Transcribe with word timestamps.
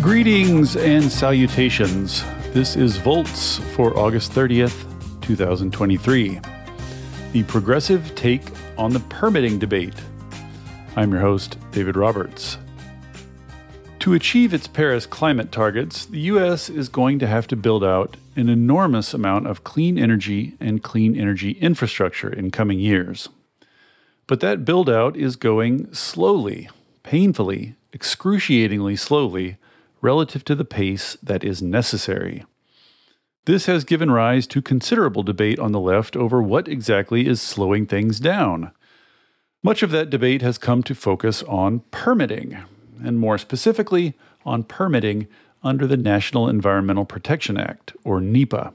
Greetings 0.00 0.76
and 0.76 1.12
salutations. 1.12 2.24
This 2.54 2.74
is 2.74 2.96
Volts 2.96 3.58
for 3.74 3.94
August 3.98 4.32
30th, 4.32 4.86
2023. 5.20 6.40
The 7.32 7.42
progressive 7.42 8.14
take 8.14 8.40
on 8.78 8.94
the 8.94 9.00
permitting 9.00 9.58
debate. 9.58 9.92
I'm 10.96 11.12
your 11.12 11.20
host, 11.20 11.58
David 11.72 11.96
Roberts. 11.96 12.56
To 13.98 14.14
achieve 14.14 14.54
its 14.54 14.66
Paris 14.66 15.04
climate 15.04 15.52
targets, 15.52 16.06
the 16.06 16.20
U.S. 16.20 16.70
is 16.70 16.88
going 16.88 17.18
to 17.18 17.26
have 17.26 17.46
to 17.48 17.56
build 17.56 17.84
out 17.84 18.16
an 18.36 18.48
enormous 18.48 19.12
amount 19.12 19.48
of 19.48 19.64
clean 19.64 19.98
energy 19.98 20.54
and 20.58 20.82
clean 20.82 21.14
energy 21.14 21.50
infrastructure 21.52 22.32
in 22.32 22.50
coming 22.50 22.80
years. 22.80 23.28
But 24.26 24.40
that 24.40 24.64
build 24.64 24.88
out 24.88 25.14
is 25.14 25.36
going 25.36 25.92
slowly, 25.92 26.70
painfully, 27.02 27.74
excruciatingly 27.92 28.96
slowly 28.96 29.58
relative 30.00 30.44
to 30.44 30.54
the 30.54 30.64
pace 30.64 31.16
that 31.22 31.44
is 31.44 31.62
necessary. 31.62 32.44
This 33.46 33.66
has 33.66 33.84
given 33.84 34.10
rise 34.10 34.46
to 34.48 34.62
considerable 34.62 35.22
debate 35.22 35.58
on 35.58 35.72
the 35.72 35.80
left 35.80 36.16
over 36.16 36.42
what 36.42 36.68
exactly 36.68 37.26
is 37.26 37.40
slowing 37.40 37.86
things 37.86 38.20
down. 38.20 38.70
Much 39.62 39.82
of 39.82 39.90
that 39.90 40.10
debate 40.10 40.42
has 40.42 40.58
come 40.58 40.82
to 40.82 40.94
focus 40.94 41.42
on 41.44 41.80
permitting, 41.90 42.58
and 43.02 43.18
more 43.18 43.38
specifically, 43.38 44.14
on 44.44 44.62
permitting 44.62 45.26
under 45.62 45.86
the 45.86 45.96
National 45.96 46.48
Environmental 46.48 47.04
Protection 47.04 47.58
Act, 47.58 47.92
or 48.04 48.20
NEPA. 48.20 48.72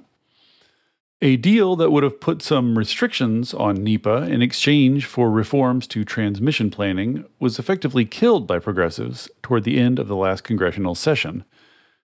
A 1.22 1.38
deal 1.38 1.78
that 1.78 1.92
would 1.92 2.04
have 2.04 2.20
put 2.20 2.42
some 2.42 2.78
restrictions 2.78 3.54
on 3.54 3.84
NEPA 3.84 4.24
in 4.24 4.42
exchange 4.42 5.06
for 5.06 5.32
reforms 5.32 5.88
to 5.88 6.04
transmission 6.04 6.70
planning 6.70 7.24
was 7.40 7.58
effectively 7.58 8.04
killed 8.04 8.46
by 8.46 8.60
progressives 8.60 9.30
toward 9.42 9.64
the 9.64 9.80
end 9.80 9.98
of 9.98 10.10
the 10.10 10.16
last 10.16 10.44
congressional 10.44 10.94
session, 10.94 11.46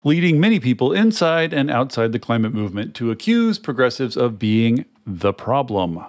leading 0.03 0.39
many 0.39 0.59
people 0.59 0.91
inside 0.91 1.53
and 1.53 1.69
outside 1.69 2.13
the 2.13 2.19
climate 2.19 2.51
movement 2.51 2.95
to 2.95 3.11
accuse 3.11 3.59
progressives 3.59 4.17
of 4.17 4.39
being 4.39 4.85
the 5.05 5.33
problem. 5.33 6.03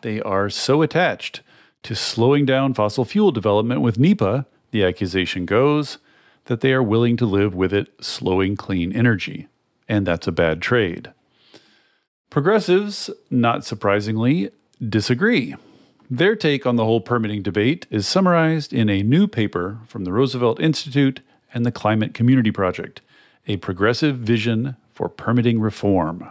They 0.00 0.22
are 0.22 0.48
so 0.48 0.80
attached 0.80 1.42
to 1.82 1.94
slowing 1.94 2.46
down 2.46 2.72
fossil 2.72 3.04
fuel 3.04 3.30
development 3.30 3.82
with 3.82 3.98
NEPA, 3.98 4.46
the 4.70 4.84
accusation 4.84 5.44
goes, 5.44 5.98
that 6.46 6.62
they 6.62 6.72
are 6.72 6.82
willing 6.82 7.18
to 7.18 7.26
live 7.26 7.54
with 7.54 7.74
it 7.74 7.92
slowing 8.00 8.56
clean 8.56 8.90
energy. 8.92 9.48
And 9.86 10.06
that's 10.06 10.26
a 10.26 10.32
bad 10.32 10.62
trade. 10.62 11.12
Progressives, 12.30 13.08
not 13.30 13.64
surprisingly, 13.64 14.50
disagree. 14.86 15.56
Their 16.10 16.36
take 16.36 16.66
on 16.66 16.76
the 16.76 16.84
whole 16.84 17.00
permitting 17.00 17.42
debate 17.42 17.86
is 17.90 18.06
summarized 18.06 18.72
in 18.72 18.90
a 18.90 19.02
new 19.02 19.26
paper 19.26 19.78
from 19.86 20.04
the 20.04 20.12
Roosevelt 20.12 20.60
Institute 20.60 21.20
and 21.54 21.64
the 21.64 21.72
Climate 21.72 22.12
Community 22.12 22.50
Project 22.50 23.00
A 23.46 23.56
Progressive 23.56 24.16
Vision 24.16 24.76
for 24.92 25.08
Permitting 25.08 25.58
Reform. 25.58 26.28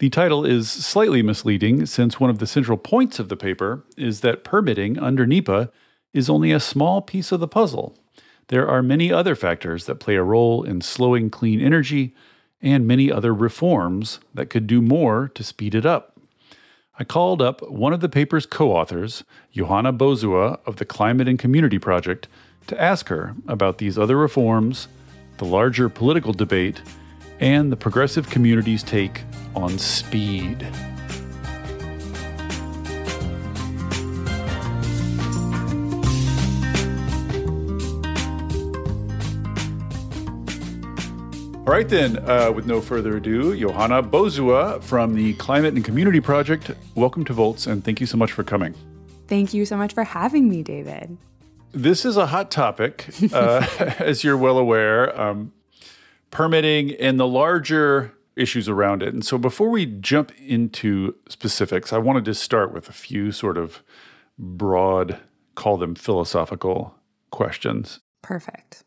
The 0.00 0.10
title 0.10 0.44
is 0.44 0.68
slightly 0.68 1.22
misleading 1.22 1.86
since 1.86 2.18
one 2.18 2.30
of 2.30 2.38
the 2.38 2.46
central 2.46 2.78
points 2.78 3.20
of 3.20 3.28
the 3.28 3.36
paper 3.36 3.84
is 3.96 4.22
that 4.22 4.42
permitting 4.42 4.98
under 4.98 5.24
NEPA 5.24 5.70
is 6.12 6.28
only 6.28 6.50
a 6.50 6.58
small 6.58 7.00
piece 7.00 7.30
of 7.30 7.38
the 7.38 7.46
puzzle. 7.46 7.96
There 8.48 8.68
are 8.68 8.82
many 8.82 9.12
other 9.12 9.36
factors 9.36 9.86
that 9.86 10.00
play 10.00 10.16
a 10.16 10.24
role 10.24 10.64
in 10.64 10.80
slowing 10.80 11.30
clean 11.30 11.60
energy 11.60 12.12
and 12.62 12.86
many 12.86 13.10
other 13.10 13.34
reforms 13.34 14.20
that 14.34 14.50
could 14.50 14.66
do 14.66 14.82
more 14.82 15.28
to 15.34 15.42
speed 15.42 15.74
it 15.74 15.86
up. 15.86 16.18
I 16.98 17.04
called 17.04 17.40
up 17.40 17.66
one 17.70 17.94
of 17.94 18.00
the 18.00 18.08
paper's 18.08 18.44
co 18.44 18.72
authors, 18.72 19.24
Johanna 19.52 19.92
Bozuwa 19.92 20.60
of 20.66 20.76
the 20.76 20.84
Climate 20.84 21.28
and 21.28 21.38
Community 21.38 21.78
Project, 21.78 22.28
to 22.66 22.80
ask 22.80 23.08
her 23.08 23.34
about 23.48 23.78
these 23.78 23.96
other 23.96 24.16
reforms, 24.16 24.88
the 25.38 25.46
larger 25.46 25.88
political 25.88 26.34
debate, 26.34 26.82
and 27.40 27.72
the 27.72 27.76
progressive 27.76 28.28
community's 28.28 28.82
take 28.82 29.22
on 29.56 29.78
speed. 29.78 30.66
All 41.70 41.76
right, 41.76 41.88
then, 41.88 42.18
uh, 42.28 42.50
with 42.50 42.66
no 42.66 42.80
further 42.80 43.18
ado, 43.18 43.56
Johanna 43.56 44.02
Bozuwa 44.02 44.82
from 44.82 45.14
the 45.14 45.34
Climate 45.34 45.72
and 45.72 45.84
Community 45.84 46.18
Project, 46.18 46.72
welcome 46.96 47.24
to 47.26 47.32
Volts 47.32 47.68
and 47.68 47.84
thank 47.84 48.00
you 48.00 48.08
so 48.08 48.16
much 48.16 48.32
for 48.32 48.42
coming. 48.42 48.74
Thank 49.28 49.54
you 49.54 49.64
so 49.64 49.76
much 49.76 49.94
for 49.94 50.02
having 50.02 50.48
me, 50.48 50.64
David. 50.64 51.16
This 51.70 52.04
is 52.04 52.16
a 52.16 52.26
hot 52.26 52.50
topic, 52.50 53.06
uh, 53.32 53.64
as 54.00 54.24
you're 54.24 54.36
well 54.36 54.58
aware, 54.58 55.16
um, 55.18 55.52
permitting 56.32 56.90
and 56.96 57.20
the 57.20 57.28
larger 57.28 58.14
issues 58.34 58.68
around 58.68 59.04
it. 59.04 59.14
And 59.14 59.24
so, 59.24 59.38
before 59.38 59.70
we 59.70 59.86
jump 59.86 60.32
into 60.40 61.14
specifics, 61.28 61.92
I 61.92 61.98
wanted 61.98 62.24
to 62.24 62.34
start 62.34 62.74
with 62.74 62.88
a 62.88 62.92
few 62.92 63.30
sort 63.30 63.56
of 63.56 63.84
broad, 64.36 65.20
call 65.54 65.76
them 65.76 65.94
philosophical 65.94 66.96
questions. 67.30 68.00
Perfect. 68.22 68.82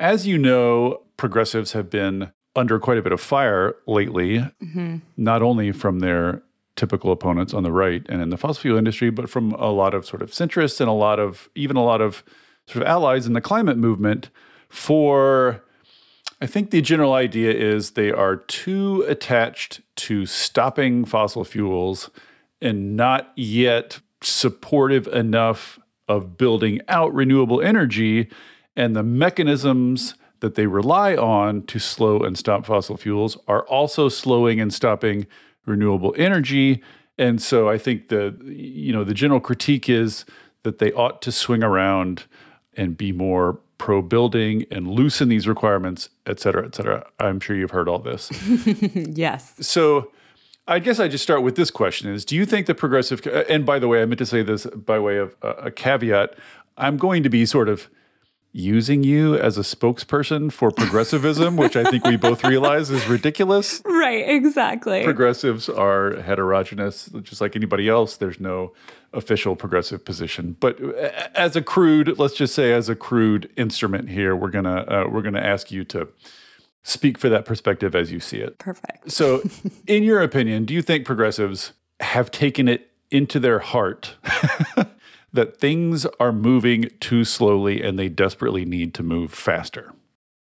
As 0.00 0.26
you 0.26 0.38
know, 0.38 1.02
progressives 1.18 1.72
have 1.72 1.90
been 1.90 2.32
under 2.56 2.80
quite 2.80 2.96
a 2.98 3.02
bit 3.02 3.12
of 3.12 3.20
fire 3.20 3.76
lately, 3.86 4.38
mm-hmm. 4.38 4.96
not 5.18 5.42
only 5.42 5.72
from 5.72 6.00
their 6.00 6.42
typical 6.74 7.12
opponents 7.12 7.52
on 7.52 7.62
the 7.62 7.70
right 7.70 8.04
and 8.08 8.22
in 8.22 8.30
the 8.30 8.38
fossil 8.38 8.62
fuel 8.62 8.78
industry, 8.78 9.10
but 9.10 9.28
from 9.28 9.52
a 9.52 9.70
lot 9.70 9.92
of 9.92 10.06
sort 10.06 10.22
of 10.22 10.30
centrists 10.30 10.80
and 10.80 10.88
a 10.88 10.94
lot 10.94 11.20
of 11.20 11.50
even 11.54 11.76
a 11.76 11.84
lot 11.84 12.00
of 12.00 12.24
sort 12.66 12.82
of 12.82 12.88
allies 12.88 13.26
in 13.26 13.34
the 13.34 13.40
climate 13.42 13.76
movement 13.76 14.30
for 14.70 15.62
I 16.40 16.46
think 16.46 16.70
the 16.70 16.80
general 16.80 17.12
idea 17.12 17.52
is 17.52 17.90
they 17.90 18.10
are 18.10 18.36
too 18.36 19.04
attached 19.06 19.82
to 19.96 20.24
stopping 20.24 21.04
fossil 21.04 21.44
fuels 21.44 22.08
and 22.62 22.96
not 22.96 23.32
yet 23.36 24.00
supportive 24.22 25.06
enough 25.08 25.78
of 26.08 26.38
building 26.38 26.80
out 26.88 27.12
renewable 27.12 27.60
energy 27.60 28.30
and 28.76 28.94
the 28.94 29.02
mechanisms 29.02 30.14
that 30.40 30.54
they 30.54 30.66
rely 30.66 31.14
on 31.14 31.62
to 31.66 31.78
slow 31.78 32.20
and 32.20 32.36
stop 32.36 32.66
fossil 32.66 32.96
fuels 32.96 33.36
are 33.46 33.66
also 33.66 34.08
slowing 34.08 34.60
and 34.60 34.72
stopping 34.72 35.26
renewable 35.66 36.14
energy. 36.16 36.82
And 37.18 37.40
so 37.40 37.68
I 37.68 37.78
think 37.78 38.08
the 38.08 38.36
you 38.44 38.92
know 38.92 39.04
the 39.04 39.14
general 39.14 39.40
critique 39.40 39.88
is 39.88 40.24
that 40.62 40.78
they 40.78 40.92
ought 40.92 41.22
to 41.22 41.32
swing 41.32 41.62
around 41.62 42.24
and 42.74 42.96
be 42.96 43.12
more 43.12 43.60
pro 43.78 44.02
building 44.02 44.66
and 44.70 44.86
loosen 44.86 45.28
these 45.28 45.48
requirements, 45.48 46.10
et 46.26 46.38
cetera, 46.38 46.66
et 46.66 46.74
cetera. 46.74 47.06
I'm 47.18 47.40
sure 47.40 47.56
you've 47.56 47.70
heard 47.70 47.88
all 47.88 47.98
this. 47.98 48.30
yes. 48.94 49.54
So 49.60 50.10
I 50.66 50.78
guess 50.78 51.00
I 51.00 51.08
just 51.08 51.24
start 51.24 51.42
with 51.42 51.56
this 51.56 51.70
question 51.70 52.12
is 52.12 52.24
do 52.24 52.36
you 52.36 52.46
think 52.46 52.66
the 52.66 52.74
progressive 52.74 53.26
and 53.48 53.66
by 53.66 53.78
the 53.78 53.88
way 53.88 54.02
I 54.02 54.06
meant 54.06 54.18
to 54.18 54.26
say 54.26 54.42
this 54.42 54.66
by 54.66 54.98
way 54.98 55.16
of 55.16 55.34
a 55.42 55.70
caveat 55.70 56.34
I'm 56.76 56.96
going 56.96 57.22
to 57.22 57.28
be 57.28 57.44
sort 57.44 57.68
of 57.68 57.90
using 58.52 59.04
you 59.04 59.36
as 59.36 59.56
a 59.56 59.62
spokesperson 59.62 60.50
for 60.50 60.70
progressivism, 60.70 61.56
which 61.56 61.76
I 61.76 61.84
think 61.84 62.04
we 62.04 62.16
both 62.28 62.44
realize 62.44 62.90
is 62.90 63.06
ridiculous. 63.06 63.80
Right, 63.84 64.28
exactly. 64.28 65.04
Progressives 65.04 65.68
are 65.68 66.20
heterogeneous, 66.20 67.10
just 67.22 67.40
like 67.40 67.54
anybody 67.54 67.88
else. 67.88 68.16
There's 68.16 68.40
no 68.40 68.72
official 69.12 69.56
progressive 69.56 70.04
position, 70.04 70.56
but 70.60 70.80
as 71.34 71.56
a 71.56 71.62
crude, 71.62 72.18
let's 72.18 72.34
just 72.34 72.54
say, 72.54 72.72
as 72.72 72.88
a 72.88 72.96
crude 72.96 73.50
instrument 73.56 74.08
here, 74.08 74.34
we're 74.36 74.50
gonna 74.50 74.76
uh, 74.82 75.08
we're 75.10 75.22
gonna 75.22 75.40
ask 75.40 75.70
you 75.70 75.84
to 75.84 76.08
speak 76.82 77.18
for 77.18 77.28
that 77.28 77.44
perspective 77.44 77.94
as 77.94 78.10
you 78.10 78.20
see 78.20 78.38
it. 78.38 78.58
Perfect. 78.58 79.10
So, 79.10 79.42
in 79.86 80.02
your 80.02 80.22
opinion, 80.22 80.64
do 80.64 80.74
you 80.74 80.82
think 80.82 81.04
progressives 81.04 81.72
have 82.00 82.30
taken 82.30 82.68
it 82.68 82.90
into 83.10 83.40
their 83.40 83.58
heart 83.58 84.16
that 85.32 85.58
things 85.58 86.06
are 86.18 86.32
moving 86.32 86.90
too 87.00 87.24
slowly 87.24 87.82
and 87.82 87.98
they 87.98 88.08
desperately 88.08 88.64
need 88.64 88.94
to 88.94 89.02
move 89.02 89.32
faster? 89.32 89.92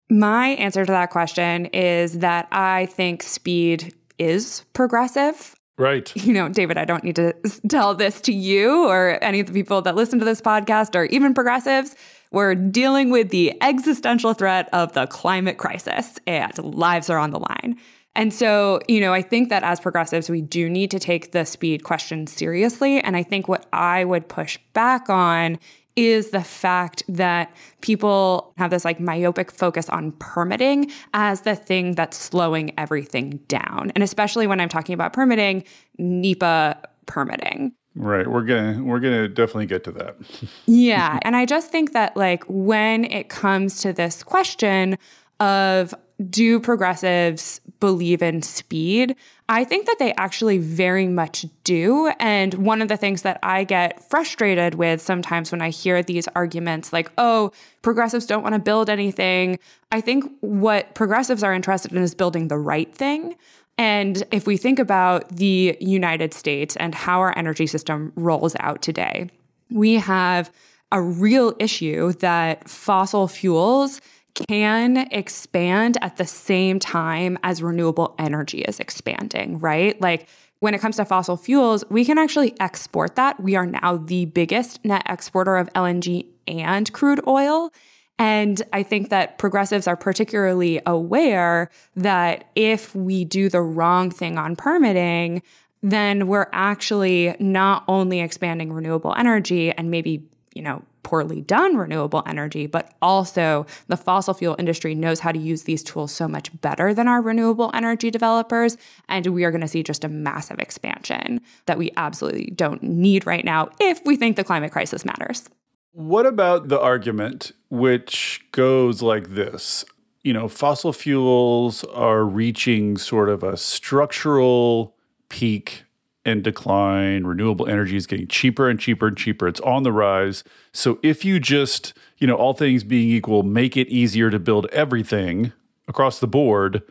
My 0.10 0.50
answer 0.50 0.86
to 0.86 0.92
that 0.92 1.10
question 1.10 1.66
is 1.68 2.20
that 2.20 2.48
I 2.52 2.86
think 2.88 3.24
speed 3.24 3.94
is 4.20 4.64
progressive. 4.74 5.56
Right. 5.78 6.16
You 6.16 6.34
know, 6.34 6.48
David, 6.48 6.78
I 6.78 6.86
don't 6.86 7.04
need 7.04 7.18
to 7.18 7.34
tell 7.70 7.96
this 7.96 8.22
to 8.22 8.34
you 8.34 8.88
or 8.88 9.22
any 9.22 9.40
of 9.40 9.48
the 9.48 9.54
people 9.54 9.82
that 9.82 9.96
listen 9.96 10.20
to 10.20 10.26
this 10.26 10.42
podcast 10.42 10.96
or 10.96 11.06
even 11.06 11.34
progressives. 11.34 11.96
We're 12.32 12.56
dealing 12.56 13.10
with 13.10 13.30
the 13.30 13.62
existential 13.62 14.34
threat 14.34 14.70
of 14.72 14.94
the 14.94 15.08
climate 15.08 15.58
crisis 15.58 16.18
and 16.26 16.58
lives 16.58 17.10
are 17.10 17.18
on 17.18 17.32
the 17.32 17.40
line. 17.40 17.78
And 18.16 18.34
so, 18.34 18.80
you 18.88 19.00
know, 19.02 19.14
I 19.14 19.22
think 19.22 19.50
that 19.50 19.64
as 19.64 19.80
progressives, 19.80 20.30
we 20.30 20.42
do 20.42 20.70
need 20.70 20.92
to 20.92 21.00
take 21.00 21.32
the 21.32 21.46
speed 21.46 21.84
question 21.84 22.28
seriously. 22.28 23.02
And 23.02 23.18
I 23.18 23.24
think 23.24 23.48
what 23.48 23.66
I 23.74 24.06
would 24.06 24.30
push 24.30 24.58
back 24.74 25.10
on 25.10 25.60
is 25.96 26.32
the 26.32 26.44
fact 26.44 27.04
that 27.08 27.56
people 27.82 28.54
have 28.58 28.70
this 28.70 28.84
like 28.84 29.00
myopic 29.00 29.52
focus 29.52 29.88
on 29.90 30.12
permitting 30.14 30.92
as 31.14 31.42
the 31.42 31.56
thing 31.56 31.96
that's 31.96 32.18
slowing 32.18 32.74
everything 32.78 33.40
down. 33.48 33.92
And 33.96 34.04
especially 34.04 34.48
when 34.48 34.60
I'm 34.60 34.70
talking 34.70 34.94
about 34.94 35.14
permitting, 35.14 35.64
NEPA 35.98 36.82
permitting. 37.06 37.74
Right. 37.96 38.28
We're 38.28 38.44
going 38.44 38.76
to 38.76 38.84
we're 38.84 39.00
going 39.00 39.14
to 39.14 39.30
definitely 39.30 39.68
get 39.68 39.86
to 39.86 39.92
that. 39.94 40.18
yeah, 40.66 41.18
and 41.22 41.34
I 41.34 41.46
just 41.46 41.72
think 41.72 41.94
that 41.94 42.18
like 42.18 42.44
when 42.48 43.06
it 43.06 43.30
comes 43.30 43.82
to 43.84 43.94
this 43.94 44.22
question 44.22 44.98
of 45.40 45.94
do 46.30 46.60
progressives 46.60 47.62
believe 47.80 48.22
in 48.22 48.42
speed? 48.42 49.16
I 49.48 49.64
think 49.64 49.86
that 49.86 50.00
they 50.00 50.14
actually 50.14 50.58
very 50.58 51.08
much 51.08 51.46
do. 51.64 52.12
And 52.20 52.54
one 52.56 52.82
of 52.82 52.88
the 52.88 52.98
things 52.98 53.22
that 53.22 53.40
I 53.44 53.64
get 53.64 54.10
frustrated 54.10 54.76
with 54.76 55.02
sometimes 55.02 55.52
when 55.52 55.62
I 55.62 55.70
hear 55.70 56.02
these 56.02 56.28
arguments, 56.36 56.92
like, 56.92 57.12
oh, 57.18 57.52
progressives 57.82 58.26
don't 58.26 58.44
want 58.44 58.54
to 58.54 58.60
build 58.60 58.90
anything, 58.90 59.60
I 59.92 60.02
think 60.02 60.26
what 60.42 60.96
progressives 60.96 61.44
are 61.44 61.54
interested 61.54 61.92
in 61.92 62.00
is 62.00 62.16
building 62.16 62.48
the 62.48 62.58
right 62.58 62.94
thing. 62.94 63.36
And 63.78 64.24
if 64.32 64.48
we 64.48 64.58
think 64.58 64.80
about 64.80 65.30
the 65.30 65.78
United 65.80 66.34
States 66.34 66.76
and 66.78 66.96
how 66.96 67.20
our 67.20 67.38
energy 67.38 67.68
system 67.68 68.14
rolls 68.16 68.56
out 68.60 68.82
today, 68.82 69.30
we 69.70 69.96
have 69.96 70.52
a 70.92 71.02
real 71.02 71.54
issue 71.60 72.14
that 72.14 72.70
fossil 72.70 73.28
fuels 73.28 74.00
can 74.36 74.98
expand 75.12 75.98
at 76.02 76.18
the 76.18 76.26
same 76.26 76.80
time 76.80 77.38
as 77.44 77.64
renewable 77.64 78.16
energy 78.20 78.62
is 78.62 78.80
expanding, 78.80 79.60
right? 79.60 80.00
Like 80.00 80.28
when 80.60 80.74
it 80.74 80.82
comes 80.82 80.98
to 80.98 81.06
fossil 81.06 81.38
fuels, 81.38 81.84
we 81.90 82.06
can 82.06 82.18
actually 82.18 82.60
export 82.60 83.16
that. 83.16 83.40
We 83.40 83.56
are 83.56 83.66
now 83.66 83.98
the 83.98 84.26
biggest 84.26 84.84
net 84.86 85.04
exporter 85.06 85.58
of 85.58 85.72
LNG 85.74 86.28
and 86.48 86.92
crude 86.94 87.22
oil. 87.28 87.72
And 88.18 88.62
I 88.72 88.84
think 88.84 89.10
that 89.10 89.38
progressives 89.38 89.88
are 89.88 89.98
particularly 89.98 90.82
aware 90.86 91.70
that 91.96 92.50
if 92.56 92.96
we 92.96 93.26
do 93.26 93.50
the 93.50 93.62
wrong 93.62 94.10
thing 94.10 94.38
on 94.38 94.56
permitting, 94.56 95.42
then 95.84 96.28
we're 96.28 96.48
actually 96.54 97.36
not 97.40 97.84
only 97.88 98.22
expanding 98.22 98.72
renewable 98.72 99.14
energy 99.18 99.72
and 99.72 99.92
maybe, 99.92 100.28
you 100.56 100.62
know, 100.62 100.82
poorly 101.04 101.42
done 101.42 101.78
renewable 101.78 102.24
energy, 102.26 102.66
but 102.66 102.94
also 103.02 103.66
the 103.88 103.98
fossil 103.98 104.34
fuel 104.34 104.56
industry 104.58 104.96
knows 104.96 105.20
how 105.20 105.32
to 105.32 105.38
use 105.38 105.64
these 105.64 105.84
tools 105.84 106.12
so 106.12 106.28
much 106.28 106.50
better 106.62 106.94
than 106.94 107.08
our 107.08 107.22
renewable 107.22 107.70
energy 107.76 108.10
developers. 108.10 108.76
And 109.08 109.28
we 109.28 109.44
are 109.44 109.52
going 109.52 109.62
to 109.62 109.68
see 109.68 109.84
just 109.84 110.04
a 110.04 110.10
massive 110.10 110.58
expansion 110.60 111.42
that 111.68 111.78
we 111.78 111.92
absolutely 111.96 112.48
don't 112.56 112.82
need 112.82 113.28
right 113.28 113.46
now 113.46 113.70
if 113.80 114.04
we 114.06 114.16
think 114.16 114.36
the 114.36 114.44
climate 114.44 114.72
crisis 114.72 115.06
matters. 115.06 115.48
What 115.92 116.26
about 116.26 116.68
the 116.70 116.80
argument 116.80 117.52
which 117.70 118.44
goes 118.52 119.02
like 119.02 119.36
this? 119.36 119.86
You 120.24 120.34
know, 120.34 120.48
fossil 120.48 120.92
fuels 120.92 121.84
are 121.86 122.26
reaching 122.26 122.98
sort 122.98 123.30
of 123.30 123.44
a 123.44 123.56
structural 123.56 124.96
peak 125.30 125.85
and 126.26 126.44
decline. 126.44 127.24
Renewable 127.24 127.68
energy 127.68 127.96
is 127.96 128.08
getting 128.08 128.28
cheaper 128.28 128.68
and 128.68 128.80
cheaper 128.80 129.08
and 129.08 129.18
cheaper. 129.18 129.48
It's 129.48 129.60
on 129.62 129.84
the 129.84 129.92
rise. 129.92 130.44
So 130.74 131.00
if 131.04 131.24
you 131.24 131.40
just, 131.40 131.94
you 132.18 132.28
know, 132.28 132.36
all 132.36 132.54
things 132.54 132.84
being 132.84 133.10
equal, 133.10 133.44
make 133.44 133.78
it 133.78 133.88
easier 133.88 134.30
to 134.32 134.40
build 134.40 134.66
everything 134.72 135.54
across 135.88 136.20
the 136.20 136.28
board, 136.28 136.82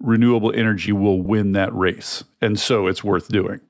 renewable 0.00 0.52
energy 0.54 0.92
will 0.92 1.22
win 1.22 1.52
that 1.52 1.74
race. 1.74 2.22
And 2.40 2.60
so 2.60 2.86
it's 2.86 3.02
worth 3.02 3.28
doing. 3.28 3.60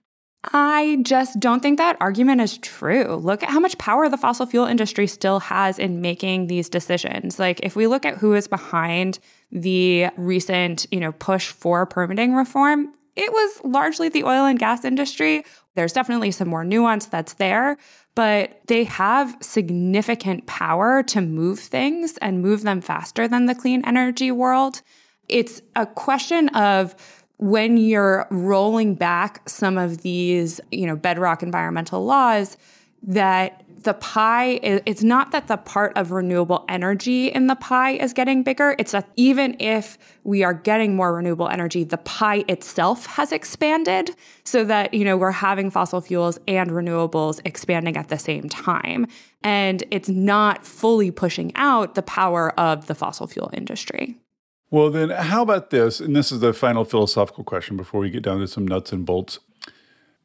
I 0.44 0.98
just 1.02 1.38
don't 1.38 1.60
think 1.60 1.78
that 1.78 1.96
argument 2.00 2.40
is 2.40 2.58
true. 2.58 3.14
Look 3.14 3.44
at 3.44 3.48
how 3.48 3.60
much 3.60 3.78
power 3.78 4.08
the 4.08 4.16
fossil 4.16 4.44
fuel 4.44 4.66
industry 4.66 5.06
still 5.06 5.38
has 5.38 5.78
in 5.78 6.00
making 6.00 6.48
these 6.48 6.68
decisions. 6.68 7.38
Like 7.38 7.60
if 7.62 7.76
we 7.76 7.86
look 7.86 8.04
at 8.04 8.18
who 8.18 8.34
is 8.34 8.48
behind 8.48 9.20
the 9.52 10.08
recent, 10.16 10.86
you 10.90 10.98
know, 10.98 11.12
push 11.12 11.48
for 11.48 11.86
permitting 11.86 12.34
reform, 12.34 12.92
it 13.16 13.32
was 13.32 13.60
largely 13.64 14.08
the 14.08 14.24
oil 14.24 14.46
and 14.46 14.58
gas 14.58 14.84
industry. 14.84 15.44
There's 15.74 15.92
definitely 15.92 16.30
some 16.30 16.48
more 16.48 16.64
nuance 16.64 17.06
that's 17.06 17.34
there, 17.34 17.76
but 18.14 18.60
they 18.66 18.84
have 18.84 19.36
significant 19.40 20.46
power 20.46 21.02
to 21.04 21.20
move 21.20 21.58
things 21.58 22.16
and 22.18 22.42
move 22.42 22.62
them 22.62 22.80
faster 22.80 23.26
than 23.28 23.46
the 23.46 23.54
clean 23.54 23.84
energy 23.84 24.30
world. 24.30 24.82
It's 25.28 25.62
a 25.76 25.86
question 25.86 26.48
of 26.50 26.94
when 27.38 27.76
you're 27.76 28.26
rolling 28.30 28.94
back 28.94 29.48
some 29.48 29.76
of 29.76 30.02
these, 30.02 30.60
you 30.70 30.86
know, 30.86 30.96
bedrock 30.96 31.42
environmental 31.42 32.04
laws 32.04 32.56
that 33.02 33.64
the 33.82 33.94
pie, 33.94 34.60
it's 34.62 35.02
not 35.02 35.30
that 35.32 35.48
the 35.48 35.56
part 35.56 35.96
of 35.96 36.10
renewable 36.10 36.64
energy 36.68 37.28
in 37.28 37.46
the 37.46 37.54
pie 37.54 37.92
is 37.92 38.12
getting 38.12 38.42
bigger. 38.42 38.74
It's 38.78 38.92
that 38.92 39.08
even 39.16 39.56
if 39.60 39.98
we 40.24 40.42
are 40.42 40.54
getting 40.54 40.96
more 40.96 41.14
renewable 41.14 41.48
energy, 41.48 41.84
the 41.84 41.98
pie 41.98 42.44
itself 42.48 43.06
has 43.06 43.32
expanded 43.32 44.16
so 44.44 44.64
that, 44.64 44.94
you 44.94 45.04
know, 45.04 45.16
we're 45.16 45.30
having 45.30 45.70
fossil 45.70 46.00
fuels 46.00 46.38
and 46.48 46.70
renewables 46.70 47.40
expanding 47.44 47.96
at 47.96 48.08
the 48.08 48.18
same 48.18 48.48
time. 48.48 49.06
And 49.44 49.84
it's 49.90 50.08
not 50.08 50.64
fully 50.64 51.10
pushing 51.10 51.52
out 51.54 51.94
the 51.94 52.02
power 52.02 52.58
of 52.58 52.86
the 52.86 52.94
fossil 52.94 53.26
fuel 53.26 53.50
industry. 53.52 54.16
Well, 54.70 54.90
then, 54.90 55.10
how 55.10 55.42
about 55.42 55.70
this? 55.70 56.00
And 56.00 56.16
this 56.16 56.32
is 56.32 56.40
the 56.40 56.54
final 56.54 56.84
philosophical 56.84 57.44
question 57.44 57.76
before 57.76 58.00
we 58.00 58.08
get 58.08 58.22
down 58.22 58.40
to 58.40 58.48
some 58.48 58.66
nuts 58.66 58.92
and 58.92 59.04
bolts. 59.04 59.38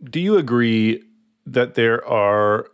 Do 0.04 0.20
you 0.20 0.38
agree 0.38 1.04
that 1.46 1.74
there 1.74 2.06
are 2.08 2.68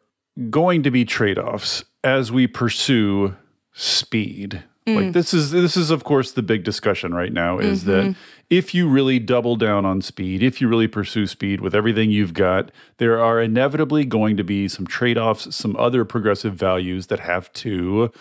going 0.50 0.83
to 0.83 0.91
be 0.91 1.06
trade-offs 1.06 1.83
as 2.03 2.31
we 2.31 2.47
pursue 2.47 3.35
speed. 3.71 4.63
Mm. 4.85 4.95
Like 4.95 5.13
this 5.13 5.33
is 5.33 5.51
this 5.51 5.77
is 5.77 5.91
of 5.91 6.03
course 6.03 6.33
the 6.33 6.41
big 6.41 6.63
discussion 6.63 7.13
right 7.13 7.31
now 7.31 7.57
is 7.57 7.83
mm-hmm. 7.83 8.12
that 8.12 8.15
if 8.50 8.75
you 8.75 8.89
really 8.89 9.18
double 9.18 9.56
down 9.56 9.85
on 9.85 10.01
speed, 10.01 10.44
if 10.44 10.59
you 10.59 10.68
really 10.68 10.88
pursue 10.88 11.25
speed 11.25 11.62
with 11.62 11.74
everything 11.74 12.12
you've 12.12 12.33
got, 12.33 12.69
there 12.97 13.19
are 13.19 13.41
inevitably 13.41 14.03
going 14.03 14.35
to 14.38 14.44
be 14.44 14.68
some 14.68 14.85
trade-offs, 14.85 15.56
some 15.56 15.75
other 15.77 16.03
progressive 16.03 16.53
values 16.53 17.07
that 17.07 17.21
have 17.21 17.51
to 17.53 18.12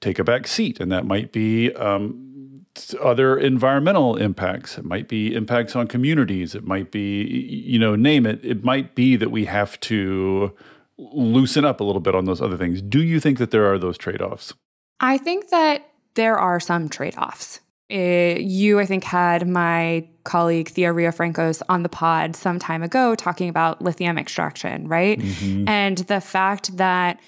take 0.00 0.18
a 0.18 0.24
back 0.24 0.46
seat, 0.46 0.78
and 0.78 0.92
that 0.92 1.06
might 1.06 1.32
be 1.32 1.72
um, 1.74 2.64
other 3.00 3.38
environmental 3.38 4.16
impacts. 4.16 4.76
It 4.78 4.84
might 4.84 5.08
be 5.08 5.34
impacts 5.34 5.74
on 5.74 5.86
communities. 5.86 6.54
It 6.54 6.64
might 6.64 6.90
be, 6.90 7.24
you 7.66 7.78
know, 7.78 7.96
name 7.96 8.26
it. 8.26 8.44
It 8.44 8.62
might 8.62 8.94
be 8.94 9.16
that 9.16 9.30
we 9.30 9.46
have 9.46 9.80
to 9.80 10.52
loosen 10.98 11.64
up 11.64 11.80
a 11.80 11.84
little 11.84 12.00
bit 12.00 12.14
on 12.14 12.24
those 12.24 12.40
other 12.40 12.56
things. 12.56 12.80
Do 12.80 13.02
you 13.02 13.20
think 13.20 13.38
that 13.38 13.50
there 13.50 13.70
are 13.72 13.78
those 13.78 13.98
trade 13.98 14.22
offs? 14.22 14.54
I 15.00 15.18
think 15.18 15.48
that 15.50 15.90
there 16.14 16.38
are 16.38 16.60
some 16.60 16.88
trade 16.88 17.16
offs. 17.18 17.60
Uh, 17.92 18.36
you, 18.38 18.80
I 18.80 18.86
think, 18.86 19.04
had 19.04 19.46
my 19.46 20.08
colleague 20.24 20.68
Thea 20.68 20.92
Riofrancos 20.92 21.60
on 21.68 21.82
the 21.82 21.88
pod 21.88 22.34
some 22.34 22.58
time 22.58 22.82
ago 22.82 23.14
talking 23.14 23.48
about 23.48 23.82
lithium 23.82 24.16
extraction, 24.16 24.88
right? 24.88 25.18
Mm-hmm. 25.18 25.68
And 25.68 25.98
the 25.98 26.20
fact 26.20 26.76
that 26.76 27.20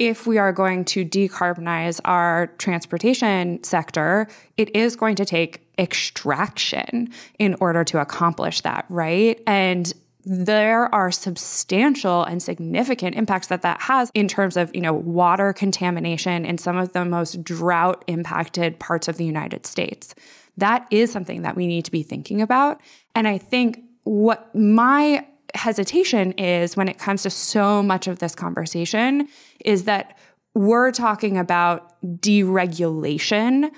if 0.00 0.26
we 0.26 0.38
are 0.38 0.52
going 0.52 0.84
to 0.86 1.04
decarbonize 1.04 2.00
our 2.06 2.48
transportation 2.58 3.62
sector, 3.62 4.26
it 4.56 4.74
is 4.74 4.96
going 4.96 5.14
to 5.16 5.26
take 5.26 5.68
extraction 5.78 7.10
in 7.38 7.54
order 7.60 7.84
to 7.84 8.00
accomplish 8.00 8.62
that, 8.62 8.86
right? 8.88 9.40
And 9.46 9.92
there 10.24 10.92
are 10.94 11.10
substantial 11.10 12.24
and 12.24 12.42
significant 12.42 13.16
impacts 13.16 13.46
that 13.48 13.62
that 13.62 13.80
has 13.82 14.10
in 14.14 14.28
terms 14.28 14.56
of 14.56 14.74
you 14.74 14.80
know 14.80 14.92
water 14.92 15.52
contamination 15.52 16.44
in 16.44 16.58
some 16.58 16.76
of 16.76 16.92
the 16.92 17.04
most 17.04 17.42
drought 17.42 18.04
impacted 18.06 18.78
parts 18.78 19.08
of 19.08 19.16
the 19.16 19.24
United 19.24 19.66
States. 19.66 20.14
That 20.56 20.86
is 20.90 21.10
something 21.10 21.42
that 21.42 21.56
we 21.56 21.66
need 21.66 21.84
to 21.86 21.90
be 21.90 22.02
thinking 22.02 22.42
about. 22.42 22.80
And 23.14 23.26
i 23.26 23.38
think 23.38 23.82
what 24.04 24.54
my 24.54 25.26
hesitation 25.54 26.32
is 26.32 26.76
when 26.76 26.88
it 26.88 26.98
comes 26.98 27.22
to 27.22 27.30
so 27.30 27.82
much 27.82 28.06
of 28.06 28.18
this 28.18 28.34
conversation 28.34 29.28
is 29.64 29.84
that 29.84 30.18
we're 30.54 30.90
talking 30.90 31.38
about 31.38 32.00
deregulation 32.02 33.70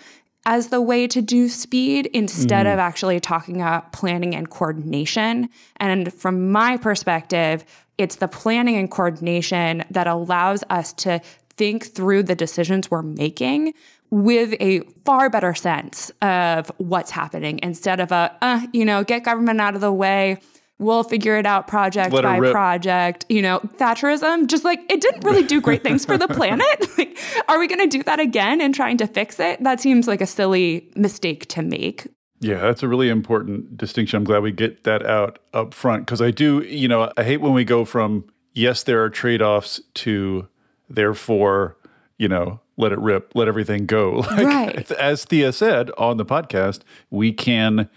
as 0.45 0.69
the 0.69 0.81
way 0.81 1.07
to 1.07 1.23
do 1.23 1.49
speed 1.49 2.07
instead 2.07 2.67
mm. 2.67 2.73
of 2.73 2.79
actually 2.79 3.21
talking 3.21 3.57
about 3.57 3.93
planning 3.93 4.35
and 4.35 4.51
coordination. 4.51 5.49
And 5.77 6.13
from 6.13 6.51
my 6.51 6.77
perspective, 6.77 7.65
it's 7.99 8.17
the 8.17 8.29
planning 8.29 8.77
and 8.77 8.91
coordination 8.91 9.85
that 9.91 10.07
allows 10.07 10.65
us 10.69 10.93
to 10.95 11.21
think 11.57 11.87
through 11.87 12.25
the 12.25 12.35
decisions 12.35 12.91
we're 12.91 13.03
making 13.03 13.75
with 14.11 14.55
a 14.61 14.81
far 15.05 15.31
better 15.31 15.55
sense 15.55 16.11
of 16.21 16.71
what's 16.79 17.11
happening 17.11 17.59
instead 17.63 18.01
of 18.01 18.13
a, 18.13 18.37
uh, 18.43 18.61
you 18.73 18.85
know, 18.85 19.03
get 19.05 19.25
government 19.25 19.61
out 19.61 19.75
of 19.75 19.81
the 19.81 19.93
way, 19.93 20.39
we'll 20.83 21.05
figure 21.05 21.37
it 21.37 21.47
out 21.47 21.69
project 21.69 22.13
Let 22.13 22.25
by 22.25 22.39
project. 22.51 23.25
You 23.29 23.43
know, 23.43 23.61
Thatcherism, 23.61 24.49
just 24.49 24.65
like 24.65 24.81
it 24.91 25.01
didn't 25.01 25.25
really 25.25 25.45
do 25.45 25.61
great 25.61 25.83
things 25.83 26.05
for 26.05 26.19
the 26.19 26.29
planet. 26.39 26.67
like, 26.99 27.19
are 27.49 27.59
we 27.59 27.67
going 27.67 27.81
to 27.81 27.87
do 27.87 28.03
that 28.05 28.21
again 28.21 28.61
in 28.61 28.73
trying 28.73 28.99
to 28.99 29.07
fix 29.07 29.41
it? 29.41 29.63
That 29.63 29.81
seems 29.81 30.07
like 30.09 30.21
a 30.21 30.27
silly 30.27 30.91
mistake 30.97 31.47
to 31.49 31.63
make. 31.63 32.07
Yeah, 32.41 32.61
that's 32.61 32.83
a 32.83 32.89
really 32.89 33.09
important 33.09 33.77
distinction. 33.77 34.17
I'm 34.19 34.25
glad 34.25 34.43
we 34.43 34.51
get 34.51 34.83
that 34.83 35.07
out 35.07 35.39
up 35.55 35.73
front 35.73 36.07
because 36.07 36.21
I 36.21 36.33
do, 36.33 36.61
you 36.63 36.89
know, 36.89 37.13
I 37.17 37.23
hate 37.23 37.41
when 37.41 37.53
we 37.53 37.65
go 37.65 37.85
from 37.85 38.25
yes, 38.53 38.83
there 38.83 39.03
are 39.03 39.11
trade 39.11 39.41
offs 39.41 39.81
to 39.95 40.49
therefore, 40.91 41.77
you 42.19 42.29
know, 42.29 42.61
let 42.77 42.93
it 42.93 42.99
rip, 42.99 43.33
let 43.35 43.49
everything 43.49 43.87
go. 43.87 44.25
Like, 44.33 44.47
right. 44.47 44.91
As 44.93 45.25
Thea 45.25 45.53
said 45.53 45.91
on 45.97 46.17
the 46.17 46.25
podcast, 46.25 46.81
we 47.11 47.33
can 47.33 47.89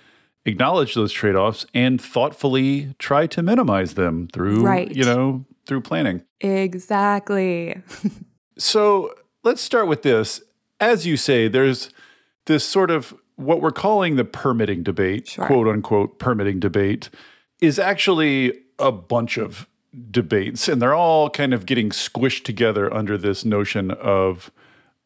acknowledge 0.45 0.93
those 0.93 1.11
trade-offs 1.11 1.65
and 1.73 1.99
thoughtfully 1.99 2.93
try 2.99 3.27
to 3.27 3.41
minimize 3.41 3.95
them 3.95 4.27
through 4.31 4.61
right. 4.61 4.95
you 4.95 5.03
know 5.03 5.45
through 5.65 5.81
planning. 5.81 6.23
Exactly. 6.41 7.81
so 8.57 9.13
let's 9.43 9.61
start 9.61 9.87
with 9.87 10.03
this. 10.03 10.41
As 10.79 11.05
you 11.05 11.17
say, 11.17 11.47
there's 11.47 11.89
this 12.45 12.63
sort 12.63 12.91
of 12.91 13.15
what 13.35 13.61
we're 13.61 13.71
calling 13.71 14.15
the 14.15 14.25
permitting 14.25 14.83
debate, 14.83 15.29
sure. 15.29 15.45
quote 15.45 15.67
unquote 15.67 16.19
permitting 16.19 16.59
debate, 16.59 17.09
is 17.61 17.79
actually 17.79 18.53
a 18.79 18.91
bunch 18.91 19.37
of 19.37 19.67
debates, 20.11 20.67
and 20.67 20.81
they're 20.81 20.93
all 20.93 21.29
kind 21.29 21.53
of 21.53 21.65
getting 21.65 21.89
squished 21.89 22.43
together 22.43 22.93
under 22.93 23.17
this 23.17 23.45
notion 23.45 23.91
of 23.91 24.51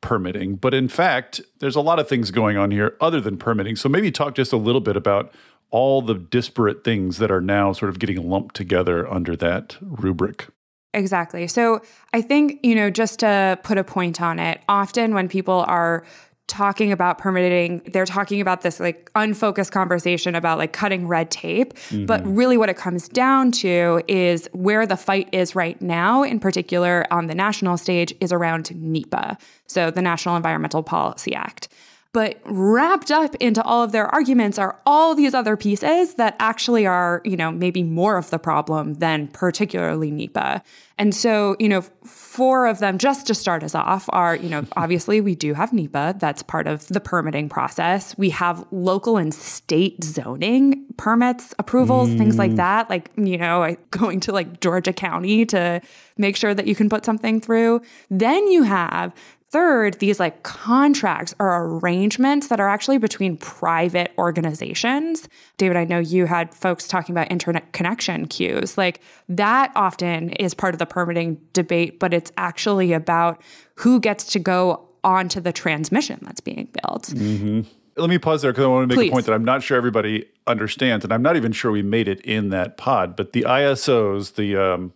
permitting. 0.01 0.55
But 0.55 0.73
in 0.73 0.87
fact, 0.87 1.41
there's 1.59 1.75
a 1.75 1.81
lot 1.81 1.99
of 1.99 2.07
things 2.07 2.31
going 2.31 2.57
on 2.57 2.71
here 2.71 2.95
other 3.01 3.21
than 3.21 3.37
permitting. 3.37 3.75
So 3.75 3.89
maybe 3.89 4.11
talk 4.11 4.35
just 4.35 4.53
a 4.53 4.57
little 4.57 4.81
bit 4.81 4.95
about 4.95 5.33
all 5.71 6.01
the 6.01 6.15
disparate 6.15 6.83
things 6.83 7.17
that 7.17 7.29
are 7.29 7.41
now 7.41 7.73
sort 7.73 7.89
of 7.89 7.99
getting 7.99 8.29
lumped 8.29 8.55
together 8.55 9.07
under 9.07 9.35
that 9.35 9.77
rubric. 9.81 10.47
Exactly. 10.93 11.47
So 11.47 11.81
I 12.13 12.21
think, 12.21 12.59
you 12.63 12.73
know, 12.73 12.89
just 12.89 13.19
to 13.19 13.59
put 13.63 13.77
a 13.77 13.83
point 13.83 14.21
on 14.21 14.39
it, 14.39 14.61
often 14.67 15.13
when 15.13 15.29
people 15.29 15.63
are 15.67 16.03
talking 16.49 16.91
about 16.91 17.17
permitting, 17.17 17.81
they're 17.93 18.05
talking 18.05 18.41
about 18.41 18.61
this 18.61 18.79
like 18.79 19.09
unfocused 19.15 19.71
conversation 19.71 20.35
about 20.35 20.57
like 20.57 20.73
cutting 20.73 21.07
red 21.07 21.31
tape. 21.31 21.73
Mm-hmm. 21.73 22.05
But 22.05 22.25
really, 22.25 22.57
what 22.57 22.69
it 22.69 22.75
comes 22.75 23.07
down 23.07 23.51
to 23.53 24.01
is 24.07 24.49
where 24.51 24.85
the 24.85 24.97
fight 24.97 25.29
is 25.31 25.55
right 25.55 25.81
now, 25.81 26.23
in 26.23 26.39
particular 26.39 27.05
on 27.11 27.27
the 27.27 27.35
national 27.35 27.77
stage, 27.77 28.13
is 28.19 28.33
around 28.33 28.75
NEPA, 28.75 29.37
so 29.67 29.91
the 29.91 30.01
National 30.01 30.35
Environmental 30.35 30.83
Policy 30.83 31.33
Act. 31.33 31.69
But 32.11 32.41
wrapped 32.43 33.11
up 33.11 33.35
into 33.35 33.61
all 33.63 33.83
of 33.83 33.91
their 33.91 34.07
arguments 34.07 34.57
are 34.57 34.79
all 34.83 35.13
these 35.13 35.35
other 35.35 35.55
pieces 35.55 36.15
that 36.15 36.35
actually 36.39 36.87
are, 36.87 37.21
you 37.23 37.37
know, 37.37 37.51
maybe 37.51 37.83
more 37.83 38.17
of 38.17 38.31
the 38.31 38.39
problem 38.39 38.95
than 38.95 39.27
particularly 39.27 40.09
NEPA. 40.09 40.63
And 40.97 41.13
so, 41.13 41.55
you 41.59 41.69
know, 41.69 41.81
four 42.03 42.65
of 42.65 42.79
them, 42.79 42.97
just 42.97 43.27
to 43.27 43.35
start 43.35 43.63
us 43.63 43.75
off, 43.75 44.09
are, 44.09 44.35
you 44.35 44.49
know, 44.49 44.65
obviously 44.75 45.21
we 45.21 45.35
do 45.35 45.53
have 45.53 45.71
NEPA. 45.71 46.15
That's 46.19 46.41
part 46.41 46.65
of 46.65 46.87
the 46.87 46.99
permitting 46.99 47.47
process. 47.47 48.17
We 48.17 48.31
have 48.31 48.65
local 48.71 49.17
and 49.17 49.31
state 49.31 50.03
zoning 50.03 50.85
permits, 50.97 51.53
approvals, 51.59 52.09
mm. 52.09 52.17
things 52.17 52.39
like 52.39 52.51
mm. 52.51 52.57
that. 52.57 52.89
Like, 52.89 53.11
you 53.17 53.37
know, 53.37 53.75
going 53.91 54.19
to 54.21 54.31
like 54.31 54.61
Georgia 54.61 54.93
County 54.93 55.45
to 55.45 55.79
make 56.17 56.35
sure 56.35 56.55
that 56.55 56.65
you 56.65 56.73
can 56.73 56.89
put 56.89 57.05
something 57.05 57.39
through. 57.39 57.81
Then 58.09 58.47
you 58.47 58.63
have 58.63 59.13
Third, 59.51 59.95
these 59.99 60.19
like 60.19 60.43
contracts 60.43 61.33
or 61.39 61.65
arrangements 61.65 62.47
that 62.47 62.59
are 62.59 62.69
actually 62.69 62.99
between 62.99 63.35
private 63.35 64.11
organizations. 64.17 65.27
David, 65.57 65.75
I 65.75 65.85
know 65.85 65.97
you 65.97 66.27
had 66.27 66.53
folks 66.53 66.87
talking 66.87 67.13
about 67.13 67.29
interconnection 67.29 68.27
queues. 68.27 68.77
Like 68.77 69.01
that 69.27 69.71
often 69.75 70.29
is 70.31 70.53
part 70.53 70.75
of 70.75 70.79
the 70.79 70.85
permitting 70.85 71.41
debate, 71.53 71.99
but 71.99 72.13
it's 72.13 72.31
actually 72.37 72.93
about 72.93 73.41
who 73.75 73.99
gets 73.99 74.25
to 74.33 74.39
go 74.39 74.87
onto 75.03 75.39
the 75.39 75.51
transmission 75.51 76.19
that's 76.21 76.41
being 76.41 76.67
built. 76.83 77.03
Mm-hmm. 77.07 77.61
Let 77.99 78.09
me 78.09 78.17
pause 78.17 78.41
there 78.41 78.51
because 78.51 78.65
I 78.65 78.67
want 78.67 78.89
to 78.89 78.95
make 78.95 79.03
Please. 79.03 79.09
a 79.09 79.13
point 79.13 79.25
that 79.25 79.33
I'm 79.33 79.45
not 79.45 79.63
sure 79.63 79.77
everybody 79.77 80.25
understands, 80.47 81.03
and 81.03 81.13
I'm 81.13 81.21
not 81.21 81.35
even 81.35 81.51
sure 81.51 81.71
we 81.71 81.83
made 81.83 82.07
it 82.07 82.21
in 82.21 82.49
that 82.49 82.77
pod. 82.77 83.15
But 83.15 83.33
the 83.33 83.43
ISOs, 83.43 84.35
the 84.35 84.55
um, 84.55 84.93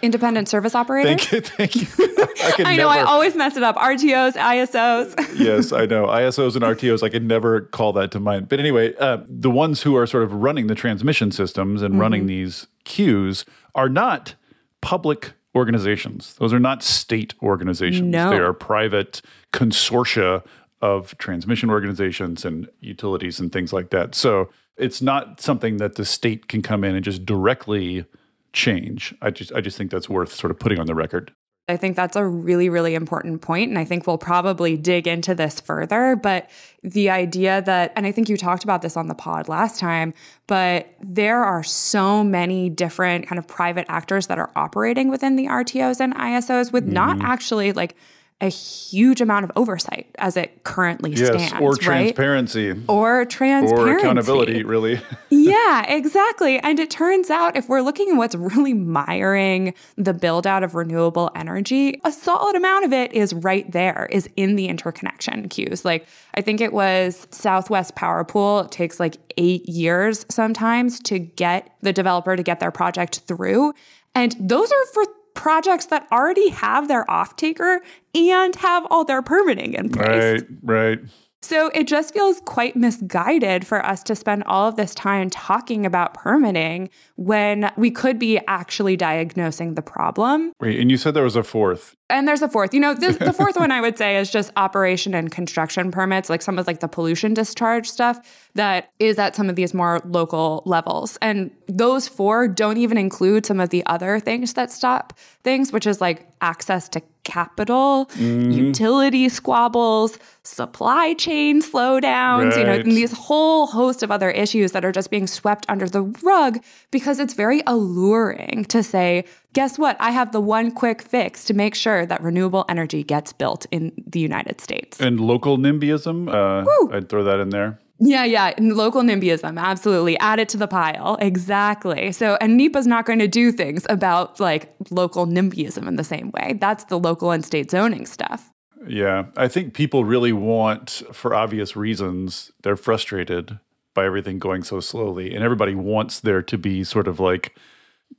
Independent 0.00 0.48
service 0.48 0.74
operators. 0.74 1.26
Thank 1.26 1.32
you. 1.32 1.40
Thank 1.40 1.76
you. 1.76 1.86
I, 1.98 2.54
I 2.66 2.76
know. 2.76 2.88
Never, 2.88 3.00
I 3.00 3.02
always 3.02 3.34
mess 3.34 3.56
it 3.56 3.62
up. 3.62 3.76
RTOs, 3.76 4.34
ISOs. 4.34 5.34
yes, 5.38 5.72
I 5.72 5.86
know. 5.86 6.06
ISOs 6.06 6.54
and 6.54 6.64
RTOs. 6.64 7.02
I 7.02 7.08
can 7.08 7.26
never 7.26 7.62
call 7.62 7.92
that 7.94 8.10
to 8.12 8.20
mind. 8.20 8.48
But 8.48 8.60
anyway, 8.60 8.94
uh, 8.96 9.18
the 9.28 9.50
ones 9.50 9.82
who 9.82 9.96
are 9.96 10.06
sort 10.06 10.22
of 10.22 10.32
running 10.32 10.68
the 10.68 10.74
transmission 10.74 11.32
systems 11.32 11.82
and 11.82 11.94
mm-hmm. 11.94 12.00
running 12.00 12.26
these 12.26 12.68
queues 12.84 13.44
are 13.74 13.88
not 13.88 14.34
public 14.80 15.32
organizations. 15.56 16.34
Those 16.34 16.52
are 16.52 16.60
not 16.60 16.82
state 16.82 17.34
organizations. 17.42 18.08
No. 18.08 18.30
They 18.30 18.38
are 18.38 18.52
private 18.52 19.20
consortia 19.52 20.44
of 20.80 21.16
transmission 21.18 21.70
organizations 21.70 22.44
and 22.44 22.68
utilities 22.80 23.40
and 23.40 23.52
things 23.52 23.72
like 23.72 23.90
that. 23.90 24.14
So 24.14 24.50
it's 24.76 25.00
not 25.00 25.40
something 25.40 25.78
that 25.78 25.94
the 25.94 26.04
state 26.04 26.48
can 26.48 26.62
come 26.62 26.84
in 26.84 26.94
and 26.94 27.04
just 27.04 27.24
directly 27.24 28.04
change. 28.52 29.14
I 29.22 29.30
just 29.30 29.52
I 29.52 29.60
just 29.60 29.76
think 29.76 29.90
that's 29.90 30.08
worth 30.08 30.32
sort 30.32 30.50
of 30.50 30.58
putting 30.58 30.78
on 30.78 30.86
the 30.86 30.94
record. 30.94 31.32
I 31.66 31.78
think 31.78 31.96
that's 31.96 32.14
a 32.14 32.26
really, 32.26 32.68
really 32.68 32.94
important 32.94 33.40
point, 33.40 33.70
And 33.70 33.78
I 33.78 33.86
think 33.86 34.06
we'll 34.06 34.18
probably 34.18 34.76
dig 34.76 35.06
into 35.06 35.34
this 35.34 35.60
further. 35.60 36.14
But 36.14 36.50
the 36.82 37.08
idea 37.08 37.62
that, 37.62 37.92
and 37.96 38.06
I 38.06 38.12
think 38.12 38.28
you 38.28 38.36
talked 38.36 38.64
about 38.64 38.82
this 38.82 38.98
on 38.98 39.08
the 39.08 39.14
pod 39.14 39.48
last 39.48 39.80
time, 39.80 40.12
but 40.46 40.88
there 41.00 41.42
are 41.42 41.62
so 41.62 42.22
many 42.22 42.68
different 42.68 43.26
kind 43.26 43.38
of 43.38 43.46
private 43.46 43.86
actors 43.88 44.26
that 44.26 44.38
are 44.38 44.50
operating 44.54 45.08
within 45.08 45.36
the 45.36 45.46
RTOs 45.46 46.00
and 46.00 46.14
ISOs 46.14 46.70
with 46.70 46.84
mm-hmm. 46.84 46.92
not 46.92 47.22
actually 47.22 47.72
like 47.72 47.96
a 48.40 48.48
huge 48.48 49.20
amount 49.20 49.44
of 49.44 49.52
oversight 49.54 50.08
as 50.18 50.36
it 50.36 50.64
currently 50.64 51.12
yes, 51.12 51.28
stands. 51.28 51.64
Or 51.64 51.76
transparency. 51.76 52.72
Right? 52.72 52.84
Or 52.88 53.24
transparency. 53.24 53.92
Or 53.92 53.96
accountability, 53.96 54.64
really. 54.64 55.00
yeah, 55.30 55.84
exactly. 55.88 56.58
And 56.58 56.80
it 56.80 56.90
turns 56.90 57.30
out 57.30 57.56
if 57.56 57.68
we're 57.68 57.80
looking 57.80 58.10
at 58.10 58.16
what's 58.16 58.34
really 58.34 58.74
miring 58.74 59.72
the 59.96 60.12
build 60.12 60.46
out 60.46 60.64
of 60.64 60.74
renewable 60.74 61.30
energy, 61.36 62.00
a 62.04 62.10
solid 62.10 62.56
amount 62.56 62.84
of 62.84 62.92
it 62.92 63.12
is 63.12 63.32
right 63.32 63.70
there, 63.70 64.08
is 64.10 64.28
in 64.36 64.56
the 64.56 64.66
interconnection 64.66 65.48
queues. 65.48 65.84
Like 65.84 66.06
I 66.34 66.40
think 66.40 66.60
it 66.60 66.72
was 66.72 67.28
Southwest 67.30 67.94
Power 67.94 68.24
Pool 68.24 68.60
it 68.60 68.72
takes 68.72 68.98
like 68.98 69.16
eight 69.36 69.68
years 69.68 70.26
sometimes 70.28 70.98
to 71.00 71.18
get 71.18 71.74
the 71.82 71.92
developer 71.92 72.36
to 72.36 72.42
get 72.42 72.60
their 72.60 72.72
project 72.72 73.20
through. 73.20 73.74
And 74.14 74.34
those 74.38 74.70
are 74.70 74.86
for 74.92 75.04
projects 75.34 75.86
that 75.86 76.06
already 76.10 76.48
have 76.50 76.88
their 76.88 77.08
off 77.10 77.36
taker 77.36 77.82
and 78.14 78.56
have 78.56 78.86
all 78.90 79.04
their 79.04 79.22
permitting 79.22 79.74
in 79.74 79.90
place. 79.90 80.42
Right, 80.42 80.44
right. 80.62 80.98
So 81.44 81.66
it 81.74 81.86
just 81.86 82.14
feels 82.14 82.40
quite 82.46 82.74
misguided 82.74 83.66
for 83.66 83.84
us 83.84 84.02
to 84.04 84.16
spend 84.16 84.44
all 84.44 84.66
of 84.66 84.76
this 84.76 84.94
time 84.94 85.28
talking 85.28 85.84
about 85.84 86.14
permitting 86.14 86.88
when 87.16 87.70
we 87.76 87.90
could 87.90 88.18
be 88.18 88.40
actually 88.48 88.96
diagnosing 88.96 89.74
the 89.74 89.82
problem. 89.82 90.52
Wait, 90.58 90.80
and 90.80 90.90
you 90.90 90.96
said 90.96 91.12
there 91.12 91.22
was 91.22 91.36
a 91.36 91.42
fourth. 91.42 91.96
And 92.10 92.28
there's 92.28 92.42
a 92.42 92.48
fourth. 92.48 92.74
You 92.74 92.80
know, 92.80 92.94
this, 92.94 93.16
the 93.16 93.32
fourth 93.38 93.56
one 93.56 93.70
I 93.70 93.80
would 93.80 93.96
say 93.96 94.18
is 94.18 94.30
just 94.30 94.52
operation 94.56 95.14
and 95.14 95.30
construction 95.30 95.90
permits, 95.90 96.28
like 96.28 96.42
some 96.42 96.58
of 96.58 96.66
like 96.66 96.80
the 96.80 96.88
pollution 96.88 97.32
discharge 97.32 97.88
stuff 97.88 98.46
that 98.54 98.90
is 98.98 99.18
at 99.18 99.34
some 99.34 99.48
of 99.48 99.56
these 99.56 99.72
more 99.72 100.00
local 100.04 100.62
levels. 100.66 101.16
And 101.22 101.50
those 101.66 102.06
four 102.06 102.46
don't 102.46 102.76
even 102.76 102.98
include 102.98 103.46
some 103.46 103.58
of 103.58 103.70
the 103.70 103.84
other 103.86 104.20
things 104.20 104.52
that 104.52 104.70
stop 104.70 105.18
things, 105.42 105.72
which 105.72 105.86
is 105.86 106.00
like 106.00 106.28
access 106.40 106.88
to 106.90 107.02
capital, 107.24 108.06
mm-hmm. 108.14 108.50
utility 108.50 109.28
squabbles, 109.28 110.18
supply 110.42 111.14
chain 111.14 111.62
slowdowns, 111.62 112.50
right. 112.50 112.58
you 112.58 112.64
know, 112.64 112.82
these 112.82 113.12
whole 113.12 113.66
host 113.66 114.02
of 114.02 114.10
other 114.10 114.30
issues 114.30 114.72
that 114.72 114.84
are 114.84 114.92
just 114.92 115.10
being 115.10 115.26
swept 115.26 115.64
under 115.68 115.88
the 115.88 116.02
rug 116.22 116.62
because 116.90 117.18
it's 117.18 117.34
very 117.34 117.62
alluring 117.66 118.66
to 118.66 118.82
say, 118.82 119.24
guess 119.54 119.78
what? 119.78 119.96
I 119.98 120.10
have 120.10 120.32
the 120.32 120.40
one 120.40 120.70
quick 120.70 121.00
fix 121.00 121.44
to 121.44 121.54
make 121.54 121.74
sure 121.74 122.04
that 122.04 122.22
renewable 122.22 122.66
energy 122.68 123.02
gets 123.02 123.32
built 123.32 123.66
in 123.70 123.92
the 124.06 124.20
United 124.20 124.60
States. 124.60 125.00
And 125.00 125.18
local 125.18 125.56
NIMBYism, 125.56 126.28
uh, 126.28 126.94
I'd 126.94 127.08
throw 127.08 127.24
that 127.24 127.40
in 127.40 127.48
there. 127.48 127.78
Yeah, 128.00 128.24
yeah. 128.24 128.52
local 128.58 129.02
NIMBYism, 129.02 129.58
absolutely. 129.58 130.18
Add 130.18 130.40
it 130.40 130.48
to 130.50 130.56
the 130.56 130.66
pile. 130.66 131.16
Exactly. 131.20 132.10
So, 132.12 132.36
and 132.40 132.56
NEPA's 132.56 132.86
not 132.86 133.06
going 133.06 133.20
to 133.20 133.28
do 133.28 133.52
things 133.52 133.86
about 133.88 134.40
like 134.40 134.74
local 134.90 135.26
NIMBYism 135.26 135.86
in 135.86 135.96
the 135.96 136.04
same 136.04 136.30
way. 136.32 136.58
That's 136.60 136.84
the 136.84 136.98
local 136.98 137.30
and 137.30 137.44
state 137.44 137.70
zoning 137.70 138.06
stuff. 138.06 138.50
Yeah. 138.86 139.26
I 139.36 139.48
think 139.48 139.74
people 139.74 140.04
really 140.04 140.32
want, 140.32 141.02
for 141.12 141.34
obvious 141.34 141.76
reasons, 141.76 142.50
they're 142.62 142.76
frustrated 142.76 143.58
by 143.94 144.04
everything 144.04 144.40
going 144.40 144.64
so 144.64 144.80
slowly. 144.80 145.32
And 145.32 145.44
everybody 145.44 145.74
wants 145.74 146.18
there 146.18 146.42
to 146.42 146.58
be 146.58 146.82
sort 146.82 147.06
of 147.06 147.20
like 147.20 147.56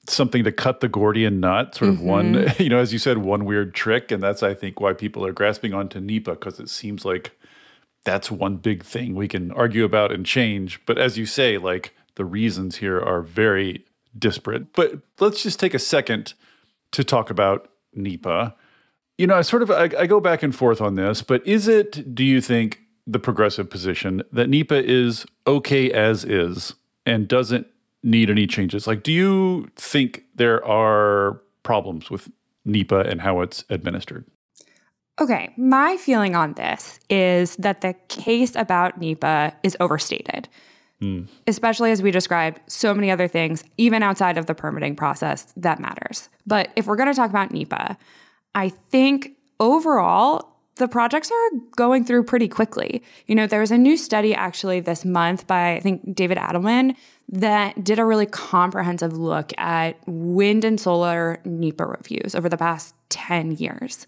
something 0.07 0.43
to 0.43 0.51
cut 0.51 0.79
the 0.79 0.87
Gordian 0.87 1.39
knot, 1.39 1.75
sort 1.75 1.89
of 1.89 1.97
mm-hmm. 1.97 2.05
one, 2.05 2.53
you 2.59 2.69
know, 2.69 2.79
as 2.79 2.93
you 2.93 2.99
said, 2.99 3.19
one 3.19 3.45
weird 3.45 3.73
trick. 3.73 4.11
And 4.11 4.21
that's, 4.21 4.43
I 4.43 4.53
think, 4.53 4.79
why 4.79 4.93
people 4.93 5.25
are 5.25 5.31
grasping 5.31 5.73
onto 5.73 5.99
NEPA 5.99 6.31
because 6.31 6.59
it 6.59 6.69
seems 6.69 7.05
like 7.05 7.37
that's 8.03 8.29
one 8.29 8.57
big 8.57 8.83
thing 8.83 9.15
we 9.15 9.27
can 9.27 9.51
argue 9.51 9.83
about 9.83 10.11
and 10.11 10.25
change. 10.25 10.79
But 10.85 10.97
as 10.97 11.17
you 11.17 11.25
say, 11.25 11.57
like 11.57 11.95
the 12.15 12.25
reasons 12.25 12.77
here 12.77 12.99
are 12.99 13.21
very 13.21 13.85
disparate. 14.17 14.73
But 14.73 14.99
let's 15.19 15.43
just 15.43 15.59
take 15.59 15.73
a 15.73 15.79
second 15.79 16.33
to 16.91 17.03
talk 17.03 17.29
about 17.29 17.69
NEPA. 17.93 18.55
You 19.17 19.27
know, 19.27 19.35
I 19.35 19.41
sort 19.41 19.63
of 19.63 19.71
I, 19.71 19.89
I 19.97 20.05
go 20.07 20.19
back 20.19 20.43
and 20.43 20.55
forth 20.55 20.81
on 20.81 20.95
this, 20.95 21.21
but 21.21 21.45
is 21.47 21.67
it, 21.67 22.15
do 22.15 22.23
you 22.23 22.41
think, 22.41 22.81
the 23.07 23.19
progressive 23.19 23.69
position 23.69 24.23
that 24.31 24.49
NEPA 24.49 24.83
is 24.89 25.25
okay 25.45 25.91
as 25.91 26.25
is 26.25 26.73
and 27.05 27.27
doesn't 27.27 27.67
need 28.05 28.29
any 28.29 28.47
changes? 28.47 28.87
Like, 28.87 29.03
do 29.03 29.11
you 29.11 29.67
think 29.75 30.23
there 30.35 30.63
are 30.65 31.41
problems 31.63 32.09
with 32.09 32.29
NEPA 32.63 32.99
and 33.01 33.21
how 33.21 33.41
it's 33.41 33.65
administered? 33.69 34.25
Okay, 35.19 35.53
my 35.57 35.97
feeling 35.97 36.35
on 36.35 36.53
this 36.53 36.99
is 37.09 37.55
that 37.57 37.81
the 37.81 37.93
case 38.07 38.55
about 38.55 38.99
NEPA 38.99 39.53
is 39.63 39.75
overstated. 39.79 40.47
Hmm. 41.01 41.23
especially 41.45 41.91
as 41.91 42.01
we 42.01 42.09
described 42.09 42.61
so 42.67 42.93
many 42.93 43.11
other 43.11 43.27
things, 43.27 43.65
even 43.75 44.01
outside 44.01 44.37
of 44.37 44.45
the 44.45 44.55
permitting 44.55 44.95
process, 44.95 45.53
that 45.57 45.77
matters. 45.77 46.29
But 46.47 46.69
if 46.77 46.87
we're 46.87 46.95
going 46.95 47.09
to 47.09 47.13
talk 47.13 47.29
about 47.29 47.51
NEPA, 47.51 47.97
I 48.55 48.69
think 48.69 49.31
overall, 49.59 50.54
the 50.75 50.87
projects 50.87 51.31
are 51.31 51.59
going 51.75 52.03
through 52.03 52.23
pretty 52.23 52.47
quickly. 52.47 53.01
You 53.27 53.35
know, 53.35 53.47
there 53.47 53.61
was 53.61 53.71
a 53.71 53.77
new 53.77 53.95
study 53.95 54.33
actually 54.35 54.81
this 54.81 55.05
month 55.05 55.47
by, 55.47 55.73
I 55.73 55.79
think, 55.79 56.15
David 56.15 56.37
Adelman 56.37 56.95
that 57.29 57.83
did 57.83 57.97
a 57.97 58.05
really 58.05 58.25
comprehensive 58.25 59.13
look 59.13 59.51
at 59.57 59.97
wind 60.05 60.63
and 60.63 60.79
solar 60.79 61.39
NEPA 61.45 61.85
reviews 61.85 62.35
over 62.35 62.49
the 62.49 62.57
past 62.57 62.93
10 63.09 63.53
years. 63.53 64.05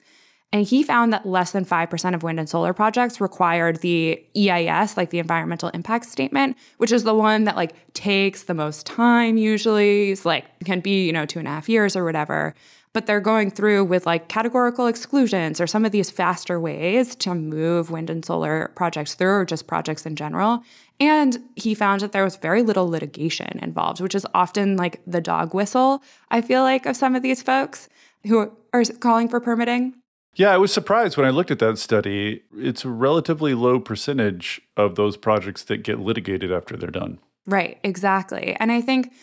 And 0.54 0.66
he 0.66 0.82
found 0.82 1.12
that 1.12 1.26
less 1.26 1.52
than 1.52 1.66
5% 1.66 2.16
of 2.16 2.24
wind 2.24 2.40
and 2.40 2.48
solar 2.48 2.74
projects 2.74 3.20
required 3.20 3.82
the 3.82 4.24
EIS, 4.36 4.96
like 4.96 5.10
the 5.10 5.20
environmental 5.20 5.70
impact 5.70 6.06
statement, 6.06 6.58
which 6.78 6.92
is 6.92 7.04
the 7.04 7.14
one 7.14 7.44
that 7.46 7.58
like 7.58 7.74
takes 7.94 8.44
the 8.44 8.54
most 8.54 8.86
time 8.86 9.38
usually. 9.38 10.12
It's 10.12 10.26
like 10.26 10.46
can 10.64 10.80
be, 10.80 11.06
you 11.06 11.12
know, 11.12 11.26
two 11.26 11.40
and 11.40 11.48
a 11.50 11.52
half 11.52 11.68
years 11.68 11.98
or 11.98 12.06
whatever. 12.06 12.56
But 12.98 13.06
they're 13.06 13.20
going 13.20 13.52
through 13.52 13.84
with 13.84 14.08
like 14.08 14.28
categorical 14.28 14.88
exclusions 14.88 15.62
or 15.62 15.68
some 15.68 15.86
of 15.86 15.92
these 15.92 16.10
faster 16.10 16.60
ways 16.60 17.16
to 17.18 17.36
move 17.36 17.92
wind 17.92 18.10
and 18.10 18.26
solar 18.26 18.72
projects 18.74 19.14
through 19.14 19.36
or 19.36 19.46
just 19.46 19.68
projects 19.68 20.08
in 20.08 20.16
general. 20.16 20.64
And 21.00 21.38
he 21.56 21.76
found 21.76 22.02
that 22.02 22.12
there 22.12 22.24
was 22.24 22.38
very 22.38 22.64
little 22.64 22.90
litigation 22.90 23.60
involved, 23.62 24.02
which 24.02 24.16
is 24.16 24.26
often 24.34 24.78
like 24.78 25.00
the 25.06 25.22
dog 25.22 25.54
whistle, 25.54 26.02
I 26.32 26.42
feel 26.42 26.64
like, 26.64 26.88
of 26.88 26.98
some 26.98 27.14
of 27.14 27.22
these 27.22 27.44
folks 27.44 27.88
who 28.26 28.52
are 28.74 28.84
calling 29.00 29.30
for 29.30 29.40
permitting. 29.40 29.94
Yeah, 30.34 30.50
I 30.50 30.58
was 30.58 30.74
surprised 30.74 31.18
when 31.18 31.28
I 31.28 31.30
looked 31.30 31.52
at 31.52 31.60
that 31.60 31.78
study. 31.78 32.42
It's 32.58 32.84
a 32.84 32.90
relatively 32.90 33.54
low 33.54 33.80
percentage 33.80 34.60
of 34.76 34.96
those 34.96 35.18
projects 35.18 35.64
that 35.66 35.84
get 35.84 36.00
litigated 36.00 36.52
after 36.52 36.76
they're 36.76 36.90
done. 36.90 37.20
Right, 37.46 37.78
exactly. 37.84 38.58
And 38.60 38.72
I 38.72 38.82
think 38.82 39.14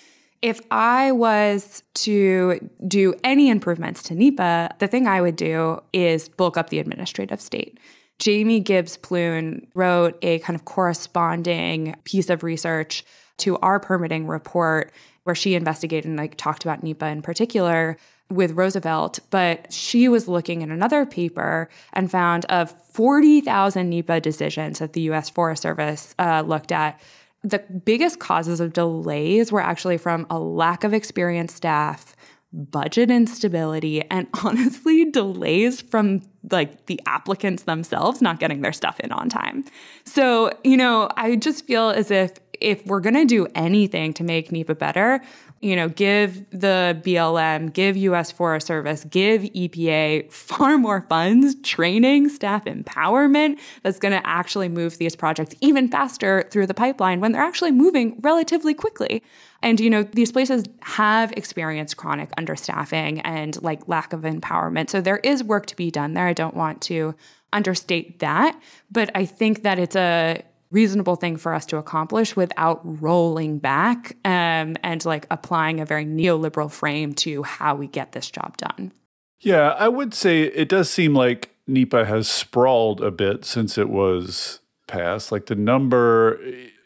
if 0.44 0.60
I 0.70 1.10
was 1.10 1.82
to 1.94 2.68
do 2.86 3.14
any 3.24 3.48
improvements 3.48 4.02
to 4.02 4.14
NEPA, 4.14 4.74
the 4.78 4.86
thing 4.86 5.06
I 5.06 5.22
would 5.22 5.36
do 5.36 5.80
is 5.94 6.28
bulk 6.28 6.58
up 6.58 6.68
the 6.68 6.78
administrative 6.80 7.40
state. 7.40 7.80
Jamie 8.18 8.60
Gibbs 8.60 8.98
Pleune 8.98 9.66
wrote 9.74 10.18
a 10.20 10.40
kind 10.40 10.54
of 10.54 10.66
corresponding 10.66 11.94
piece 12.04 12.28
of 12.28 12.42
research 12.42 13.06
to 13.38 13.56
our 13.60 13.80
permitting 13.80 14.26
report 14.26 14.92
where 15.22 15.34
she 15.34 15.54
investigated 15.54 16.04
and 16.04 16.18
like 16.18 16.36
talked 16.36 16.62
about 16.62 16.82
NEPA 16.82 17.06
in 17.06 17.22
particular 17.22 17.96
with 18.28 18.52
Roosevelt, 18.52 19.20
but 19.30 19.72
she 19.72 20.08
was 20.08 20.28
looking 20.28 20.60
in 20.60 20.70
another 20.70 21.06
paper 21.06 21.70
and 21.94 22.10
found 22.10 22.44
of 22.46 22.70
40,000 22.92 23.88
NEPA 23.88 24.20
decisions 24.20 24.78
that 24.80 24.92
the 24.92 25.00
US 25.12 25.30
Forest 25.30 25.62
Service 25.62 26.14
uh, 26.18 26.42
looked 26.46 26.70
at. 26.70 27.00
The 27.44 27.58
biggest 27.58 28.18
causes 28.18 28.58
of 28.58 28.72
delays 28.72 29.52
were 29.52 29.60
actually 29.60 29.98
from 29.98 30.26
a 30.30 30.38
lack 30.38 30.82
of 30.82 30.92
experienced 30.92 31.56
staff, 31.56 32.16
budget 32.52 33.10
instability, 33.10 34.02
and 34.10 34.26
honestly, 34.44 35.10
delays 35.10 35.80
from 35.80 36.22
like 36.50 36.86
the 36.86 37.00
applicants 37.06 37.64
themselves 37.64 38.22
not 38.22 38.40
getting 38.40 38.62
their 38.62 38.72
stuff 38.72 38.98
in 39.00 39.12
on 39.12 39.28
time. 39.28 39.64
So, 40.04 40.50
you 40.64 40.76
know, 40.76 41.08
I 41.16 41.36
just 41.36 41.66
feel 41.66 41.90
as 41.90 42.10
if 42.10 42.32
if 42.60 42.84
we're 42.86 43.00
going 43.00 43.14
to 43.14 43.24
do 43.24 43.46
anything 43.54 44.14
to 44.14 44.24
make 44.24 44.52
NEPA 44.52 44.76
better, 44.76 45.20
you 45.64 45.74
know, 45.74 45.88
give 45.88 46.44
the 46.50 47.00
BLM, 47.02 47.72
give 47.72 47.96
US 47.96 48.30
Forest 48.30 48.66
Service, 48.66 49.04
give 49.04 49.40
EPA 49.42 50.30
far 50.30 50.76
more 50.76 51.06
funds, 51.08 51.54
training, 51.62 52.28
staff 52.28 52.66
empowerment 52.66 53.58
that's 53.82 53.98
going 53.98 54.12
to 54.12 54.24
actually 54.26 54.68
move 54.68 54.98
these 54.98 55.16
projects 55.16 55.54
even 55.62 55.88
faster 55.88 56.46
through 56.50 56.66
the 56.66 56.74
pipeline 56.74 57.18
when 57.18 57.32
they're 57.32 57.40
actually 57.40 57.72
moving 57.72 58.20
relatively 58.20 58.74
quickly. 58.74 59.22
And, 59.62 59.80
you 59.80 59.88
know, 59.88 60.02
these 60.02 60.30
places 60.30 60.64
have 60.82 61.32
experienced 61.32 61.96
chronic 61.96 62.30
understaffing 62.36 63.22
and 63.24 63.60
like 63.62 63.88
lack 63.88 64.12
of 64.12 64.20
empowerment. 64.20 64.90
So 64.90 65.00
there 65.00 65.20
is 65.24 65.42
work 65.42 65.64
to 65.66 65.76
be 65.76 65.90
done 65.90 66.12
there. 66.12 66.26
I 66.26 66.34
don't 66.34 66.54
want 66.54 66.82
to 66.82 67.14
understate 67.54 68.18
that, 68.18 68.60
but 68.92 69.10
I 69.14 69.24
think 69.24 69.62
that 69.62 69.78
it's 69.78 69.96
a 69.96 70.42
reasonable 70.74 71.16
thing 71.16 71.36
for 71.36 71.54
us 71.54 71.64
to 71.66 71.76
accomplish 71.76 72.34
without 72.34 72.80
rolling 73.00 73.58
back 73.58 74.16
um, 74.24 74.76
and 74.82 75.04
like 75.04 75.26
applying 75.30 75.80
a 75.80 75.86
very 75.86 76.04
neoliberal 76.04 76.70
frame 76.70 77.14
to 77.14 77.42
how 77.44 77.74
we 77.74 77.86
get 77.86 78.12
this 78.12 78.30
job 78.30 78.56
done. 78.56 78.92
Yeah, 79.38 79.70
I 79.78 79.88
would 79.88 80.12
say 80.12 80.42
it 80.42 80.68
does 80.68 80.90
seem 80.90 81.14
like 81.14 81.54
NEPA 81.66 82.04
has 82.06 82.28
sprawled 82.28 83.00
a 83.00 83.10
bit 83.10 83.44
since 83.44 83.78
it 83.78 83.88
was 83.88 84.60
passed. 84.86 85.30
Like 85.30 85.46
the 85.46 85.54
number, 85.54 86.40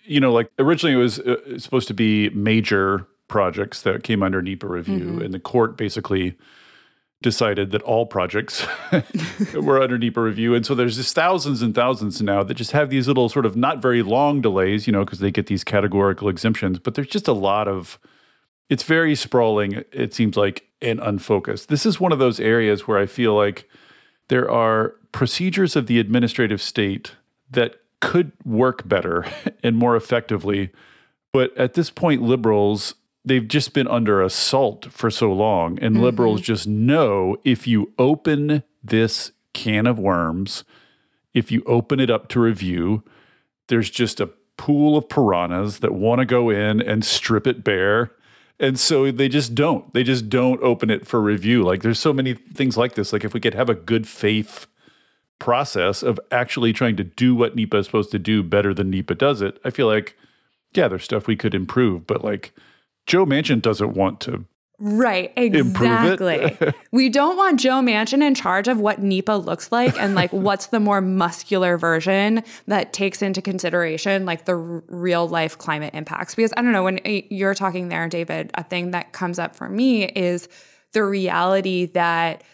you 0.05 0.21
know, 0.21 0.33
like 0.33 0.51
originally 0.59 0.95
it 0.95 0.99
was 0.99 1.19
uh, 1.21 1.59
supposed 1.59 1.89
to 1.89 1.95
be 1.95 2.31
major 2.31 3.07
projects 3.29 3.83
that 3.83 4.03
came 4.03 4.23
under 4.23 4.43
NEPA 4.43 4.67
review, 4.67 5.01
mm-hmm. 5.01 5.23
and 5.23 5.35
the 5.35 5.41
court 5.41 5.77
basically 5.77 6.37
decided 7.21 7.73
that 7.73 7.83
all 7.83 8.07
projects 8.07 8.65
were 9.55 9.83
under 9.83 9.99
NEPA 9.99 10.21
review. 10.21 10.55
And 10.55 10.65
so 10.65 10.75
there's 10.75 10.97
just 10.97 11.15
thousands 11.15 11.63
and 11.63 11.75
thousands 11.75 12.23
now 12.23 12.45
that 12.45 12.55
just 12.55 12.71
have 12.73 12.91
these 12.91 13.09
little 13.09 13.29
sort 13.29 13.45
of 13.45 13.57
not 13.57 13.83
very 13.83 14.03
long 14.03 14.41
delays, 14.41 14.87
you 14.87 14.93
know, 14.93 15.05
because 15.05 15.19
they 15.19 15.33
get 15.33 15.47
these 15.47 15.65
categorical 15.65 16.29
exemptions. 16.29 16.79
But 16.79 16.95
there's 16.95 17.09
just 17.09 17.27
a 17.27 17.33
lot 17.33 17.67
of, 17.67 17.99
it's 18.69 18.85
very 18.85 19.17
sprawling, 19.17 19.85
it 19.93 20.15
seems 20.15 20.37
like, 20.37 20.69
and 20.81 21.01
unfocused. 21.01 21.69
This 21.69 21.85
is 21.85 21.99
one 21.99 22.13
of 22.13 22.21
those 22.21 22.39
areas 22.39 22.87
where 22.87 22.99
I 22.99 23.07
feel 23.07 23.35
like 23.35 23.69
there 24.29 24.49
are 24.49 24.95
procedures 25.11 25.75
of 25.75 25.89
the 25.89 25.99
administrative 25.99 26.63
state 26.63 27.13
that 27.51 27.81
could 28.01 28.31
work 28.45 28.87
better 28.87 29.27
and 29.65 29.77
more 29.77 29.97
effectively. 29.97 30.71
But 31.33 31.57
at 31.57 31.75
this 31.75 31.91
point, 31.91 32.23
liberals 32.23 32.95
they've 33.29 33.49
just 33.49 33.73
been 33.73 33.89
under 33.89 34.23
assault 34.23 34.87
for 34.91 35.11
so 35.11 35.33
long 35.33 35.79
and 35.81 35.95
mm-hmm. 35.95 36.05
liberals 36.05 36.41
just 36.41 36.67
know 36.67 37.37
if 37.45 37.67
you 37.67 37.93
open 37.99 38.63
this 38.83 39.33
can 39.53 39.87
of 39.87 39.99
worms 39.99 40.65
if 41.35 41.53
you 41.53 41.63
open 41.67 42.01
it 42.01 42.11
up 42.11 42.29
to 42.29 42.41
review 42.41 43.03
there's 43.69 43.91
just 43.91 44.21
a 44.21 44.31
pool 44.57 44.97
of 44.97 45.09
piranhas 45.09 45.79
that 45.81 45.95
want 45.95 46.19
to 46.19 46.25
go 46.25 46.51
in 46.51 46.81
and 46.81 47.05
strip 47.05 47.47
it 47.47 47.63
bare 47.63 48.13
and 48.61 48.79
so 48.79 49.11
they 49.11 49.29
just 49.29 49.55
don't 49.55 49.93
they 49.95 50.03
just 50.03 50.29
don't 50.29 50.61
open 50.63 50.91
it 50.91 51.07
for 51.07 51.21
review 51.21 51.63
like 51.63 51.83
there's 51.83 52.01
so 52.01 52.13
many 52.13 52.35
things 52.35 52.77
like 52.77 52.95
this 52.95 53.13
like 53.13 53.25
if 53.25 53.33
we 53.33 53.41
could 53.41 53.55
have 53.55 53.71
a 53.71 53.75
good 53.75 54.07
faith 54.07 54.67
process 55.39 56.03
of 56.03 56.19
actually 56.33 56.73
trying 56.73 56.97
to 56.97 57.05
do 57.05 57.35
what 57.35 57.55
NEPA 57.55 57.77
is 57.77 57.87
supposed 57.87 58.11
to 58.11 58.19
do 58.19 58.43
better 58.43 58.75
than 58.75 58.91
NEPA 58.91 59.15
does 59.15 59.41
it 59.41 59.59
i 59.65 59.71
feel 59.71 59.87
like 59.87 60.17
yeah 60.75 60.89
there's 60.89 61.05
stuff 61.05 61.27
we 61.27 61.37
could 61.37 61.55
improve 61.55 62.07
but 62.07 62.25
like 62.25 62.53
Joe 63.09 63.27
Manchin 63.27 63.61
doesn't 63.61 63.95
want 63.95 64.21
to 64.21 64.47
Right, 64.81 65.33
exactly. 65.35 66.57
we 66.93 67.09
don't 67.09 67.37
want 67.37 67.59
Joe 67.59 67.81
Manchin 67.81 68.23
in 68.23 68.37
charge 68.37 68.69
of 68.69 68.79
what 68.79 69.03
NEPA 69.03 69.33
looks 69.33 69.73
like 69.73 69.99
and 70.01 70.15
like 70.15 70.33
what's 70.33 70.67
the 70.67 70.79
more 70.79 71.01
muscular 71.01 71.77
version 71.77 72.45
that 72.69 72.93
takes 72.93 73.21
into 73.21 73.43
consideration 73.43 74.25
like 74.25 74.45
the 74.45 74.57
r- 74.57 74.85
real 74.87 75.27
life 75.27 75.59
climate 75.59 75.95
impacts. 75.95 76.37
Because 76.37 76.53
I 76.57 76.63
don't 76.63 76.71
know, 76.71 76.85
when 76.85 77.01
eh, 77.05 77.23
you're 77.29 77.55
talking 77.55 77.89
there, 77.89 78.09
David, 78.09 78.53
a 78.55 78.63
thing 78.63 78.93
that 78.93 79.13
comes 79.13 79.41
up 79.41 79.57
for 79.57 79.69
me 79.69 80.05
is 80.05 80.49
the 80.93 81.03
reality 81.03 81.87
that 81.87 82.45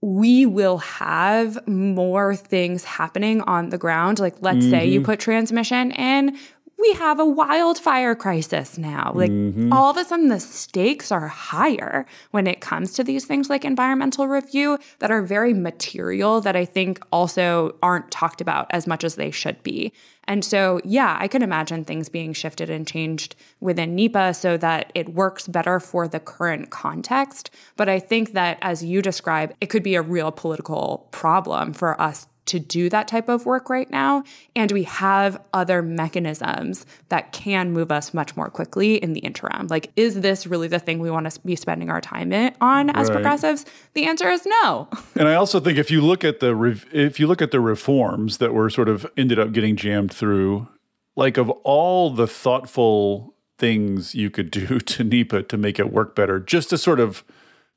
we 0.00 0.46
will 0.46 0.78
have 0.78 1.66
more 1.66 2.34
things 2.34 2.84
happening 2.84 3.42
on 3.42 3.68
the 3.70 3.78
ground. 3.78 4.20
Like, 4.20 4.36
let's 4.40 4.58
mm-hmm. 4.58 4.70
say 4.70 4.86
you 4.86 5.00
mm-hmm. 5.00 5.06
put 5.06 5.20
transmission 5.20 5.92
in, 5.92 6.38
we 6.78 6.92
have 6.94 7.18
a 7.18 7.24
wildfire 7.24 8.14
crisis 8.14 8.76
now. 8.76 9.12
Like 9.14 9.30
mm-hmm. 9.30 9.72
all 9.72 9.90
of 9.90 9.96
a 9.96 10.04
sudden, 10.04 10.28
the 10.28 10.40
stakes 10.40 11.10
are 11.10 11.28
higher 11.28 12.06
when 12.30 12.46
it 12.46 12.60
comes 12.60 12.92
to 12.94 13.04
these 13.04 13.24
things 13.24 13.48
like 13.48 13.64
environmental 13.64 14.28
review 14.28 14.78
that 14.98 15.10
are 15.10 15.22
very 15.22 15.54
material 15.54 16.40
that 16.40 16.56
I 16.56 16.64
think 16.64 17.00
also 17.10 17.76
aren't 17.82 18.10
talked 18.10 18.40
about 18.40 18.66
as 18.70 18.86
much 18.86 19.04
as 19.04 19.14
they 19.14 19.30
should 19.30 19.62
be. 19.62 19.92
And 20.26 20.44
so, 20.44 20.80
yeah, 20.84 21.16
I 21.20 21.28
can 21.28 21.42
imagine 21.42 21.84
things 21.84 22.08
being 22.08 22.32
shifted 22.32 22.70
and 22.70 22.86
changed 22.86 23.36
within 23.60 23.94
NEPA 23.94 24.34
so 24.34 24.56
that 24.56 24.90
it 24.94 25.10
works 25.10 25.46
better 25.46 25.78
for 25.78 26.08
the 26.08 26.20
current 26.20 26.70
context. 26.70 27.50
But 27.76 27.88
I 27.88 27.98
think 27.98 28.32
that, 28.32 28.58
as 28.62 28.82
you 28.82 29.02
describe, 29.02 29.54
it 29.60 29.66
could 29.66 29.82
be 29.82 29.94
a 29.94 30.02
real 30.02 30.32
political 30.32 31.08
problem 31.10 31.72
for 31.72 32.00
us 32.00 32.26
to 32.46 32.58
do 32.58 32.88
that 32.90 33.08
type 33.08 33.28
of 33.28 33.46
work 33.46 33.70
right 33.70 33.90
now. 33.90 34.22
And 34.54 34.70
we 34.72 34.84
have 34.84 35.40
other 35.52 35.82
mechanisms 35.82 36.84
that 37.08 37.32
can 37.32 37.72
move 37.72 37.90
us 37.90 38.12
much 38.12 38.36
more 38.36 38.50
quickly 38.50 38.96
in 38.96 39.12
the 39.12 39.20
interim. 39.20 39.66
Like, 39.68 39.90
is 39.96 40.20
this 40.20 40.46
really 40.46 40.68
the 40.68 40.78
thing 40.78 40.98
we 40.98 41.10
want 41.10 41.30
to 41.30 41.40
be 41.40 41.56
spending 41.56 41.90
our 41.90 42.00
time 42.00 42.32
on 42.60 42.90
as 42.90 43.08
right. 43.08 43.14
progressives? 43.14 43.64
The 43.94 44.06
answer 44.06 44.28
is 44.28 44.46
no. 44.46 44.88
and 45.14 45.28
I 45.28 45.34
also 45.34 45.60
think 45.60 45.78
if 45.78 45.90
you 45.90 46.00
look 46.00 46.24
at 46.24 46.40
the 46.40 46.54
re- 46.54 46.82
if 46.92 47.18
you 47.18 47.26
look 47.26 47.40
at 47.40 47.50
the 47.50 47.60
reforms 47.60 48.38
that 48.38 48.52
were 48.52 48.70
sort 48.70 48.88
of 48.88 49.06
ended 49.16 49.38
up 49.38 49.52
getting 49.52 49.76
jammed 49.76 50.12
through, 50.12 50.68
like 51.16 51.36
of 51.36 51.50
all 51.50 52.10
the 52.10 52.26
thoughtful 52.26 53.34
things 53.58 54.14
you 54.14 54.30
could 54.30 54.50
do 54.50 54.78
to 54.80 55.04
NEPA 55.04 55.44
to 55.44 55.56
make 55.56 55.78
it 55.78 55.92
work 55.92 56.14
better, 56.14 56.40
just 56.40 56.70
to 56.70 56.78
sort 56.78 57.00
of 57.00 57.24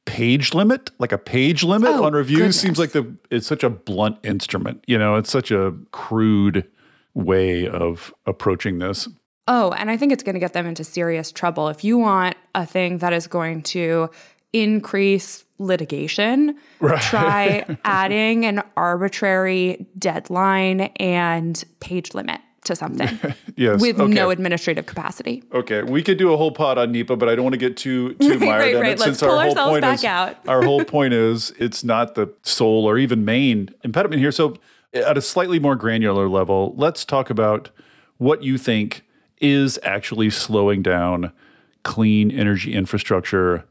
page 0.07 0.53
limit, 0.53 0.89
like 0.97 1.11
a 1.11 1.17
page 1.17 1.63
limit 1.63 1.89
oh, 1.89 2.05
on 2.05 2.13
reviews, 2.13 2.39
goodness. 2.39 2.61
seems 2.61 2.79
like 2.79 2.93
the 2.93 3.13
it's 3.29 3.45
such 3.45 3.63
a 3.63 3.69
blunt 3.69 4.17
instrument. 4.23 4.83
You 4.87 4.97
know, 4.97 5.15
it's 5.15 5.29
such 5.29 5.51
a 5.51 5.75
crude 5.91 6.65
way 7.13 7.67
of 7.67 8.13
approaching 8.25 8.79
this. 8.79 9.07
Oh, 9.47 9.71
and 9.73 9.91
I 9.91 9.97
think 9.97 10.11
it's 10.11 10.23
going 10.23 10.33
to 10.33 10.39
get 10.39 10.53
them 10.53 10.65
into 10.65 10.83
serious 10.83 11.31
trouble. 11.31 11.69
If 11.69 11.83
you 11.83 11.97
want 11.97 12.35
a 12.55 12.65
thing 12.65 12.97
that 12.99 13.13
is 13.13 13.27
going 13.27 13.63
to 13.63 14.09
increase 14.53 15.45
litigation, 15.59 16.57
right. 16.79 17.01
try 17.01 17.77
adding 17.85 18.45
an 18.45 18.63
arbitrary 18.75 19.85
deadline 19.99 20.81
and 20.97 21.63
page 21.79 22.13
limit 22.13 22.41
to 22.67 22.75
something 22.75 23.19
yes, 23.55 23.81
with 23.81 23.99
okay. 23.99 24.13
no 24.13 24.29
administrative 24.29 24.85
capacity. 24.85 25.43
Okay, 25.53 25.83
we 25.83 26.03
could 26.03 26.17
do 26.17 26.33
a 26.33 26.37
whole 26.37 26.51
pod 26.51 26.77
on 26.77 26.91
NEPA, 26.91 27.15
but 27.15 27.27
I 27.27 27.35
don't 27.35 27.43
want 27.43 27.53
to 27.53 27.59
get 27.59 27.75
too 27.75 28.13
too 28.15 28.39
mired 28.39 28.61
right, 28.61 28.75
in 28.75 28.81
right. 28.81 28.91
it. 28.91 28.99
Let's 28.99 29.03
since 29.03 29.19
pull 29.19 29.31
our 29.31 29.45
whole 29.45 29.49
ourselves 29.49 29.71
point 29.71 29.81
back 29.81 29.99
is 29.99 30.05
out. 30.05 30.37
our 30.47 30.63
whole 30.63 30.83
point 30.83 31.13
is 31.13 31.51
it's 31.57 31.83
not 31.83 32.15
the 32.15 32.33
sole 32.43 32.85
or 32.85 32.97
even 32.97 33.25
main 33.25 33.69
impediment 33.83 34.21
here. 34.21 34.31
So, 34.31 34.57
at 34.93 35.17
a 35.17 35.21
slightly 35.21 35.59
more 35.59 35.75
granular 35.75 36.29
level, 36.29 36.73
let's 36.77 37.03
talk 37.03 37.29
about 37.29 37.69
what 38.17 38.43
you 38.43 38.57
think 38.57 39.03
is 39.39 39.79
actually 39.83 40.29
slowing 40.29 40.81
down 40.81 41.31
clean 41.83 42.31
energy 42.31 42.73
infrastructure 42.73 43.63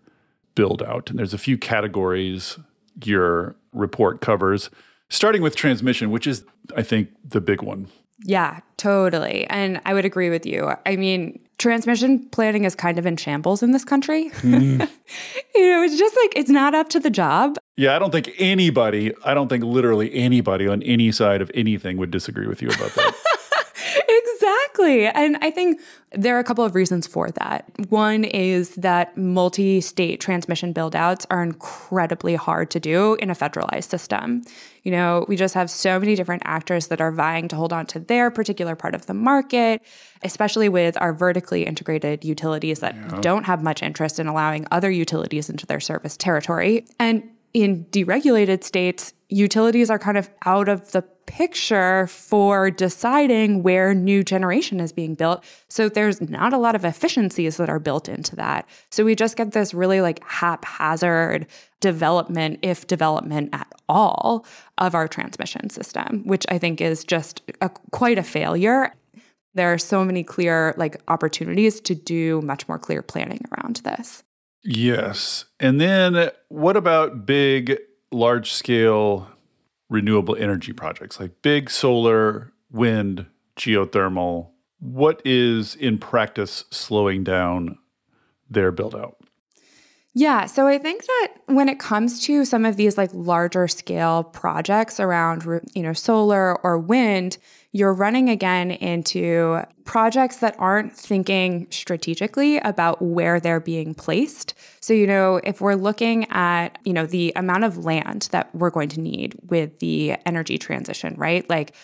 build 0.55 0.83
out. 0.83 1.11
And 1.11 1.19
there's 1.19 1.35
a 1.35 1.39
few 1.39 1.59
categories 1.59 2.59
your 3.05 3.57
report 3.73 4.21
covers, 4.21 4.71
starting 5.09 5.43
with 5.43 5.55
transmission, 5.55 6.11
which 6.11 6.27
is, 6.27 6.45
I 6.77 6.83
think, 6.83 7.11
the 7.25 7.41
big 7.41 7.63
one. 7.63 7.89
Yeah, 8.25 8.61
totally. 8.77 9.47
And 9.49 9.81
I 9.85 9.95
would 9.95 10.05
agree 10.05 10.31
with 10.31 10.47
you. 10.47 10.73
I 10.87 10.97
mean, 10.97 11.39
transmission 11.59 12.29
planning 12.31 12.65
is 12.65 12.75
kind 12.75 12.99
of 12.99 13.07
in 13.07 13.17
shambles 13.17 13.63
in 13.63 13.73
this 13.73 13.85
country. 13.85 14.31
Mm. 14.47 14.89
you 15.55 15.71
know, 15.71 15.83
it's 15.83 15.99
just 15.99 16.17
like 16.17 16.33
it's 16.37 16.51
not 16.51 16.75
up 16.75 16.89
to 16.91 17.01
the 17.01 17.11
job. 17.11 17.57
Yeah, 17.77 17.95
I 17.95 17.99
don't 17.99 18.11
think 18.11 18.31
anybody, 18.39 19.13
I 19.25 19.35
don't 19.35 19.49
think 19.49 19.65
literally 19.65 20.13
anybody 20.15 20.67
on 20.67 20.83
any 20.83 21.13
side 21.13 21.43
of 21.43 21.51
anything 21.55 21.97
would 21.99 22.11
disagree 22.11 22.47
with 22.47 22.63
you 22.63 22.69
about 22.69 22.95
that. 22.95 23.15
Exactly. 24.79 25.07
And 25.07 25.39
I 25.41 25.51
think 25.51 25.81
there 26.13 26.37
are 26.37 26.39
a 26.39 26.45
couple 26.45 26.65
of 26.65 26.75
reasons 26.75 27.07
for 27.07 27.31
that. 27.31 27.65
One 27.89 28.25
is 28.25 28.75
that 28.77 29.17
multi 29.17 29.81
state 29.81 30.21
transmission 30.21 30.75
buildouts 30.75 31.25
are 31.31 31.43
incredibly 31.43 32.35
hard 32.35 32.71
to 32.73 32.81
do 32.81 33.15
in 33.15 33.31
a 33.31 33.35
federalized 33.35 33.89
system. 33.89 34.43
You 34.83 34.93
know, 34.93 35.25
we 35.29 35.37
just 35.37 35.55
have 35.55 35.71
so 35.71 35.99
many 35.99 36.15
different 36.15 36.43
actors 36.45 36.89
that 36.89 37.01
are 37.01 37.11
vying 37.11 37.49
to 37.49 37.57
hold 37.57 37.73
on 37.73 37.87
to 37.87 37.99
their 37.99 38.31
particular 38.31 38.77
part 38.77 38.95
of 38.95 39.07
the 39.07 39.15
market, 39.15 39.83
especially 40.23 40.69
with 40.69 40.97
our 41.01 41.13
vertically 41.13 41.65
integrated 41.65 42.25
utilities 42.25 42.81
that 42.81 42.95
yeah. 42.95 43.21
don't 43.21 43.45
have 43.45 43.63
much 43.63 43.83
interest 43.83 44.19
in 44.19 44.27
allowing 44.27 44.67
other 44.71 44.91
utilities 44.91 45.51
into 45.51 45.67
their 45.67 45.81
service 45.81 46.17
territory. 46.17 46.87
And 47.01 47.29
in 47.53 47.87
deregulated 47.87 48.63
states, 48.63 49.15
utilities 49.29 49.91
are 49.91 49.99
kind 49.99 50.19
of 50.19 50.31
out 50.45 50.69
of 50.69 50.93
the 50.93 51.03
picture 51.27 52.07
for 52.07 52.71
deciding 52.71 53.63
where 53.63 53.93
new 53.93 54.23
generation 54.23 54.81
is 54.81 54.93
being 54.93 55.15
built. 55.15 55.45
So 55.69 55.89
there's 55.89 56.21
not 56.21 56.53
a 56.53 56.59
lot 56.59 56.75
of 56.75 56.85
efficiencies 56.85 57.57
that 57.57 57.69
are 57.69 57.81
built 57.81 58.09
into 58.09 58.37
that. 58.37 58.69
So 58.91 59.05
we 59.05 59.15
just 59.15 59.37
get 59.37 59.53
this 59.53 59.75
really 59.75 60.01
like 60.01 60.23
haphazard 60.25 61.47
development, 61.81 62.61
if 62.63 62.87
development 62.87 63.51
at 63.53 63.71
all, 63.89 64.47
of 64.79 64.95
our 64.95 65.09
transmission 65.09 65.69
system, 65.71 66.23
which 66.25 66.47
I 66.49 66.59
think 66.59 66.81
is 66.81 67.05
just 67.05 67.43
a, 67.61 67.69
quite 67.91 68.19
a 68.19 68.23
failure. 68.23 68.95
There 69.55 69.73
are 69.73 69.79
so 69.79 70.05
many 70.05 70.23
clear 70.23 70.75
like 70.77 71.01
opportunities 71.09 71.81
to 71.83 71.95
do 71.95 72.41
much 72.43 72.69
more 72.69 72.79
clear 72.79 73.03
planning 73.03 73.45
around 73.53 73.77
this. 73.77 74.23
Yes. 74.63 75.45
And 75.61 75.81
then 75.81 76.31
what 76.49 76.77
about 76.77 77.25
big 77.25 77.79
large 78.11 78.53
scale 78.53 79.29
renewable 79.89 80.37
energy 80.37 80.73
projects 80.73 81.21
like 81.21 81.43
big 81.43 81.71
solar, 81.71 82.53
wind, 82.71 83.27
geothermal. 83.57 84.51
What 84.81 85.23
is 85.25 85.75
in 85.75 85.99
practice 85.99 86.65
slowing 86.71 87.25
down 87.25 87.79
their 88.51 88.71
build 88.73 88.95
out? 88.95 89.17
Yeah, 90.19 90.47
so 90.47 90.67
I 90.67 90.79
think 90.79 91.05
that 91.05 91.29
when 91.45 91.69
it 91.69 91.79
comes 91.79 92.23
to 92.25 92.47
some 92.47 92.65
of 92.65 92.77
these 92.77 92.97
like 92.97 93.11
larger 93.13 93.69
scale 93.69 94.25
projects 94.25 94.99
around 94.99 95.45
you 95.75 95.83
know 95.83 95.93
solar 95.93 96.59
or 96.65 96.79
wind, 96.79 97.37
you're 97.77 97.93
running 97.93 98.31
again 98.31 98.71
into 98.71 99.61
projects 99.85 100.39
that 100.39 100.57
aren't 100.59 100.97
thinking 100.97 101.67
strategically 101.71 102.57
about 102.59 103.03
where 103.03 103.39
they're 103.39 103.61
being 103.61 103.95
placed. 103.95 104.55
So, 104.81 104.95
you 104.95 105.07
know, 105.07 105.43
if 105.45 105.61
we're 105.61 105.75
looking 105.75 106.25
at, 106.31 106.79
you 106.85 106.95
know, 106.95 107.05
the 107.05 107.35
amount 107.37 107.65
of 107.65 107.85
land 107.85 108.31
that 108.33 108.53
we're 108.55 108.71
going 108.71 108.89
to 108.91 109.01
need 109.01 109.37
with 109.43 109.79
the 109.81 110.17
energy 110.25 110.57
transition, 110.57 111.17
right? 111.19 111.49
Like 111.51 111.75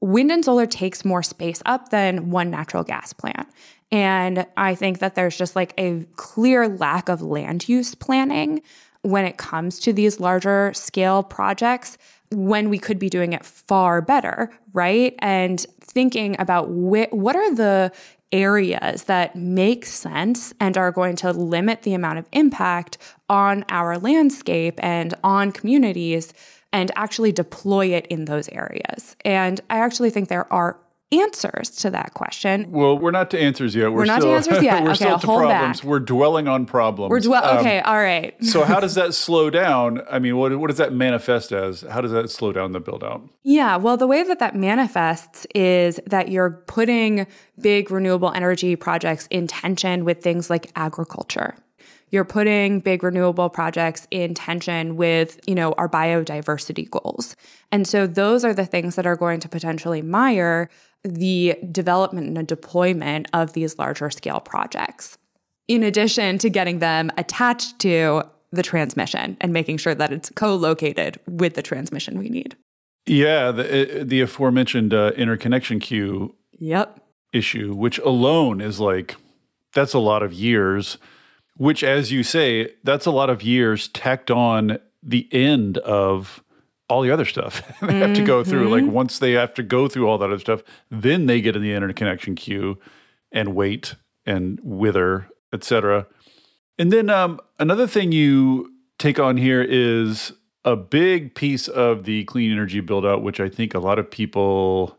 wind 0.00 0.32
and 0.32 0.42
solar 0.42 0.64
takes 0.64 1.04
more 1.04 1.22
space 1.22 1.62
up 1.66 1.90
than 1.90 2.30
one 2.30 2.50
natural 2.50 2.82
gas 2.82 3.12
plant. 3.12 3.46
And 3.92 4.46
I 4.56 4.74
think 4.74 5.00
that 5.00 5.14
there's 5.14 5.36
just 5.36 5.54
like 5.54 5.74
a 5.76 6.06
clear 6.16 6.68
lack 6.68 7.10
of 7.10 7.20
land 7.20 7.68
use 7.68 7.94
planning 7.94 8.62
when 9.02 9.26
it 9.26 9.36
comes 9.36 9.78
to 9.80 9.92
these 9.92 10.20
larger 10.20 10.72
scale 10.72 11.22
projects 11.22 11.98
when 12.34 12.68
we 12.68 12.78
could 12.78 12.98
be 12.98 13.08
doing 13.08 13.32
it 13.32 13.44
far 13.44 14.00
better, 14.00 14.50
right? 14.72 15.14
And 15.20 15.64
thinking 15.80 16.36
about 16.38 16.66
wh- 16.66 17.12
what 17.12 17.36
are 17.36 17.54
the 17.54 17.92
areas 18.32 19.04
that 19.04 19.36
make 19.36 19.86
sense 19.86 20.52
and 20.58 20.76
are 20.76 20.90
going 20.90 21.14
to 21.14 21.30
limit 21.30 21.82
the 21.82 21.94
amount 21.94 22.18
of 22.18 22.26
impact 22.32 22.98
on 23.28 23.64
our 23.68 23.96
landscape 23.96 24.74
and 24.82 25.14
on 25.22 25.52
communities 25.52 26.34
and 26.72 26.90
actually 26.96 27.30
deploy 27.30 27.86
it 27.86 28.06
in 28.08 28.24
those 28.24 28.48
areas. 28.48 29.14
And 29.24 29.60
I 29.70 29.78
actually 29.78 30.10
think 30.10 30.28
there 30.28 30.52
are 30.52 30.80
answers 31.20 31.70
to 31.70 31.90
that 31.90 32.14
question. 32.14 32.70
Well, 32.70 32.98
we're 32.98 33.10
not 33.10 33.30
to 33.30 33.40
answers 33.40 33.74
yet. 33.74 33.90
We're, 33.90 33.98
we're 33.98 34.04
not 34.04 34.20
still, 34.20 34.30
to 34.30 34.36
answers 34.36 34.62
yet. 34.62 34.82
we're 34.82 34.90
okay, 34.90 34.96
still 34.96 35.08
I'll 35.10 35.18
to 35.18 35.26
problems. 35.26 35.80
Back. 35.80 35.88
We're 35.88 36.00
dwelling 36.00 36.48
on 36.48 36.66
problems. 36.66 37.10
We're 37.10 37.20
dwell. 37.20 37.44
Um, 37.44 37.58
okay, 37.58 37.80
all 37.80 37.96
right. 37.96 38.34
so 38.44 38.64
how 38.64 38.80
does 38.80 38.94
that 38.96 39.14
slow 39.14 39.50
down? 39.50 40.02
I 40.10 40.18
mean, 40.18 40.36
what 40.36 40.58
what 40.58 40.68
does 40.68 40.78
that 40.78 40.92
manifest 40.92 41.52
as? 41.52 41.82
How 41.82 42.00
does 42.00 42.12
that 42.12 42.30
slow 42.30 42.52
down 42.52 42.72
the 42.72 42.80
build 42.80 43.04
out? 43.04 43.22
Yeah, 43.42 43.76
well, 43.76 43.96
the 43.96 44.06
way 44.06 44.22
that 44.22 44.38
that 44.38 44.56
manifests 44.56 45.46
is 45.54 46.00
that 46.06 46.28
you're 46.28 46.62
putting 46.66 47.26
big 47.60 47.90
renewable 47.90 48.32
energy 48.32 48.76
projects 48.76 49.26
in 49.30 49.46
tension 49.46 50.04
with 50.04 50.22
things 50.22 50.50
like 50.50 50.70
agriculture 50.76 51.54
you're 52.14 52.24
putting 52.24 52.78
big 52.78 53.02
renewable 53.02 53.50
projects 53.50 54.06
in 54.12 54.34
tension 54.34 54.94
with, 54.94 55.40
you 55.48 55.54
know, 55.54 55.72
our 55.72 55.88
biodiversity 55.88 56.88
goals. 56.88 57.34
And 57.72 57.88
so 57.88 58.06
those 58.06 58.44
are 58.44 58.54
the 58.54 58.66
things 58.66 58.94
that 58.94 59.04
are 59.04 59.16
going 59.16 59.40
to 59.40 59.48
potentially 59.48 60.00
mire 60.00 60.70
the 61.04 61.56
development 61.70 62.36
and 62.36 62.48
deployment 62.48 63.28
of 63.32 63.52
these 63.52 63.78
larger 63.78 64.10
scale 64.10 64.40
projects. 64.40 65.18
In 65.68 65.82
addition 65.82 66.38
to 66.38 66.50
getting 66.50 66.78
them 66.78 67.10
attached 67.16 67.78
to 67.80 68.22
the 68.52 68.62
transmission 68.62 69.36
and 69.40 69.52
making 69.52 69.78
sure 69.78 69.94
that 69.94 70.12
it's 70.12 70.30
co-located 70.30 71.18
with 71.26 71.54
the 71.54 71.62
transmission 71.62 72.18
we 72.18 72.28
need. 72.28 72.56
Yeah, 73.06 73.50
the 73.50 74.02
the 74.04 74.20
aforementioned 74.22 74.94
uh, 74.94 75.12
interconnection 75.16 75.78
queue 75.78 76.34
yep. 76.58 77.00
issue, 77.32 77.74
which 77.74 77.98
alone 77.98 78.60
is 78.60 78.80
like 78.80 79.16
that's 79.74 79.92
a 79.92 79.98
lot 79.98 80.22
of 80.22 80.32
years 80.32 80.98
which, 81.56 81.84
as 81.84 82.10
you 82.10 82.22
say, 82.22 82.72
that's 82.82 83.06
a 83.06 83.10
lot 83.10 83.30
of 83.30 83.42
years 83.42 83.88
tacked 83.88 84.30
on 84.30 84.78
the 85.02 85.28
end 85.32 85.78
of 85.78 86.42
all 86.88 87.02
the 87.02 87.10
other 87.10 87.24
stuff 87.24 87.62
they 87.80 87.86
mm-hmm. 87.86 88.00
have 88.00 88.14
to 88.14 88.24
go 88.24 88.44
through. 88.44 88.68
Like 88.68 88.82
mm-hmm. 88.82 88.92
once 88.92 89.18
they 89.18 89.32
have 89.32 89.54
to 89.54 89.62
go 89.62 89.88
through 89.88 90.08
all 90.08 90.18
that 90.18 90.26
other 90.26 90.38
stuff, 90.38 90.62
then 90.90 91.26
they 91.26 91.40
get 91.40 91.56
in 91.56 91.62
the 91.62 91.72
interconnection 91.72 92.34
queue 92.34 92.78
and 93.32 93.54
wait 93.54 93.94
and 94.26 94.60
wither, 94.62 95.28
etc. 95.52 96.06
And 96.78 96.92
then 96.92 97.10
um, 97.10 97.40
another 97.58 97.86
thing 97.86 98.12
you 98.12 98.72
take 98.98 99.18
on 99.18 99.36
here 99.36 99.62
is 99.62 100.32
a 100.64 100.76
big 100.76 101.34
piece 101.34 101.68
of 101.68 102.04
the 102.04 102.24
clean 102.24 102.50
energy 102.50 102.80
build 102.80 103.04
out, 103.04 103.22
which 103.22 103.40
I 103.40 103.48
think 103.48 103.74
a 103.74 103.78
lot 103.78 103.98
of 103.98 104.10
people 104.10 104.98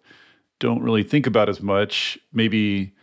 don't 0.59 0.81
really 0.81 1.03
think 1.03 1.27
about 1.27 1.49
as 1.49 1.61
much, 1.61 2.17
maybe 2.31 2.93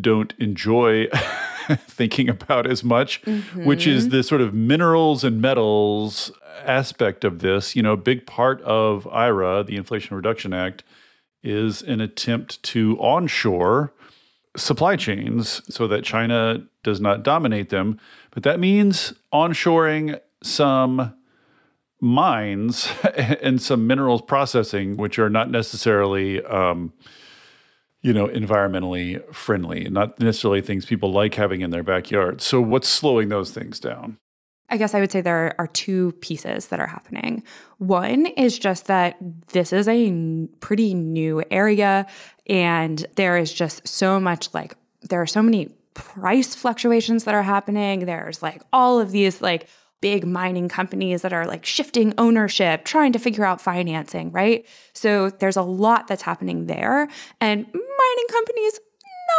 don't 0.00 0.32
enjoy 0.38 1.08
thinking 1.76 2.28
about 2.28 2.66
as 2.66 2.82
much, 2.82 3.22
mm-hmm. 3.22 3.64
which 3.64 3.86
is 3.86 4.10
the 4.10 4.22
sort 4.22 4.40
of 4.40 4.54
minerals 4.54 5.24
and 5.24 5.40
metals 5.40 6.30
aspect 6.64 7.24
of 7.24 7.40
this. 7.40 7.74
You 7.76 7.82
know, 7.82 7.92
a 7.92 7.98
big 7.98 8.26
part 8.26 8.60
of 8.62 9.06
IRA, 9.08 9.62
the 9.64 9.76
Inflation 9.76 10.16
Reduction 10.16 10.52
Act, 10.52 10.84
is 11.42 11.82
an 11.82 12.00
attempt 12.00 12.62
to 12.62 12.96
onshore 12.98 13.92
supply 14.56 14.96
chains 14.96 15.62
so 15.72 15.86
that 15.88 16.04
China 16.04 16.64
does 16.82 17.00
not 17.00 17.22
dominate 17.22 17.70
them. 17.70 17.98
But 18.30 18.42
that 18.44 18.60
means 18.60 19.12
onshoring 19.32 20.20
some 20.42 21.14
mines 22.00 22.88
and 23.16 23.60
some 23.60 23.86
minerals 23.86 24.22
processing, 24.22 24.96
which 24.96 25.18
are 25.18 25.30
not 25.30 25.50
necessarily. 25.50 26.44
Um, 26.44 26.92
you 28.02 28.12
know, 28.12 28.28
environmentally 28.28 29.24
friendly, 29.34 29.88
not 29.88 30.20
necessarily 30.20 30.60
things 30.60 30.84
people 30.84 31.10
like 31.10 31.36
having 31.36 31.62
in 31.62 31.70
their 31.70 31.82
backyard. 31.82 32.42
So, 32.42 32.60
what's 32.60 32.86
slowing 32.86 33.30
those 33.30 33.50
things 33.50 33.80
down? 33.80 34.18
I 34.70 34.76
guess 34.76 34.94
I 34.94 35.00
would 35.00 35.12
say 35.12 35.20
there 35.20 35.54
are 35.58 35.66
two 35.66 36.12
pieces 36.20 36.68
that 36.68 36.80
are 36.80 36.86
happening. 36.86 37.42
One 37.78 38.26
is 38.26 38.58
just 38.58 38.86
that 38.86 39.16
this 39.48 39.72
is 39.72 39.86
a 39.86 40.48
pretty 40.60 40.94
new 40.94 41.42
area 41.50 42.06
and 42.46 43.06
there 43.16 43.36
is 43.36 43.52
just 43.52 43.86
so 43.86 44.18
much 44.18 44.52
like, 44.54 44.74
there 45.08 45.20
are 45.20 45.26
so 45.26 45.42
many 45.42 45.68
price 45.92 46.54
fluctuations 46.54 47.24
that 47.24 47.34
are 47.34 47.42
happening. 47.42 48.06
There's 48.06 48.42
like 48.42 48.62
all 48.72 49.00
of 49.00 49.12
these 49.12 49.40
like 49.40 49.68
big 50.00 50.26
mining 50.26 50.68
companies 50.68 51.22
that 51.22 51.32
are 51.32 51.46
like 51.46 51.64
shifting 51.64 52.12
ownership, 52.18 52.84
trying 52.84 53.12
to 53.12 53.18
figure 53.18 53.44
out 53.44 53.60
financing, 53.60 54.30
right? 54.32 54.66
So 54.92 55.30
there's 55.30 55.56
a 55.56 55.62
lot 55.62 56.08
that's 56.08 56.22
happening 56.22 56.66
there. 56.66 57.08
And 57.40 57.66
mining 57.66 58.26
companies, 58.30 58.80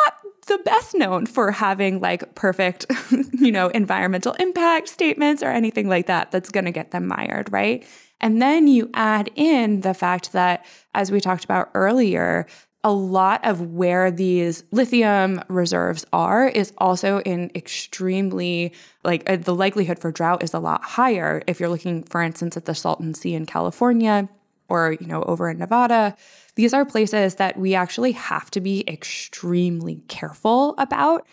not 0.05 0.24
the 0.45 0.57
best 0.59 0.95
known 0.95 1.25
for 1.25 1.51
having 1.51 1.99
like 1.99 2.35
perfect, 2.35 2.85
you 3.33 3.51
know, 3.51 3.67
environmental 3.69 4.33
impact 4.33 4.87
statements 4.89 5.41
or 5.41 5.47
anything 5.47 5.89
like 5.89 6.07
that 6.07 6.31
that's 6.31 6.49
going 6.49 6.65
to 6.65 6.71
get 6.71 6.91
them 6.91 7.07
mired, 7.07 7.51
right? 7.51 7.85
And 8.21 8.41
then 8.41 8.67
you 8.67 8.89
add 8.93 9.29
in 9.35 9.81
the 9.81 9.93
fact 9.93 10.31
that, 10.31 10.65
as 10.93 11.11
we 11.11 11.19
talked 11.19 11.43
about 11.43 11.69
earlier, 11.73 12.47
a 12.85 12.91
lot 12.91 13.43
of 13.43 13.73
where 13.73 14.11
these 14.11 14.63
lithium 14.71 15.41
reserves 15.47 16.05
are 16.13 16.47
is 16.47 16.71
also 16.77 17.19
in 17.21 17.49
extremely 17.55 18.71
like 19.03 19.27
uh, 19.27 19.37
the 19.37 19.55
likelihood 19.55 19.97
for 19.97 20.11
drought 20.11 20.43
is 20.43 20.53
a 20.53 20.59
lot 20.59 20.83
higher 20.83 21.41
if 21.47 21.59
you're 21.59 21.67
looking 21.67 22.03
for 22.03 22.21
instance 22.21 22.55
at 22.55 22.65
the 22.65 22.75
salton 22.75 23.15
sea 23.15 23.33
in 23.33 23.47
california 23.47 24.29
or 24.69 24.95
you 25.01 25.07
know 25.07 25.23
over 25.23 25.49
in 25.49 25.57
nevada 25.57 26.15
these 26.55 26.73
are 26.73 26.85
places 26.85 27.35
that 27.35 27.57
we 27.57 27.75
actually 27.75 28.13
have 28.13 28.49
to 28.51 28.61
be 28.61 28.83
extremely 28.87 30.01
careful 30.07 30.75
about 30.77 31.25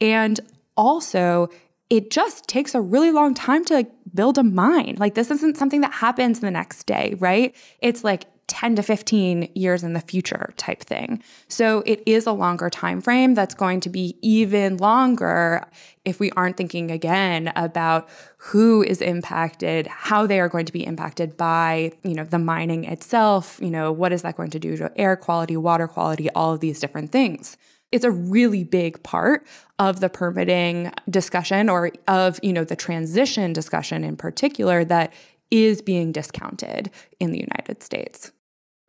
and 0.00 0.40
also 0.76 1.48
it 1.90 2.10
just 2.10 2.46
takes 2.46 2.74
a 2.74 2.80
really 2.80 3.10
long 3.10 3.34
time 3.34 3.64
to 3.64 3.84
build 4.14 4.38
a 4.38 4.44
mind. 4.44 5.00
Like 5.00 5.14
this 5.14 5.30
isn't 5.30 5.56
something 5.56 5.80
that 5.80 5.92
happens 5.92 6.38
the 6.38 6.50
next 6.50 6.84
day, 6.84 7.14
right? 7.18 7.54
It's 7.80 8.04
like 8.04 8.24
10 8.50 8.74
to 8.74 8.82
15 8.82 9.48
years 9.54 9.84
in 9.84 9.92
the 9.92 10.00
future 10.00 10.52
type 10.56 10.80
thing. 10.80 11.22
So 11.46 11.84
it 11.86 12.02
is 12.04 12.26
a 12.26 12.32
longer 12.32 12.68
time 12.68 13.00
frame 13.00 13.34
that's 13.34 13.54
going 13.54 13.78
to 13.80 13.88
be 13.88 14.18
even 14.22 14.76
longer 14.76 15.64
if 16.04 16.18
we 16.18 16.32
aren't 16.32 16.56
thinking 16.56 16.90
again 16.90 17.52
about 17.54 18.08
who 18.38 18.82
is 18.82 19.00
impacted, 19.00 19.86
how 19.86 20.26
they 20.26 20.40
are 20.40 20.48
going 20.48 20.66
to 20.66 20.72
be 20.72 20.84
impacted 20.84 21.36
by, 21.36 21.92
you 22.02 22.14
know, 22.14 22.24
the 22.24 22.40
mining 22.40 22.84
itself, 22.84 23.60
you 23.62 23.70
know, 23.70 23.92
what 23.92 24.12
is 24.12 24.22
that 24.22 24.36
going 24.36 24.50
to 24.50 24.58
do 24.58 24.76
to 24.76 24.90
air 24.96 25.14
quality, 25.14 25.56
water 25.56 25.86
quality, 25.86 26.28
all 26.30 26.52
of 26.52 26.58
these 26.60 26.80
different 26.80 27.12
things. 27.12 27.56
It's 27.92 28.04
a 28.04 28.10
really 28.10 28.64
big 28.64 29.00
part 29.04 29.46
of 29.78 30.00
the 30.00 30.08
permitting 30.08 30.92
discussion 31.08 31.68
or 31.68 31.92
of, 32.08 32.40
you 32.42 32.52
know, 32.52 32.64
the 32.64 32.76
transition 32.76 33.52
discussion 33.52 34.02
in 34.02 34.16
particular 34.16 34.84
that 34.86 35.12
is 35.52 35.82
being 35.82 36.10
discounted 36.10 36.90
in 37.20 37.30
the 37.30 37.38
United 37.38 37.82
States. 37.82 38.32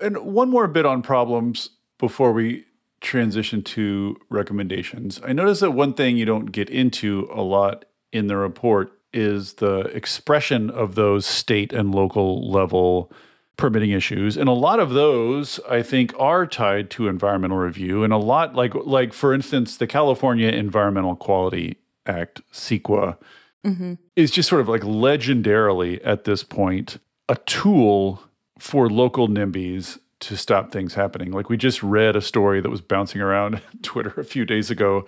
And 0.01 0.17
one 0.17 0.49
more 0.49 0.67
bit 0.67 0.85
on 0.85 1.01
problems 1.01 1.69
before 1.97 2.31
we 2.31 2.65
transition 3.01 3.63
to 3.63 4.17
recommendations. 4.29 5.19
I 5.25 5.33
notice 5.33 5.59
that 5.59 5.71
one 5.71 5.93
thing 5.93 6.17
you 6.17 6.25
don't 6.25 6.51
get 6.51 6.69
into 6.69 7.27
a 7.33 7.41
lot 7.41 7.85
in 8.11 8.27
the 8.27 8.37
report 8.37 8.91
is 9.13 9.53
the 9.53 9.79
expression 9.95 10.69
of 10.69 10.95
those 10.95 11.25
state 11.25 11.73
and 11.73 11.93
local 11.93 12.49
level 12.49 13.11
permitting 13.57 13.91
issues 13.91 14.37
and 14.37 14.49
a 14.49 14.53
lot 14.53 14.79
of 14.79 14.91
those 14.91 15.59
i 15.69 15.83
think 15.83 16.13
are 16.17 16.47
tied 16.47 16.89
to 16.89 17.07
environmental 17.07 17.57
review 17.57 18.03
and 18.03 18.11
a 18.11 18.17
lot 18.17 18.55
like 18.55 18.73
like 18.73 19.13
for 19.13 19.33
instance 19.33 19.77
the 19.77 19.85
california 19.85 20.47
environmental 20.47 21.15
quality 21.15 21.77
act 22.07 22.41
ceqa 22.51 23.17
mm-hmm. 23.63 23.93
is 24.15 24.31
just 24.31 24.49
sort 24.49 24.61
of 24.61 24.69
like 24.69 24.81
legendarily 24.81 25.99
at 26.03 26.23
this 26.23 26.43
point 26.43 26.97
a 27.29 27.35
tool 27.35 28.23
for 28.62 28.88
local 28.91 29.28
NIMBYs 29.28 29.97
to 30.19 30.38
stop 30.38 30.71
things 30.71 30.93
happening. 30.93 31.32
Like 31.32 31.50
we 31.50 31.58
just 31.58 31.82
read 31.82 32.15
a 32.15 32.21
story 32.21 32.62
that 32.62 32.69
was 32.69 32.80
bouncing 32.80 33.19
around 33.19 33.60
Twitter 33.82 34.13
a 34.17 34.24
few 34.24 34.45
days 34.45 34.69
ago 34.69 35.08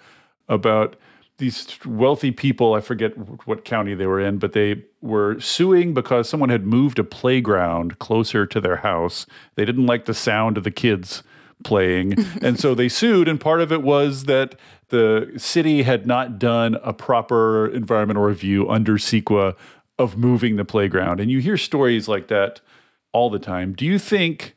about 0.49 0.95
these 1.37 1.77
wealthy 1.85 2.31
people, 2.31 2.73
I 2.73 2.81
forget 2.81 3.11
what 3.47 3.63
county 3.63 3.93
they 3.93 4.07
were 4.07 4.19
in, 4.19 4.39
but 4.39 4.53
they 4.53 4.83
were 5.01 5.39
suing 5.39 5.93
because 5.93 6.27
someone 6.27 6.49
had 6.49 6.65
moved 6.65 6.97
a 6.97 7.03
playground 7.03 7.99
closer 7.99 8.47
to 8.47 8.59
their 8.59 8.77
house. 8.77 9.27
They 9.53 9.65
didn't 9.65 9.85
like 9.85 10.05
the 10.05 10.13
sound 10.15 10.57
of 10.57 10.63
the 10.63 10.71
kids 10.71 11.21
playing. 11.63 12.15
and 12.41 12.59
so 12.59 12.73
they 12.73 12.89
sued. 12.89 13.27
And 13.27 13.39
part 13.39 13.61
of 13.61 13.71
it 13.71 13.83
was 13.83 14.23
that 14.23 14.55
the 14.89 15.31
city 15.37 15.83
had 15.83 16.07
not 16.07 16.39
done 16.39 16.75
a 16.83 16.91
proper 16.91 17.67
environmental 17.67 18.23
review 18.23 18.67
under 18.67 18.93
CEQA 18.93 19.55
of 19.99 20.17
moving 20.17 20.55
the 20.55 20.65
playground. 20.65 21.19
And 21.19 21.29
you 21.29 21.37
hear 21.37 21.57
stories 21.57 22.07
like 22.07 22.29
that 22.29 22.61
all 23.13 23.29
the 23.29 23.39
time. 23.39 23.73
Do 23.73 23.85
you 23.85 23.97
think, 23.97 24.55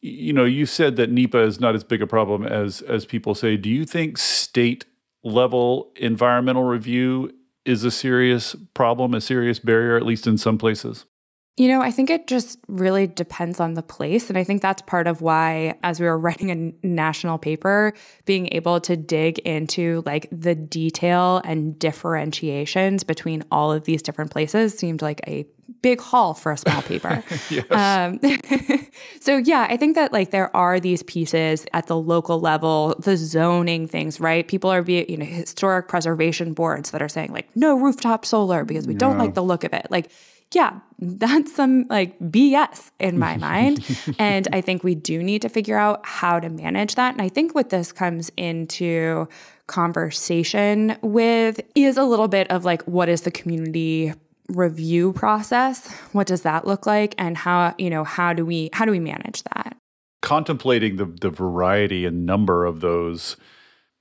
you 0.00 0.32
know, 0.32 0.44
you 0.44 0.64
said 0.64 0.96
that 0.96 1.10
NEPA 1.10 1.42
is 1.42 1.60
not 1.60 1.74
as 1.74 1.84
big 1.84 2.00
a 2.00 2.06
problem 2.06 2.46
as 2.46 2.80
as 2.82 3.04
people 3.04 3.34
say. 3.34 3.56
Do 3.56 3.68
you 3.68 3.84
think 3.84 4.16
state 4.16 4.86
level 5.22 5.92
environmental 5.96 6.64
review 6.64 7.32
is 7.64 7.84
a 7.84 7.90
serious 7.90 8.54
problem, 8.74 9.12
a 9.12 9.20
serious 9.20 9.58
barrier, 9.58 9.96
at 9.96 10.06
least 10.06 10.26
in 10.26 10.38
some 10.38 10.56
places? 10.56 11.04
You 11.58 11.68
know, 11.68 11.80
I 11.80 11.90
think 11.90 12.10
it 12.10 12.26
just 12.26 12.58
really 12.68 13.06
depends 13.06 13.60
on 13.60 13.74
the 13.74 13.82
place. 13.82 14.28
And 14.28 14.38
I 14.38 14.44
think 14.44 14.60
that's 14.60 14.82
part 14.82 15.06
of 15.06 15.22
why, 15.22 15.78
as 15.82 15.98
we 15.98 16.06
were 16.06 16.18
writing 16.26 16.50
a 16.50 16.86
national 16.86 17.38
paper, 17.38 17.94
being 18.26 18.48
able 18.52 18.78
to 18.82 18.96
dig 18.96 19.38
into 19.40 20.02
like 20.04 20.28
the 20.30 20.54
detail 20.54 21.40
and 21.44 21.78
differentiations 21.78 23.04
between 23.04 23.42
all 23.50 23.72
of 23.72 23.84
these 23.84 24.02
different 24.02 24.30
places 24.30 24.76
seemed 24.76 25.00
like 25.00 25.22
a 25.26 25.46
big 25.82 26.00
haul 26.00 26.34
for 26.34 26.52
a 26.52 26.56
small 26.56 26.82
paper. 26.82 27.22
um, 27.70 28.20
so, 29.20 29.36
yeah, 29.38 29.66
I 29.68 29.76
think 29.76 29.94
that 29.94 30.12
like 30.12 30.30
there 30.30 30.54
are 30.56 30.80
these 30.80 31.02
pieces 31.02 31.66
at 31.72 31.86
the 31.86 31.96
local 31.96 32.40
level, 32.40 32.94
the 32.98 33.16
zoning 33.16 33.86
things, 33.86 34.20
right? 34.20 34.46
People 34.46 34.70
are 34.70 34.82
being, 34.82 35.08
you 35.08 35.16
know, 35.16 35.24
historic 35.24 35.88
preservation 35.88 36.52
boards 36.52 36.90
that 36.90 37.02
are 37.02 37.08
saying 37.08 37.32
like 37.32 37.48
no 37.54 37.76
rooftop 37.78 38.24
solar 38.24 38.64
because 38.64 38.86
we 38.86 38.94
yeah. 38.94 38.98
don't 38.98 39.18
like 39.18 39.34
the 39.34 39.42
look 39.42 39.64
of 39.64 39.72
it. 39.72 39.86
Like, 39.90 40.10
yeah, 40.52 40.80
that's 40.98 41.54
some 41.54 41.86
like 41.88 42.18
BS 42.18 42.90
in 42.98 43.18
my 43.18 43.36
mind. 43.36 43.84
and 44.18 44.48
I 44.52 44.60
think 44.60 44.84
we 44.84 44.94
do 44.94 45.22
need 45.22 45.42
to 45.42 45.48
figure 45.48 45.78
out 45.78 46.04
how 46.04 46.40
to 46.40 46.48
manage 46.48 46.94
that. 46.94 47.12
And 47.12 47.22
I 47.22 47.28
think 47.28 47.54
what 47.54 47.70
this 47.70 47.92
comes 47.92 48.30
into 48.36 49.28
conversation 49.66 50.96
with 51.02 51.60
is 51.74 51.96
a 51.96 52.04
little 52.04 52.28
bit 52.28 52.50
of 52.50 52.64
like, 52.64 52.82
what 52.82 53.08
is 53.08 53.22
the 53.22 53.30
community 53.30 54.12
review 54.48 55.12
process? 55.12 55.90
What 56.12 56.26
does 56.26 56.42
that 56.42 56.66
look 56.66 56.86
like? 56.86 57.14
And 57.18 57.36
how, 57.36 57.74
you 57.78 57.90
know, 57.90 58.04
how 58.04 58.32
do 58.32 58.44
we, 58.44 58.70
how 58.72 58.84
do 58.84 58.90
we 58.90 59.00
manage 59.00 59.42
that? 59.54 59.76
Contemplating 60.22 60.96
the, 60.96 61.06
the 61.06 61.30
variety 61.30 62.04
and 62.04 62.26
number 62.26 62.64
of 62.64 62.80
those 62.80 63.36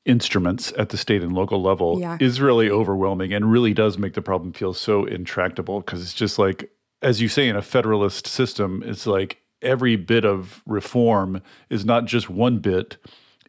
instruments 0.05 0.71
at 0.77 0.89
the 0.89 0.97
state 0.97 1.23
and 1.23 1.33
local 1.33 1.61
level 1.61 1.99
yeah. 1.99 2.17
is 2.19 2.39
really 2.39 2.69
overwhelming 2.69 3.33
and 3.33 3.51
really 3.51 3.73
does 3.73 3.97
make 3.97 4.13
the 4.13 4.21
problem 4.21 4.53
feel 4.53 4.73
so 4.73 5.03
intractable 5.05 5.79
because 5.81 6.01
it's 6.01 6.13
just 6.13 6.37
like 6.37 6.69
as 7.01 7.21
you 7.21 7.27
say 7.27 7.47
in 7.47 7.55
a 7.55 7.61
federalist 7.61 8.27
system 8.27 8.83
it's 8.85 9.07
like 9.07 9.41
every 9.63 9.95
bit 9.95 10.23
of 10.23 10.61
reform 10.67 11.41
is 11.71 11.83
not 11.83 12.05
just 12.05 12.29
one 12.29 12.59
bit 12.59 12.97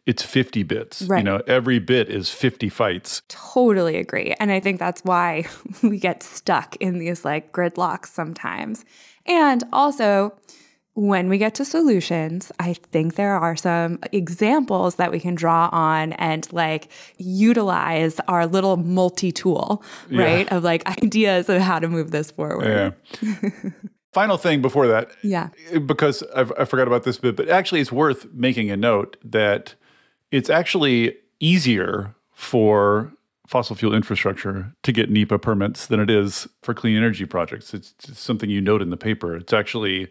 it's 0.07 0.23
50 0.23 0.63
bits 0.63 1.03
right. 1.03 1.19
you 1.19 1.23
know 1.23 1.41
every 1.45 1.77
bit 1.77 2.09
is 2.09 2.31
50 2.31 2.69
fights 2.69 3.21
totally 3.27 3.97
agree 3.97 4.33
and 4.39 4.51
i 4.51 4.59
think 4.59 4.79
that's 4.79 5.03
why 5.03 5.45
we 5.83 5.99
get 5.99 6.23
stuck 6.23 6.75
in 6.77 6.97
these 6.97 7.23
like 7.23 7.51
gridlocks 7.51 8.07
sometimes 8.07 8.83
and 9.27 9.63
also 9.71 10.33
when 10.97 11.29
we 11.29 11.37
get 11.37 11.53
to 11.53 11.63
solutions, 11.63 12.51
I 12.59 12.73
think 12.73 13.17
there 13.17 13.37
are 13.37 13.55
some 13.55 13.99
examples 14.11 14.95
that 14.95 15.11
we 15.11 15.19
can 15.19 15.35
draw 15.35 15.69
on 15.71 16.13
and 16.13 16.51
like 16.51 16.89
utilize 17.19 18.19
our 18.27 18.47
little 18.47 18.77
multi 18.77 19.31
tool, 19.31 19.83
right? 20.09 20.51
Of 20.51 20.63
like 20.63 20.87
ideas 21.03 21.49
of 21.49 21.61
how 21.61 21.77
to 21.77 21.87
move 21.87 22.09
this 22.09 22.31
forward. 22.31 22.95
Yeah. 23.21 23.49
Final 24.11 24.37
thing 24.37 24.59
before 24.63 24.87
that. 24.87 25.11
Yeah. 25.21 25.49
Because 25.85 26.23
I've, 26.35 26.51
I 26.57 26.65
forgot 26.65 26.87
about 26.87 27.03
this 27.03 27.19
bit, 27.19 27.35
but 27.35 27.47
actually 27.47 27.81
it's 27.81 27.91
worth 27.91 28.25
making 28.33 28.71
a 28.71 28.77
note 28.77 29.17
that 29.23 29.75
it's 30.31 30.49
actually 30.49 31.15
easier 31.39 32.15
for 32.33 33.11
fossil 33.47 33.75
fuel 33.75 33.93
infrastructure 33.93 34.73
to 34.83 34.91
get 34.91 35.09
NEPA 35.09 35.39
permits 35.39 35.87
than 35.87 35.99
it 35.99 36.09
is 36.09 36.47
for 36.61 36.73
clean 36.73 36.97
energy 36.97 37.25
projects. 37.25 37.73
It's, 37.73 37.93
it's 38.07 38.19
something 38.19 38.49
you 38.49 38.59
note 38.59 38.81
in 38.81 38.89
the 38.89 38.97
paper. 38.97 39.35
It's 39.35 39.53
actually 39.53 40.09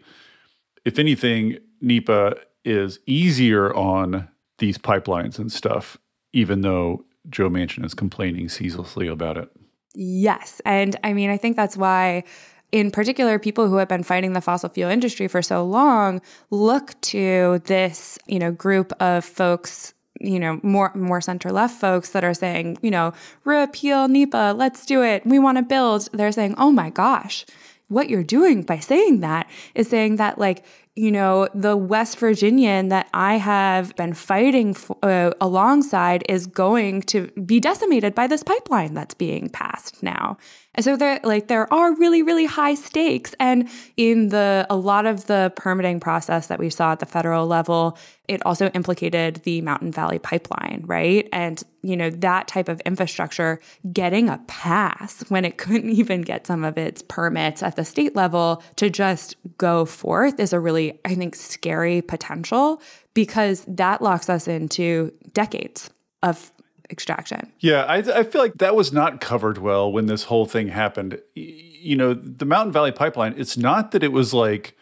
if 0.87 0.97
anything, 0.97 1.57
NEPA 1.81 2.37
is 2.63 2.99
easier 3.05 3.75
on 3.75 4.29
these 4.59 4.77
pipelines 4.77 5.37
and 5.37 5.51
stuff, 5.51 5.97
even 6.31 6.61
though 6.61 7.03
Joe 7.29 7.49
Manchin 7.49 7.83
is 7.83 7.93
complaining 7.93 8.47
ceaselessly 8.47 9.07
about 9.07 9.35
it. 9.35 9.49
Yes. 9.93 10.61
And 10.63 10.95
I 11.03 11.11
mean, 11.11 11.29
I 11.29 11.35
think 11.35 11.57
that's 11.57 11.75
why, 11.75 12.23
in 12.71 12.89
particular, 12.89 13.37
people 13.37 13.67
who 13.67 13.75
have 13.75 13.89
been 13.89 14.03
fighting 14.03 14.31
the 14.31 14.39
fossil 14.39 14.69
fuel 14.69 14.89
industry 14.89 15.27
for 15.27 15.41
so 15.41 15.65
long 15.65 16.21
look 16.51 16.99
to 17.01 17.61
this, 17.65 18.17
you 18.25 18.39
know, 18.39 18.53
group 18.53 18.93
of 19.01 19.25
folks 19.25 19.93
you 20.19 20.39
know, 20.39 20.59
more 20.63 20.91
more 20.95 21.21
center 21.21 21.51
left 21.51 21.79
folks 21.79 22.09
that 22.09 22.23
are 22.23 22.33
saying, 22.33 22.77
you 22.81 22.91
know, 22.91 23.13
repeal 23.43 24.07
NEPA, 24.07 24.53
let's 24.57 24.85
do 24.85 25.03
it. 25.03 25.25
We 25.25 25.39
want 25.39 25.57
to 25.57 25.63
build. 25.63 26.09
They're 26.13 26.31
saying, 26.31 26.55
"Oh 26.57 26.71
my 26.71 26.89
gosh, 26.89 27.45
what 27.87 28.09
you're 28.09 28.23
doing 28.23 28.63
by 28.63 28.79
saying 28.79 29.21
that 29.21 29.49
is 29.75 29.89
saying 29.89 30.17
that 30.17 30.37
like 30.37 30.63
you 30.97 31.11
know, 31.11 31.47
the 31.53 31.77
West 31.77 32.17
Virginian 32.17 32.89
that 32.89 33.07
I 33.13 33.35
have 33.35 33.95
been 33.95 34.13
fighting 34.13 34.73
for, 34.73 34.97
uh, 35.03 35.31
alongside 35.39 36.23
is 36.27 36.47
going 36.47 37.03
to 37.03 37.27
be 37.45 37.59
decimated 37.59 38.15
by 38.15 38.25
this 38.25 38.41
pipeline 38.41 38.95
that's 38.95 39.13
being 39.13 39.47
passed 39.49 40.01
now. 40.01 40.37
And 40.73 40.83
so 40.83 40.95
there 40.95 41.19
like 41.23 41.47
there 41.47 41.71
are 41.73 41.95
really 41.95 42.21
really 42.21 42.45
high 42.45 42.75
stakes 42.75 43.33
and 43.39 43.67
in 43.95 44.29
the 44.29 44.67
a 44.69 44.75
lot 44.75 45.07
of 45.07 45.25
the 45.25 45.51
permitting 45.55 45.99
process 45.99 46.47
that 46.47 46.59
we 46.59 46.69
saw 46.69 46.91
at 46.91 46.99
the 46.99 47.07
federal 47.07 47.47
level 47.47 47.97
it 48.27 48.45
also 48.45 48.67
implicated 48.69 49.37
the 49.43 49.61
Mountain 49.61 49.91
Valley 49.91 50.19
pipeline, 50.19 50.83
right? 50.85 51.27
And 51.31 51.63
you 51.81 51.95
know, 51.95 52.09
that 52.09 52.47
type 52.49 52.67
of 52.67 52.81
infrastructure 52.81 53.61
getting 53.93 54.27
a 54.27 54.37
pass 54.47 55.21
when 55.29 55.45
it 55.45 55.57
couldn't 55.57 55.91
even 55.91 56.21
get 56.21 56.45
some 56.45 56.63
of 56.63 56.77
its 56.77 57.01
permits 57.01 57.63
at 57.63 57.75
the 57.75 57.85
state 57.85 58.15
level 58.15 58.61
to 58.75 58.89
just 58.89 59.35
go 59.57 59.85
forth 59.85 60.39
is 60.39 60.53
a 60.53 60.59
really 60.59 60.86
I 61.05 61.15
think 61.15 61.35
scary 61.35 62.01
potential 62.01 62.81
because 63.13 63.65
that 63.67 64.01
locks 64.01 64.29
us 64.29 64.47
into 64.47 65.11
decades 65.33 65.89
of 66.23 66.51
extraction. 66.89 67.51
Yeah, 67.59 67.83
I, 67.83 67.97
I 67.97 68.23
feel 68.23 68.41
like 68.41 68.55
that 68.55 68.75
was 68.75 68.93
not 68.93 69.19
covered 69.19 69.57
well 69.57 69.91
when 69.91 70.05
this 70.05 70.23
whole 70.23 70.45
thing 70.45 70.69
happened. 70.69 71.19
You 71.33 71.95
know, 71.95 72.13
the 72.13 72.45
Mountain 72.45 72.71
Valley 72.71 72.91
Pipeline, 72.91 73.33
it's 73.37 73.57
not 73.57 73.91
that 73.91 74.03
it 74.03 74.11
was 74.11 74.33
like 74.33 74.76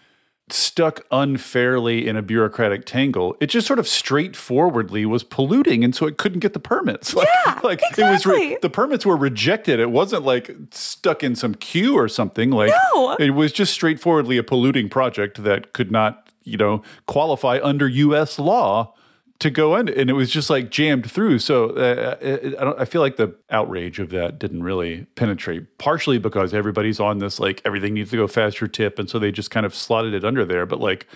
stuck 0.50 1.02
unfairly 1.12 2.08
in 2.08 2.16
a 2.16 2.22
bureaucratic 2.22 2.86
tangle. 2.86 3.36
It 3.40 3.48
just 3.48 3.66
sort 3.66 3.80
of 3.80 3.88
straightforwardly 3.88 5.06
was 5.06 5.24
polluting, 5.24 5.84
and 5.84 5.96
so 5.96 6.06
it 6.06 6.18
couldn't 6.18 6.40
get 6.40 6.54
the 6.54 6.60
permits. 6.60 7.16
Like, 7.26 7.30
yeah, 7.46 7.60
like 7.64 7.82
exactly. 7.92 8.04
it 8.04 8.10
was 8.12 8.26
re- 8.26 8.58
the 8.62 8.70
permits 8.70 9.06
were 9.06 9.16
rejected. 9.16 9.80
It 9.80 9.90
wasn't 9.90 10.24
like 10.24 10.54
stuck 10.72 11.24
in 11.24 11.34
some 11.36 11.56
queue 11.56 11.98
or 11.98 12.10
something. 12.10 12.52
Like 12.52 12.74
no. 12.94 13.16
it 13.16 13.32
was 13.32 13.54
just 13.54 13.74
straightforwardly 13.74 14.38
a 14.38 14.44
polluting 14.44 14.90
project 14.90 15.44
that 15.44 15.72
could 15.72 15.92
not, 15.92 16.30
you 16.44 16.58
know, 16.58 16.84
qualify 17.06 17.60
under 17.64 17.88
U.S. 17.88 18.38
law 18.38 18.95
to 19.40 19.50
go 19.50 19.76
in, 19.76 19.90
and 19.90 20.10
it 20.10 20.14
was 20.14 20.30
just 20.30 20.50
like 20.50 20.70
jammed 20.70 21.10
through. 21.12 21.40
So 21.40 21.72
uh, 21.72 22.18
it, 22.22 22.56
I, 22.58 22.82
I, 22.82 22.86
feel 22.86 23.02
like 23.02 23.18
the 23.18 23.36
outrage 23.50 24.00
of 24.00 24.10
that 24.12 24.40
didn't 24.40 24.64
really 24.64 25.08
penetrate. 25.16 25.78
Partially 25.78 26.18
because 26.18 26.54
everybody's 26.54 27.00
on 27.00 27.20
this 27.20 27.40
like 27.40 27.62
everything 27.66 27.94
needs 27.94 28.12
to 28.12 28.18
go 28.18 28.28
faster 28.28 28.68
tip, 28.68 28.98
and 28.98 29.10
so 29.10 29.20
they 29.20 29.32
just 29.32 29.52
kind 29.52 29.66
of 29.66 29.76
slotted 29.76 30.14
it 30.14 30.24
under 30.24 30.46
there. 30.46 30.66
But 30.66 30.80
like, 30.80 31.08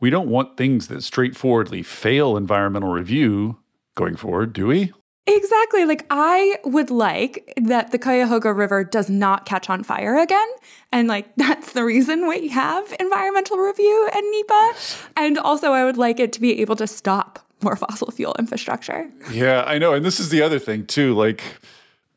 we 0.00 0.10
don't 0.10 0.28
want 0.28 0.56
things 0.56 0.88
that 0.88 1.02
straightforwardly 1.02 1.82
fail 1.82 2.36
environmental 2.36 2.90
review 2.90 3.58
going 3.94 4.16
forward, 4.16 4.52
do 4.52 4.66
we? 4.66 4.92
Exactly. 5.26 5.86
Like, 5.86 6.04
I 6.10 6.58
would 6.64 6.90
like 6.90 7.54
that 7.56 7.92
the 7.92 7.98
Cuyahoga 7.98 8.52
River 8.52 8.84
does 8.84 9.08
not 9.08 9.46
catch 9.46 9.70
on 9.70 9.82
fire 9.82 10.18
again. 10.18 10.48
And, 10.92 11.08
like, 11.08 11.28
that's 11.36 11.72
the 11.72 11.84
reason 11.84 12.28
we 12.28 12.48
have 12.48 12.94
environmental 13.00 13.56
review 13.56 14.10
and 14.14 14.30
NEPA. 14.30 14.72
And 15.16 15.38
also, 15.38 15.72
I 15.72 15.84
would 15.84 15.96
like 15.96 16.20
it 16.20 16.32
to 16.34 16.40
be 16.40 16.60
able 16.60 16.76
to 16.76 16.86
stop 16.86 17.43
more 17.62 17.76
fossil 17.76 18.10
fuel 18.10 18.34
infrastructure. 18.38 19.10
Yeah, 19.30 19.64
I 19.66 19.78
know. 19.78 19.94
And 19.94 20.04
this 20.04 20.20
is 20.20 20.28
the 20.28 20.42
other 20.42 20.58
thing, 20.58 20.86
too. 20.86 21.14
Like, 21.14 21.42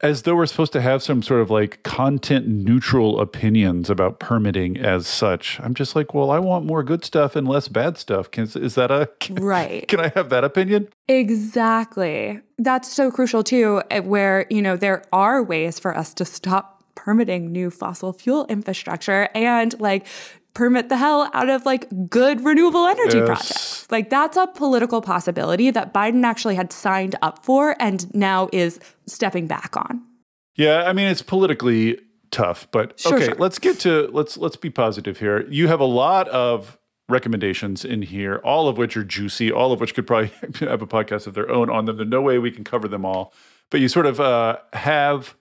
as 0.01 0.23
though 0.23 0.35
we're 0.35 0.45
supposed 0.45 0.73
to 0.73 0.81
have 0.81 1.01
some 1.01 1.23
sort 1.23 1.41
of 1.41 1.49
like 1.49 1.81
content 1.83 2.47
neutral 2.47 3.19
opinions 3.19 3.89
about 3.89 4.19
permitting 4.19 4.77
as 4.77 5.07
such. 5.07 5.59
I'm 5.61 5.73
just 5.73 5.95
like, 5.95 6.13
well, 6.13 6.29
I 6.29 6.39
want 6.39 6.65
more 6.65 6.83
good 6.83 7.03
stuff 7.03 7.35
and 7.35 7.47
less 7.47 7.67
bad 7.67 7.97
stuff. 7.97 8.29
Can, 8.29 8.43
is 8.43 8.75
that 8.75 8.91
a 8.91 9.09
can, 9.19 9.35
right? 9.35 9.87
Can 9.87 9.99
I 9.99 10.09
have 10.09 10.29
that 10.29 10.43
opinion? 10.43 10.89
Exactly. 11.07 12.39
That's 12.57 12.91
so 12.91 13.09
crucial 13.09 13.43
too. 13.43 13.81
Eh, 13.89 13.99
where 13.99 14.45
you 14.49 14.61
know 14.61 14.77
there 14.77 15.03
are 15.11 15.41
ways 15.41 15.79
for 15.79 15.97
us 15.97 16.13
to 16.15 16.25
stop 16.25 16.83
permitting 16.95 17.51
new 17.51 17.69
fossil 17.69 18.13
fuel 18.13 18.45
infrastructure 18.47 19.29
and 19.33 19.79
like 19.79 20.05
permit 20.57 20.89
the 20.89 20.97
hell 20.97 21.29
out 21.35 21.49
of 21.49 21.67
like 21.67 21.87
good 22.09 22.43
renewable 22.43 22.87
energy 22.87 23.19
yes. 23.19 23.27
projects. 23.27 23.91
Like 23.91 24.09
that's 24.09 24.35
a 24.35 24.47
political 24.47 25.01
possibility 25.03 25.69
that 25.69 25.93
Biden 25.93 26.23
actually 26.25 26.55
had 26.55 26.73
signed 26.73 27.15
up 27.21 27.45
for 27.45 27.75
and 27.79 28.11
now 28.15 28.49
is 28.51 28.79
stepping 29.05 29.45
back 29.45 29.77
on. 29.77 30.01
Yeah, 30.55 30.85
I 30.85 30.93
mean 30.93 31.07
it's 31.07 31.21
politically 31.21 31.99
tough, 32.31 32.67
but 32.71 32.99
sure, 32.99 33.17
okay, 33.17 33.25
sure. 33.25 33.35
let's 33.35 33.59
get 33.59 33.79
to 33.81 34.09
let's 34.11 34.35
let's 34.35 34.55
be 34.55 34.71
positive 34.71 35.19
here. 35.19 35.47
You 35.47 35.67
have 35.67 35.79
a 35.79 35.85
lot 35.85 36.27
of 36.29 36.79
recommendations 37.07 37.85
in 37.85 38.01
here, 38.01 38.37
all 38.43 38.67
of 38.67 38.79
which 38.79 38.97
are 38.97 39.03
juicy, 39.03 39.51
all 39.51 39.71
of 39.71 39.79
which 39.79 39.93
could 39.93 40.07
probably 40.07 40.31
have 40.59 40.81
a 40.81 40.87
podcast 40.87 41.27
of 41.27 41.35
their 41.35 41.51
own 41.51 41.69
on 41.69 41.85
them. 41.85 41.97
There's 41.97 42.09
no 42.09 42.23
way 42.23 42.39
we 42.39 42.49
can 42.49 42.63
cover 42.63 42.87
them 42.87 43.05
all, 43.05 43.31
but 43.69 43.79
you 43.79 43.87
sort 43.87 44.07
of 44.07 44.19
uh, 44.19 44.57
have 44.73 45.35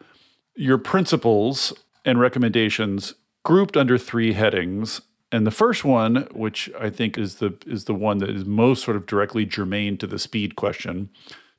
your 0.55 0.77
principles 0.77 1.73
and 2.05 2.21
recommendations 2.21 3.15
grouped 3.47 3.79
under 3.79 3.97
three 3.97 4.33
headings. 4.33 5.01
And 5.33 5.47
the 5.47 5.51
first 5.51 5.85
one, 5.85 6.29
which 6.33 6.71
I 6.79 6.91
think 6.91 7.19
is 7.19 7.37
the 7.37 7.55
is 7.67 7.85
the 7.85 7.95
one 7.95 8.19
that 8.19 8.31
is 8.31 8.45
most 8.45 8.85
sort 8.85 8.97
of 8.97 9.07
directly 9.07 9.45
germane 9.45 9.97
to 9.99 10.07
the 10.07 10.19
speed 10.19 10.57
question, 10.57 11.11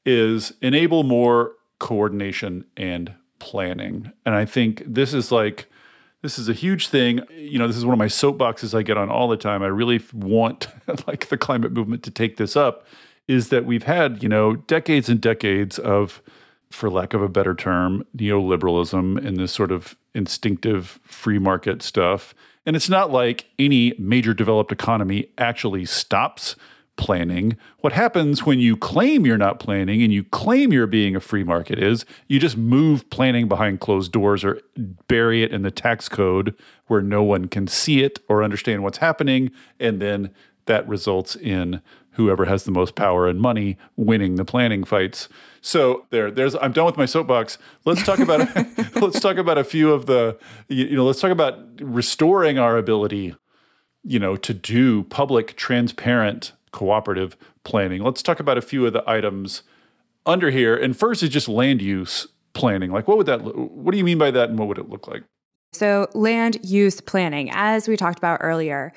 is 0.06 0.54
enable 0.62 1.04
more 1.04 1.54
coordination 1.80 2.66
and 2.76 3.14
planning. 3.40 4.12
And 4.26 4.36
I 4.36 4.46
think 4.46 4.84
this 4.86 5.14
is 5.14 5.32
like 5.32 5.68
this 6.22 6.40
is 6.40 6.50
a 6.50 6.54
huge 6.54 6.88
thing. 6.88 7.22
You 7.36 7.60
know, 7.60 7.68
this 7.68 7.78
is 7.78 7.86
one 7.86 7.94
of 7.94 8.00
my 8.00 8.08
soapboxes 8.08 8.78
I 8.78 8.84
get 8.84 8.98
on 8.98 9.10
all 9.10 9.28
the 9.28 9.38
time. 9.38 9.62
I 9.62 9.68
really 9.68 10.02
want 10.14 10.68
like 11.08 11.28
the 11.28 11.38
climate 11.38 11.72
movement 11.72 12.04
to 12.04 12.12
take 12.12 12.38
this 12.38 12.56
up 12.56 12.88
is 13.28 13.50
that 13.50 13.66
we've 13.66 13.84
had, 13.84 14.24
you 14.24 14.30
know, 14.30 14.56
decades 14.56 15.10
and 15.10 15.20
decades 15.20 15.78
of 15.78 16.22
for 16.70 16.90
lack 16.90 17.14
of 17.14 17.22
a 17.22 17.30
better 17.30 17.54
term, 17.54 18.06
neoliberalism 18.16 19.26
and 19.26 19.38
this 19.38 19.52
sort 19.52 19.72
of 19.72 19.98
instinctive 20.14 21.00
free 21.04 21.40
market 21.40 21.82
stuff. 21.82 22.34
And 22.68 22.76
it's 22.76 22.90
not 22.90 23.12
like 23.12 23.46
any 23.58 23.94
major 23.98 24.34
developed 24.34 24.74
economy 24.74 25.30
actually 25.38 25.86
stops 25.86 26.58
planning. 26.98 27.56
What 27.80 27.94
happens 27.94 28.46
when 28.46 28.60
you 28.60 28.76
claim 28.76 29.26
you're 29.26 29.38
not 29.38 29.58
planning 29.60 30.04
and 30.04 30.12
you 30.12 30.26
claim 30.26 30.74
you're 30.74 30.86
being 30.86 31.16
a 31.16 31.22
free 31.22 31.46
market 31.46 31.80
is 31.80 32.06
you 32.28 32.40
just 32.40 32.58
move 32.58 33.10
planning 33.10 33.48
behind 33.48 33.80
closed 33.80 34.12
doors 34.12 34.44
or 34.44 34.60
bury 35.08 35.44
it 35.44 35.54
in 35.54 35.62
the 35.62 35.72
tax 35.72 36.10
code 36.10 36.54
where 36.88 37.02
no 37.02 37.24
one 37.24 37.48
can 37.48 37.68
see 37.68 38.04
it 38.04 38.20
or 38.28 38.44
understand 38.44 38.84
what's 38.84 38.98
happening. 38.98 39.50
And 39.80 40.02
then 40.02 40.32
that 40.66 40.86
results 40.90 41.38
in 41.38 41.82
whoever 42.18 42.46
has 42.46 42.64
the 42.64 42.72
most 42.72 42.96
power 42.96 43.28
and 43.28 43.40
money 43.40 43.78
winning 43.96 44.36
the 44.36 44.44
planning 44.44 44.84
fights. 44.84 45.30
So 45.62 46.06
there, 46.10 46.30
there's. 46.30 46.56
I'm 46.56 46.74
done 46.74 46.86
with 46.86 46.98
my 46.98 47.06
soapbox. 47.06 47.58
Let's 47.86 48.04
talk 48.04 48.20
about. 48.20 48.50
let's 48.96 49.20
talk 49.20 49.38
about 49.38 49.58
a 49.58 49.64
few 49.64 49.94
of 49.94 50.08
the. 50.08 50.38
You 50.68 50.96
know, 50.96 51.06
let's 51.06 51.22
talk 51.22 51.32
about 51.32 51.60
restoring 51.80 52.60
our 52.60 52.78
ability. 52.78 53.36
You 54.04 54.20
know, 54.20 54.36
to 54.36 54.54
do 54.54 55.04
public, 55.04 55.56
transparent, 55.56 56.54
cooperative 56.72 57.38
planning. 57.64 58.04
Let's 58.04 58.22
talk 58.22 58.40
about 58.40 58.58
a 58.58 58.62
few 58.62 58.86
of 58.86 58.94
the 58.94 59.08
items 59.10 59.64
under 60.26 60.50
here. 60.50 60.76
And 60.76 60.98
first 60.98 61.24
is 61.24 61.30
just 61.30 61.48
land 61.48 61.82
use 61.82 62.28
planning. 62.54 62.92
Like, 62.92 63.08
what 63.08 63.18
would 63.18 63.28
that? 63.28 63.42
What 63.42 63.92
do 63.92 63.98
you 63.98 64.04
mean 64.04 64.18
by 64.18 64.32
that, 64.32 64.50
and 64.50 64.58
what 64.58 64.68
would 64.68 64.78
it 64.78 64.90
look 64.90 65.08
like? 65.08 65.24
So, 65.74 66.08
land 66.14 66.58
use 66.64 67.02
planning, 67.02 67.52
as 67.52 67.88
we 67.88 67.98
talked 67.98 68.18
about 68.18 68.40
earlier, 68.42 68.94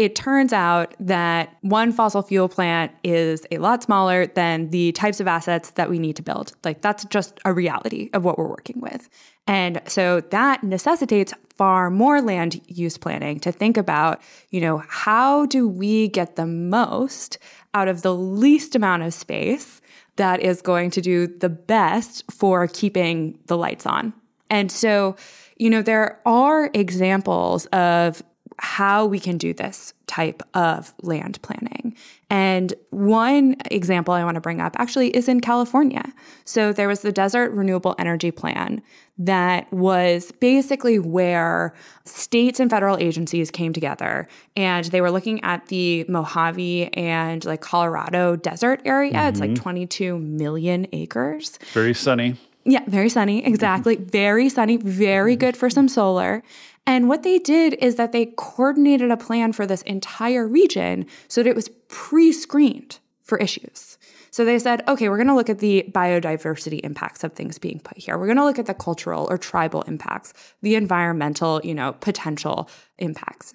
it 0.00 0.16
turns 0.16 0.50
out 0.50 0.94
that 0.98 1.58
one 1.60 1.92
fossil 1.92 2.22
fuel 2.22 2.48
plant 2.48 2.90
is 3.04 3.46
a 3.50 3.58
lot 3.58 3.82
smaller 3.82 4.26
than 4.28 4.70
the 4.70 4.92
types 4.92 5.20
of 5.20 5.28
assets 5.28 5.72
that 5.72 5.90
we 5.90 5.98
need 5.98 6.16
to 6.16 6.22
build. 6.22 6.54
Like 6.64 6.80
that's 6.80 7.04
just 7.04 7.38
a 7.44 7.52
reality 7.52 8.08
of 8.14 8.24
what 8.24 8.38
we're 8.38 8.48
working 8.48 8.80
with. 8.80 9.10
And 9.46 9.82
so 9.84 10.22
that 10.30 10.64
necessitates 10.64 11.34
far 11.50 11.90
more 11.90 12.22
land 12.22 12.62
use 12.66 12.96
planning 12.96 13.40
to 13.40 13.52
think 13.52 13.76
about, 13.76 14.22
you 14.48 14.62
know, 14.62 14.82
how 14.88 15.44
do 15.44 15.68
we 15.68 16.08
get 16.08 16.36
the 16.36 16.46
most 16.46 17.36
out 17.74 17.86
of 17.86 18.00
the 18.00 18.14
least 18.14 18.74
amount 18.74 19.02
of 19.02 19.12
space 19.12 19.82
that 20.16 20.40
is 20.40 20.62
going 20.62 20.90
to 20.92 21.02
do 21.02 21.26
the 21.26 21.50
best 21.50 22.24
for 22.32 22.66
keeping 22.68 23.38
the 23.48 23.58
lights 23.58 23.84
on. 23.84 24.14
And 24.48 24.72
so, 24.72 25.16
you 25.58 25.68
know, 25.68 25.82
there 25.82 26.22
are 26.24 26.70
examples 26.72 27.66
of 27.66 28.22
how 28.60 29.06
we 29.06 29.18
can 29.18 29.38
do 29.38 29.54
this 29.54 29.94
type 30.06 30.42
of 30.54 30.92
land 31.02 31.40
planning. 31.40 31.96
And 32.28 32.74
one 32.90 33.56
example 33.70 34.12
I 34.12 34.22
want 34.22 34.34
to 34.34 34.40
bring 34.40 34.60
up 34.60 34.76
actually 34.78 35.08
is 35.10 35.28
in 35.28 35.40
California. 35.40 36.04
So 36.44 36.72
there 36.72 36.86
was 36.86 37.00
the 37.00 37.10
Desert 37.10 37.52
Renewable 37.52 37.94
Energy 37.98 38.30
Plan 38.30 38.82
that 39.16 39.70
was 39.72 40.32
basically 40.40 40.98
where 40.98 41.74
states 42.04 42.60
and 42.60 42.70
federal 42.70 42.98
agencies 42.98 43.50
came 43.50 43.72
together 43.72 44.28
and 44.56 44.86
they 44.86 45.00
were 45.00 45.10
looking 45.10 45.42
at 45.42 45.66
the 45.66 46.04
Mojave 46.08 46.90
and 46.94 47.44
like 47.44 47.60
Colorado 47.60 48.36
desert 48.36 48.82
area. 48.84 49.12
Mm-hmm. 49.12 49.28
It's 49.28 49.40
like 49.40 49.50
mm-hmm. 49.50 49.62
22 49.62 50.18
million 50.18 50.86
acres. 50.92 51.58
Very 51.72 51.94
sunny. 51.94 52.36
Yeah, 52.64 52.84
very 52.86 53.08
sunny. 53.08 53.44
Exactly. 53.44 53.96
very 54.00 54.48
sunny. 54.48 54.76
Very 54.76 55.34
good 55.34 55.56
for 55.56 55.70
some 55.70 55.88
solar. 55.88 56.42
And 56.86 57.08
what 57.08 57.22
they 57.22 57.38
did 57.38 57.74
is 57.74 57.96
that 57.96 58.12
they 58.12 58.26
coordinated 58.36 59.10
a 59.10 59.16
plan 59.16 59.52
for 59.52 59.66
this 59.66 59.82
entire 59.82 60.46
region 60.46 61.06
so 61.28 61.42
that 61.42 61.50
it 61.50 61.56
was 61.56 61.68
pre 61.88 62.32
screened 62.32 62.98
for 63.22 63.38
issues. 63.38 63.96
So 64.32 64.44
they 64.44 64.58
said, 64.58 64.82
okay, 64.88 65.08
we're 65.08 65.16
going 65.16 65.28
to 65.28 65.34
look 65.34 65.50
at 65.50 65.58
the 65.58 65.84
biodiversity 65.90 66.80
impacts 66.80 67.24
of 67.24 67.32
things 67.32 67.58
being 67.58 67.80
put 67.80 67.98
here. 67.98 68.16
We're 68.16 68.26
going 68.26 68.36
to 68.38 68.44
look 68.44 68.58
at 68.58 68.66
the 68.66 68.74
cultural 68.74 69.26
or 69.28 69.38
tribal 69.38 69.82
impacts, 69.82 70.32
the 70.62 70.76
environmental, 70.76 71.60
you 71.64 71.74
know, 71.74 71.92
potential 72.00 72.68
impacts. 72.98 73.52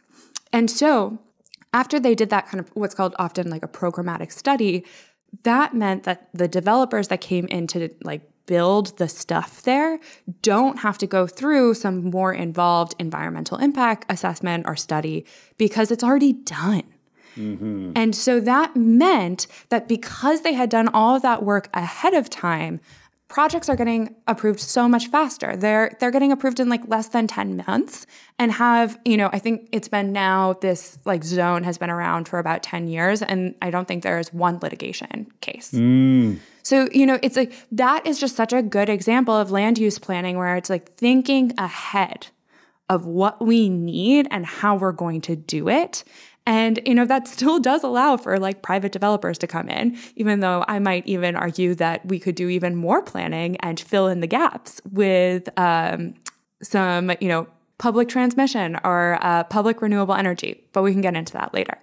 And 0.51 0.69
so 0.69 1.19
after 1.73 1.99
they 1.99 2.15
did 2.15 2.29
that 2.29 2.47
kind 2.47 2.59
of 2.59 2.69
what's 2.73 2.95
called 2.95 3.15
often 3.19 3.49
like 3.49 3.63
a 3.63 3.67
programmatic 3.67 4.31
study, 4.31 4.85
that 5.43 5.73
meant 5.73 6.03
that 6.03 6.29
the 6.33 6.47
developers 6.47 7.07
that 7.09 7.21
came 7.21 7.45
in 7.47 7.67
to 7.67 7.89
like 8.03 8.21
build 8.45 8.97
the 8.97 9.07
stuff 9.07 9.61
there 9.63 9.99
don't 10.41 10.79
have 10.79 10.97
to 10.97 11.07
go 11.07 11.27
through 11.27 11.73
some 11.73 12.09
more 12.09 12.33
involved 12.33 12.95
environmental 12.99 13.57
impact 13.57 14.05
assessment 14.09 14.65
or 14.67 14.75
study 14.75 15.25
because 15.57 15.91
it's 15.91 16.03
already 16.03 16.33
done. 16.33 16.83
Mm-hmm. 17.35 17.91
And 17.95 18.15
so 18.15 18.39
that 18.39 18.75
meant 18.75 19.47
that 19.69 19.87
because 19.87 20.41
they 20.41 20.53
had 20.53 20.69
done 20.69 20.87
all 20.89 21.15
of 21.15 21.21
that 21.23 21.43
work 21.43 21.69
ahead 21.73 22.13
of 22.13 22.29
time, 22.29 22.79
projects 23.27 23.67
are 23.67 23.75
getting 23.75 24.15
approved 24.27 24.59
so 24.59 24.87
much 24.87 25.07
faster. 25.07 25.55
They're 25.55 25.95
they're 25.99 26.11
getting 26.11 26.31
approved 26.31 26.59
in 26.59 26.69
like 26.69 26.87
less 26.87 27.09
than 27.09 27.27
10 27.27 27.63
months 27.67 28.05
and 28.39 28.51
have, 28.53 28.97
you 29.03 29.17
know, 29.17 29.29
I 29.33 29.39
think 29.39 29.67
it's 29.71 29.87
been 29.87 30.13
now 30.13 30.53
this 30.61 30.97
like 31.05 31.23
zone 31.23 31.63
has 31.63 31.77
been 31.77 31.89
around 31.89 32.27
for 32.27 32.39
about 32.39 32.63
10 32.63 32.87
years 32.87 33.21
and 33.21 33.55
I 33.61 33.71
don't 33.71 33.87
think 33.87 34.03
there 34.03 34.19
is 34.19 34.31
one 34.33 34.59
litigation 34.59 35.27
case. 35.41 35.71
Mm. 35.71 36.39
So, 36.65 36.89
you 36.91 37.05
know, 37.05 37.19
it's 37.21 37.37
like 37.37 37.53
that 37.71 38.05
is 38.05 38.19
just 38.19 38.35
such 38.35 38.51
a 38.51 38.61
good 38.61 38.89
example 38.89 39.35
of 39.35 39.51
land 39.51 39.77
use 39.77 39.99
planning 39.99 40.37
where 40.37 40.55
it's 40.57 40.69
like 40.69 40.95
thinking 40.95 41.53
ahead 41.57 42.27
of 42.89 43.05
what 43.05 43.43
we 43.43 43.69
need 43.69 44.27
and 44.31 44.45
how 44.45 44.75
we're 44.75 44.91
going 44.91 45.21
to 45.21 45.35
do 45.35 45.69
it 45.69 46.03
and, 46.47 46.79
you 46.85 46.93
know, 46.93 47.05
that 47.05 47.27
still 47.27 47.59
does 47.59 47.83
allow 47.83 48.17
for 48.17 48.37
like 48.39 48.61
private 48.61 48.91
developers 48.91 49.37
to 49.39 49.47
come 49.47 49.67
in, 49.67 49.97
even 50.15 50.41
though 50.41 50.63
I 50.67 50.79
might 50.79 51.07
even 51.07 51.35
argue 51.35 51.73
that 51.75 52.05
we 52.05 52.19
could 52.19 52.35
do 52.35 52.49
even 52.49 52.75
more 52.75 53.01
planning 53.01 53.57
and 53.57 53.79
fill 53.79 54.07
in 54.07 54.19
the 54.19 54.27
gaps 54.27 54.79
with 54.91 55.49
um, 55.57 56.13
some, 56.61 57.11
you 57.19 57.27
know, 57.27 57.47
public 57.77 58.07
transmission 58.07 58.77
or 58.83 59.17
uh, 59.21 59.43
public 59.45 59.81
renewable 59.81 60.13
energy. 60.13 60.63
But 60.71 60.83
we 60.83 60.91
can 60.91 61.01
get 61.01 61.15
into 61.15 61.33
that 61.33 61.53
later. 61.53 61.77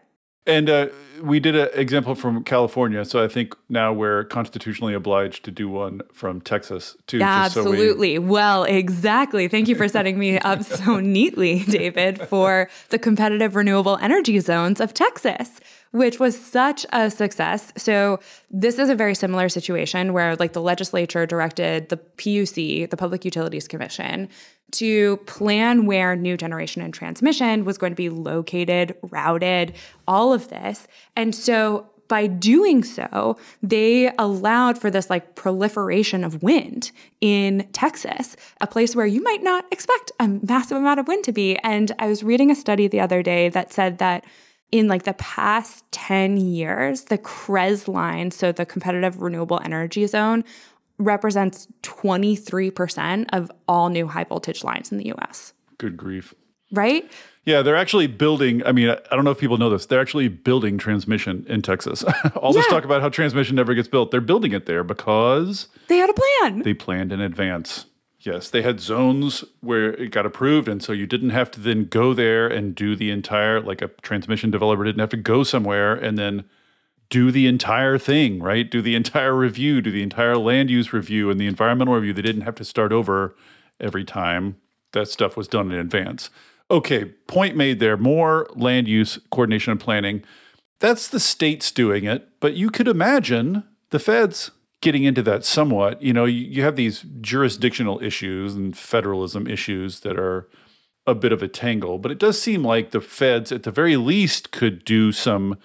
And 0.44 0.68
uh, 0.68 0.88
we 1.22 1.38
did 1.38 1.54
an 1.54 1.68
example 1.74 2.16
from 2.16 2.42
California, 2.42 3.04
so 3.04 3.22
I 3.22 3.28
think 3.28 3.54
now 3.68 3.92
we're 3.92 4.24
constitutionally 4.24 4.92
obliged 4.92 5.44
to 5.44 5.52
do 5.52 5.68
one 5.68 6.00
from 6.12 6.40
Texas 6.40 6.96
too. 7.06 7.22
Absolutely. 7.22 8.16
So 8.16 8.22
we... 8.22 8.28
Well, 8.28 8.64
exactly. 8.64 9.46
Thank 9.46 9.68
you 9.68 9.76
for 9.76 9.86
setting 9.86 10.18
me 10.18 10.38
up 10.40 10.64
so 10.64 10.98
neatly, 10.98 11.60
David, 11.64 12.20
for 12.28 12.68
the 12.88 12.98
competitive 12.98 13.54
renewable 13.54 13.98
energy 14.02 14.40
zones 14.40 14.80
of 14.80 14.94
Texas 14.94 15.60
which 15.92 16.18
was 16.18 16.38
such 16.38 16.84
a 16.92 17.10
success. 17.10 17.72
So 17.76 18.18
this 18.50 18.78
is 18.78 18.88
a 18.88 18.94
very 18.94 19.14
similar 19.14 19.48
situation 19.48 20.12
where 20.12 20.36
like 20.36 20.52
the 20.52 20.60
legislature 20.60 21.26
directed 21.26 21.88
the 21.88 21.96
PUC, 21.96 22.90
the 22.90 22.96
Public 22.96 23.24
Utilities 23.24 23.68
Commission, 23.68 24.28
to 24.72 25.18
plan 25.18 25.86
where 25.86 26.16
new 26.16 26.36
generation 26.36 26.82
and 26.82 26.92
transmission 26.92 27.64
was 27.64 27.78
going 27.78 27.92
to 27.92 27.96
be 27.96 28.08
located, 28.08 28.96
routed, 29.10 29.74
all 30.08 30.32
of 30.32 30.48
this. 30.48 30.88
And 31.14 31.34
so 31.34 31.88
by 32.08 32.26
doing 32.26 32.82
so, 32.82 33.38
they 33.62 34.12
allowed 34.18 34.78
for 34.78 34.90
this 34.90 35.08
like 35.08 35.34
proliferation 35.34 36.24
of 36.24 36.42
wind 36.42 36.90
in 37.20 37.68
Texas, 37.72 38.36
a 38.60 38.66
place 38.66 38.96
where 38.96 39.06
you 39.06 39.22
might 39.22 39.42
not 39.42 39.64
expect 39.70 40.12
a 40.18 40.28
massive 40.28 40.76
amount 40.76 41.00
of 41.00 41.08
wind 41.08 41.24
to 41.24 41.32
be. 41.32 41.56
And 41.58 41.92
I 41.98 42.08
was 42.08 42.22
reading 42.22 42.50
a 42.50 42.54
study 42.54 42.88
the 42.88 43.00
other 43.00 43.22
day 43.22 43.48
that 43.50 43.72
said 43.72 43.98
that 43.98 44.24
in 44.72 44.88
like 44.88 45.04
the 45.04 45.12
past 45.14 45.84
10 45.92 46.38
years, 46.38 47.04
the 47.04 47.18
CREZ 47.18 47.86
line, 47.86 48.30
so 48.30 48.50
the 48.50 48.66
competitive 48.66 49.20
renewable 49.20 49.60
energy 49.64 50.06
zone, 50.06 50.42
represents 50.98 51.68
23% 51.82 53.26
of 53.32 53.50
all 53.68 53.90
new 53.90 54.08
high 54.08 54.24
voltage 54.24 54.64
lines 54.64 54.90
in 54.90 54.98
the 54.98 55.12
US. 55.12 55.52
Good 55.78 55.96
grief. 55.96 56.34
Right? 56.72 57.10
Yeah, 57.44 57.60
they're 57.62 57.76
actually 57.76 58.06
building. 58.06 58.64
I 58.64 58.72
mean, 58.72 58.88
I 58.88 59.14
don't 59.14 59.24
know 59.24 59.32
if 59.32 59.38
people 59.38 59.58
know 59.58 59.68
this. 59.68 59.86
They're 59.86 60.00
actually 60.00 60.28
building 60.28 60.78
transmission 60.78 61.44
in 61.48 61.60
Texas. 61.60 62.04
All 62.36 62.52
this 62.52 62.66
talk 62.68 62.84
about 62.84 63.02
how 63.02 63.08
transmission 63.08 63.56
never 63.56 63.74
gets 63.74 63.88
built, 63.88 64.10
they're 64.10 64.20
building 64.20 64.52
it 64.52 64.66
there 64.66 64.84
because 64.84 65.68
they 65.88 65.98
had 65.98 66.08
a 66.08 66.14
plan. 66.14 66.62
They 66.62 66.72
planned 66.72 67.12
in 67.12 67.20
advance. 67.20 67.86
Yes, 68.24 68.50
they 68.50 68.62
had 68.62 68.78
zones 68.78 69.42
where 69.60 69.94
it 69.94 70.12
got 70.12 70.26
approved, 70.26 70.68
and 70.68 70.80
so 70.80 70.92
you 70.92 71.06
didn't 71.06 71.30
have 71.30 71.50
to 71.52 71.60
then 71.60 71.86
go 71.86 72.14
there 72.14 72.46
and 72.46 72.72
do 72.72 72.94
the 72.94 73.10
entire 73.10 73.60
like 73.60 73.82
a 73.82 73.88
transmission 74.00 74.48
developer 74.48 74.84
didn't 74.84 75.00
have 75.00 75.08
to 75.08 75.16
go 75.16 75.42
somewhere 75.42 75.94
and 75.94 76.16
then 76.16 76.44
do 77.10 77.32
the 77.32 77.48
entire 77.48 77.98
thing, 77.98 78.40
right? 78.40 78.70
Do 78.70 78.80
the 78.80 78.94
entire 78.94 79.34
review, 79.34 79.82
do 79.82 79.90
the 79.90 80.04
entire 80.04 80.36
land 80.36 80.70
use 80.70 80.92
review 80.92 81.30
and 81.30 81.40
the 81.40 81.48
environmental 81.48 81.94
review. 81.94 82.12
They 82.12 82.22
didn't 82.22 82.42
have 82.42 82.54
to 82.54 82.64
start 82.64 82.92
over 82.92 83.34
every 83.80 84.04
time. 84.04 84.56
That 84.92 85.08
stuff 85.08 85.36
was 85.36 85.48
done 85.48 85.72
in 85.72 85.78
advance. 85.78 86.30
Okay, 86.70 87.06
point 87.26 87.56
made 87.56 87.80
there. 87.80 87.96
More 87.96 88.48
land 88.54 88.86
use 88.86 89.18
coordination 89.32 89.72
and 89.72 89.80
planning. 89.80 90.22
That's 90.78 91.08
the 91.08 91.20
states 91.20 91.72
doing 91.72 92.04
it, 92.04 92.28
but 92.38 92.54
you 92.54 92.70
could 92.70 92.88
imagine 92.88 93.64
the 93.90 93.98
feds 93.98 94.52
getting 94.82 95.04
into 95.04 95.22
that 95.22 95.44
somewhat, 95.44 96.02
you 96.02 96.12
know, 96.12 96.26
you, 96.26 96.44
you 96.44 96.62
have 96.62 96.76
these 96.76 97.06
jurisdictional 97.20 98.02
issues 98.02 98.54
and 98.54 98.76
federalism 98.76 99.46
issues 99.46 100.00
that 100.00 100.18
are 100.18 100.48
a 101.06 101.14
bit 101.14 101.32
of 101.32 101.42
a 101.42 101.48
tangle, 101.48 101.98
but 101.98 102.12
it 102.12 102.18
does 102.18 102.40
seem 102.40 102.62
like 102.62 102.90
the 102.90 103.00
feds, 103.00 103.50
at 103.50 103.62
the 103.62 103.70
very 103.70 103.96
least, 103.96 104.50
could 104.50 104.84
do 104.84 105.10
some 105.10 105.56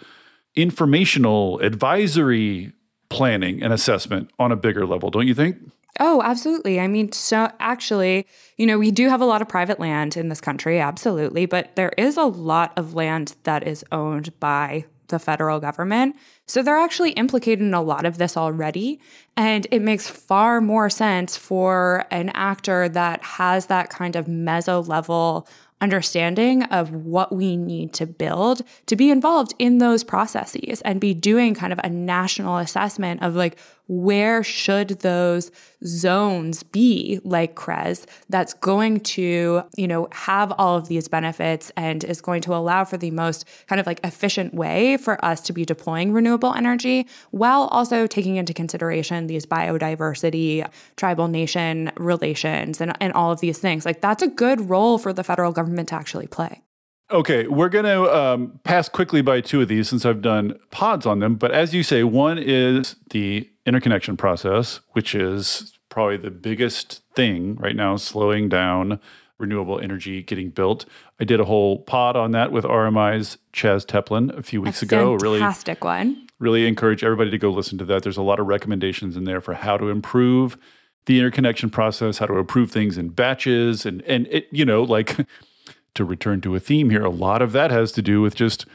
informational 0.56 1.60
advisory 1.60 2.72
planning 3.10 3.62
and 3.62 3.74
assessment 3.74 4.30
on 4.40 4.52
a 4.52 4.56
bigger 4.56 4.86
level, 4.86 5.10
don't 5.10 5.28
you 5.28 5.36
think? 5.36 5.58
Oh, 6.00 6.22
absolutely. 6.24 6.80
I 6.80 6.88
mean, 6.88 7.12
so 7.12 7.52
actually, 7.60 8.28
you 8.58 8.66
know, 8.68 8.78
we 8.78 8.92
do 8.92 9.10
have 9.10 9.22
a 9.22 9.26
lot 9.26 9.42
of 9.42 9.50
private 9.50 9.80
land 9.80 10.16
in 10.16 10.30
this 10.30 10.42
country, 10.42 10.80
absolutely, 10.80 11.46
but 11.46 11.76
there 11.76 11.92
is 11.98 12.18
a 12.18 12.24
lot 12.24 12.72
of 12.78 12.94
land 12.94 13.36
that 13.44 13.68
is 13.68 13.84
owned 13.92 14.40
by 14.40 14.86
the 15.08 15.20
federal 15.20 15.60
government. 15.60 16.16
So 16.46 16.62
they're 16.62 16.78
actually 16.78 17.12
implicated 17.12 17.62
in 17.62 17.74
a 17.74 17.82
lot 17.82 18.06
of 18.06 18.18
this 18.18 18.38
already. 18.38 19.00
And 19.36 19.68
it 19.72 19.82
makes 19.82 20.10
far 20.10 20.62
more 20.62 20.90
sense 20.90 21.38
for 21.38 22.06
an 22.12 22.30
actor 22.34 22.90
that 22.90 23.24
has 23.24 23.68
that 23.68 23.90
kind 23.90 24.16
of 24.16 24.26
meso 24.26 24.88
level 24.88 25.48
understanding 25.80 26.64
of 26.64 26.92
what 26.92 27.32
we 27.32 27.56
need 27.56 27.94
to 27.94 28.06
build 28.06 28.64
to 28.88 28.96
be 28.96 29.12
involved 29.12 29.54
in 29.60 29.78
those 29.78 30.04
processes 30.04 30.82
and 30.82 31.00
be 31.00 31.14
doing 31.14 31.54
kind 31.54 31.72
of 31.72 31.80
a 31.84 31.90
national 31.90 32.58
assessment 32.58 33.22
of 33.22 33.36
like 33.36 33.60
where 33.88 34.44
should 34.44 34.90
those 35.00 35.52
zones 35.86 36.64
be 36.64 37.20
like 37.24 37.56
CREZ 37.56 38.06
that's 38.30 38.54
going 38.54 39.00
to, 39.00 39.64
you 39.76 39.88
know, 39.88 40.08
have 40.12 40.52
all 40.58 40.76
of 40.76 40.88
these 40.88 41.08
benefits 41.08 41.72
and 41.78 42.04
is 42.04 42.22
going 42.22 42.42
to 42.42 42.56
allow 42.56 42.84
for 42.84 42.98
the 42.98 43.12
most 43.12 43.46
kind 43.68 43.80
of 43.80 43.88
like 43.88 44.00
efficient 44.04 44.54
way 44.54 44.98
for 44.98 45.24
us 45.24 45.42
to 45.42 45.54
be 45.54 45.66
deploying 45.66 46.12
renewable 46.12 46.54
energy 46.54 47.08
while 47.32 47.64
also 47.68 48.08
taking 48.08 48.36
into 48.36 48.54
consideration 48.54 49.28
these 49.28 49.46
biodiversity, 49.46 50.68
tribal 50.96 51.28
nation 51.28 51.92
relations 51.96 52.82
and, 52.82 52.96
and 53.00 53.14
all 53.14 53.32
of 53.32 53.40
these 53.40 53.60
things. 53.60 53.86
Like 53.86 54.02
that's 54.02 54.24
a 54.24 54.28
good 54.28 54.70
role 54.70 54.98
for 54.98 55.14
the 55.14 55.24
federal 55.24 55.52
government 55.52 55.90
to 55.90 55.96
actually 55.96 56.28
play. 56.28 56.62
Okay, 57.10 57.48
we're 57.48 57.70
going 57.70 57.86
to 57.86 58.14
um, 58.14 58.60
pass 58.66 58.90
quickly 58.90 59.22
by 59.22 59.40
two 59.40 59.62
of 59.62 59.70
these 59.70 59.88
since 59.88 60.06
I've 60.06 60.22
done 60.22 60.60
pods 60.72 61.06
on 61.06 61.20
them. 61.20 61.36
But 61.36 61.52
as 61.52 61.74
you 61.74 61.82
say, 61.82 62.04
one 62.04 62.38
is 62.38 62.98
the 63.12 63.50
interconnection 63.68 64.18
process, 64.18 64.80
which 64.94 65.14
is 65.14 65.78
probably 65.90 66.18
the 66.18 66.32
biggest 66.32 67.02
thing 67.16 67.56
right 67.58 67.76
now, 67.76 67.98
slowing 67.98 68.50
down 68.50 69.00
renewable 69.38 69.80
energy 69.80 70.24
getting 70.24 70.50
built. 70.50 70.86
I 71.20 71.24
did 71.24 71.40
a 71.40 71.46
whole 71.46 71.80
pod 71.80 72.16
on 72.16 72.32
that 72.32 72.52
with 72.52 72.64
RMI's 72.64 73.38
Chaz 73.54 73.86
Teplin 73.86 74.36
a 74.36 74.42
few 74.42 74.62
weeks 74.62 74.82
a 74.82 74.86
ago. 74.86 75.18
Fantastic 75.20 75.84
really, 75.84 75.98
one. 75.98 76.28
Really 76.40 76.68
encourage 76.68 77.04
everybody 77.04 77.30
to 77.32 77.38
go 77.38 77.52
listen 77.52 77.78
to 77.78 77.86
that. 77.86 78.04
There's 78.04 78.18
a 78.18 78.24
lot 78.24 78.40
of 78.40 78.48
recommendations 78.48 79.16
in 79.16 79.26
there 79.26 79.42
for 79.42 79.54
how 79.54 79.78
to 79.78 79.90
improve 79.90 80.58
the 81.06 81.20
interconnection 81.20 81.70
process, 81.70 82.18
how 82.18 82.26
to 82.26 82.38
improve 82.38 82.72
things 82.72 82.98
in 82.98 83.10
batches, 83.10 83.86
and 83.86 84.02
and 84.04 84.28
it, 84.28 84.48
you 84.52 84.66
know, 84.66 84.84
like 84.84 85.18
to 85.96 86.04
return 86.04 86.42
to 86.42 86.56
a 86.56 86.60
theme 86.60 86.90
here, 86.90 87.04
a 87.04 87.10
lot 87.10 87.42
of 87.42 87.52
that 87.54 87.72
has 87.72 87.92
to 87.94 88.02
do 88.02 88.22
with 88.22 88.36
just 88.36 88.66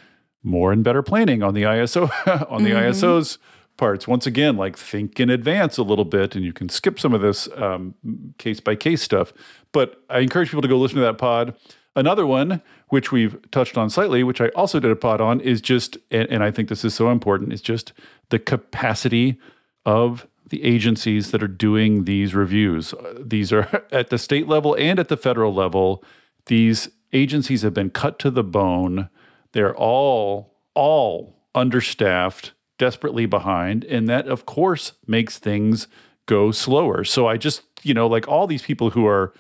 more 0.42 0.72
and 0.72 0.82
better 0.82 1.02
planning 1.02 1.42
on 1.42 1.54
the 1.54 1.62
ISO 1.62 2.10
on 2.50 2.64
the 2.64 2.70
mm-hmm. 2.70 2.90
ISO's 2.90 3.38
parts. 3.82 4.06
Once 4.06 4.28
again, 4.28 4.56
like 4.56 4.76
think 4.76 5.18
in 5.18 5.28
advance 5.28 5.76
a 5.76 5.82
little 5.82 6.04
bit, 6.04 6.36
and 6.36 6.44
you 6.44 6.52
can 6.52 6.68
skip 6.68 7.00
some 7.00 7.12
of 7.12 7.20
this 7.20 7.48
um, 7.56 7.96
case 8.38 8.60
by 8.60 8.76
case 8.76 9.02
stuff. 9.02 9.32
But 9.72 10.00
I 10.08 10.20
encourage 10.20 10.50
people 10.50 10.62
to 10.62 10.68
go 10.68 10.78
listen 10.78 10.98
to 10.98 11.02
that 11.02 11.18
pod. 11.18 11.56
Another 11.96 12.24
one, 12.24 12.62
which 12.90 13.10
we've 13.10 13.36
touched 13.50 13.76
on 13.76 13.90
slightly, 13.90 14.22
which 14.22 14.40
I 14.40 14.50
also 14.50 14.78
did 14.78 14.92
a 14.92 14.94
pod 14.94 15.20
on, 15.20 15.40
is 15.40 15.60
just, 15.60 15.98
and, 16.12 16.30
and 16.30 16.44
I 16.44 16.52
think 16.52 16.68
this 16.68 16.84
is 16.84 16.94
so 16.94 17.10
important, 17.10 17.52
is 17.52 17.60
just 17.60 17.92
the 18.28 18.38
capacity 18.38 19.40
of 19.84 20.28
the 20.50 20.62
agencies 20.62 21.32
that 21.32 21.42
are 21.42 21.48
doing 21.48 22.04
these 22.04 22.36
reviews. 22.36 22.94
Uh, 22.94 23.18
these 23.18 23.52
are 23.52 23.84
at 23.90 24.10
the 24.10 24.18
state 24.18 24.46
level 24.46 24.76
and 24.78 25.00
at 25.00 25.08
the 25.08 25.16
federal 25.16 25.52
level. 25.52 26.04
These 26.46 26.88
agencies 27.12 27.62
have 27.62 27.74
been 27.74 27.90
cut 27.90 28.20
to 28.20 28.30
the 28.30 28.44
bone. 28.44 29.08
They're 29.50 29.74
all, 29.74 30.54
all 30.72 31.42
understaffed. 31.52 32.52
Desperately 32.78 33.26
behind. 33.26 33.84
And 33.84 34.08
that, 34.08 34.26
of 34.26 34.46
course, 34.46 34.92
makes 35.06 35.38
things 35.38 35.88
go 36.26 36.50
slower. 36.50 37.04
So 37.04 37.26
I 37.26 37.36
just, 37.36 37.62
you 37.82 37.94
know, 37.94 38.06
like 38.06 38.28
all 38.28 38.46
these 38.46 38.62
people 38.62 38.90
who 38.90 39.06
are 39.06 39.32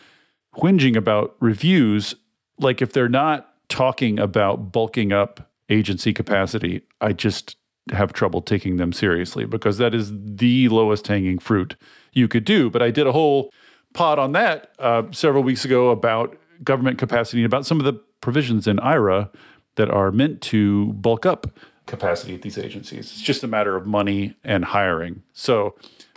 whinging 0.56 0.96
about 0.96 1.36
reviews, 1.40 2.14
like 2.58 2.82
if 2.82 2.92
they're 2.92 3.08
not 3.08 3.54
talking 3.68 4.18
about 4.18 4.72
bulking 4.72 5.12
up 5.12 5.50
agency 5.68 6.12
capacity, 6.12 6.82
I 7.00 7.12
just 7.12 7.56
have 7.90 8.12
trouble 8.12 8.42
taking 8.42 8.76
them 8.76 8.92
seriously 8.92 9.44
because 9.44 9.78
that 9.78 9.94
is 9.94 10.12
the 10.14 10.68
lowest 10.68 11.06
hanging 11.06 11.38
fruit 11.38 11.76
you 12.12 12.28
could 12.28 12.44
do. 12.44 12.70
But 12.70 12.82
I 12.82 12.90
did 12.90 13.06
a 13.06 13.12
whole 13.12 13.52
pod 13.92 14.18
on 14.18 14.32
that 14.32 14.70
uh, 14.78 15.04
several 15.10 15.42
weeks 15.42 15.64
ago 15.64 15.90
about 15.90 16.36
government 16.62 16.98
capacity 16.98 17.38
and 17.38 17.46
about 17.46 17.66
some 17.66 17.80
of 17.80 17.84
the 17.84 17.94
provisions 18.20 18.66
in 18.68 18.78
IRA 18.78 19.30
that 19.76 19.90
are 19.90 20.12
meant 20.12 20.40
to 20.42 20.92
bulk 20.92 21.26
up 21.26 21.46
capacity 21.86 22.34
at 22.34 22.42
these 22.42 22.58
agencies. 22.58 23.12
It's 23.12 23.20
just 23.20 23.42
a 23.42 23.46
matter 23.46 23.76
of 23.76 23.86
money 23.86 24.36
and 24.44 24.64
hiring. 24.64 25.22
So 25.32 25.74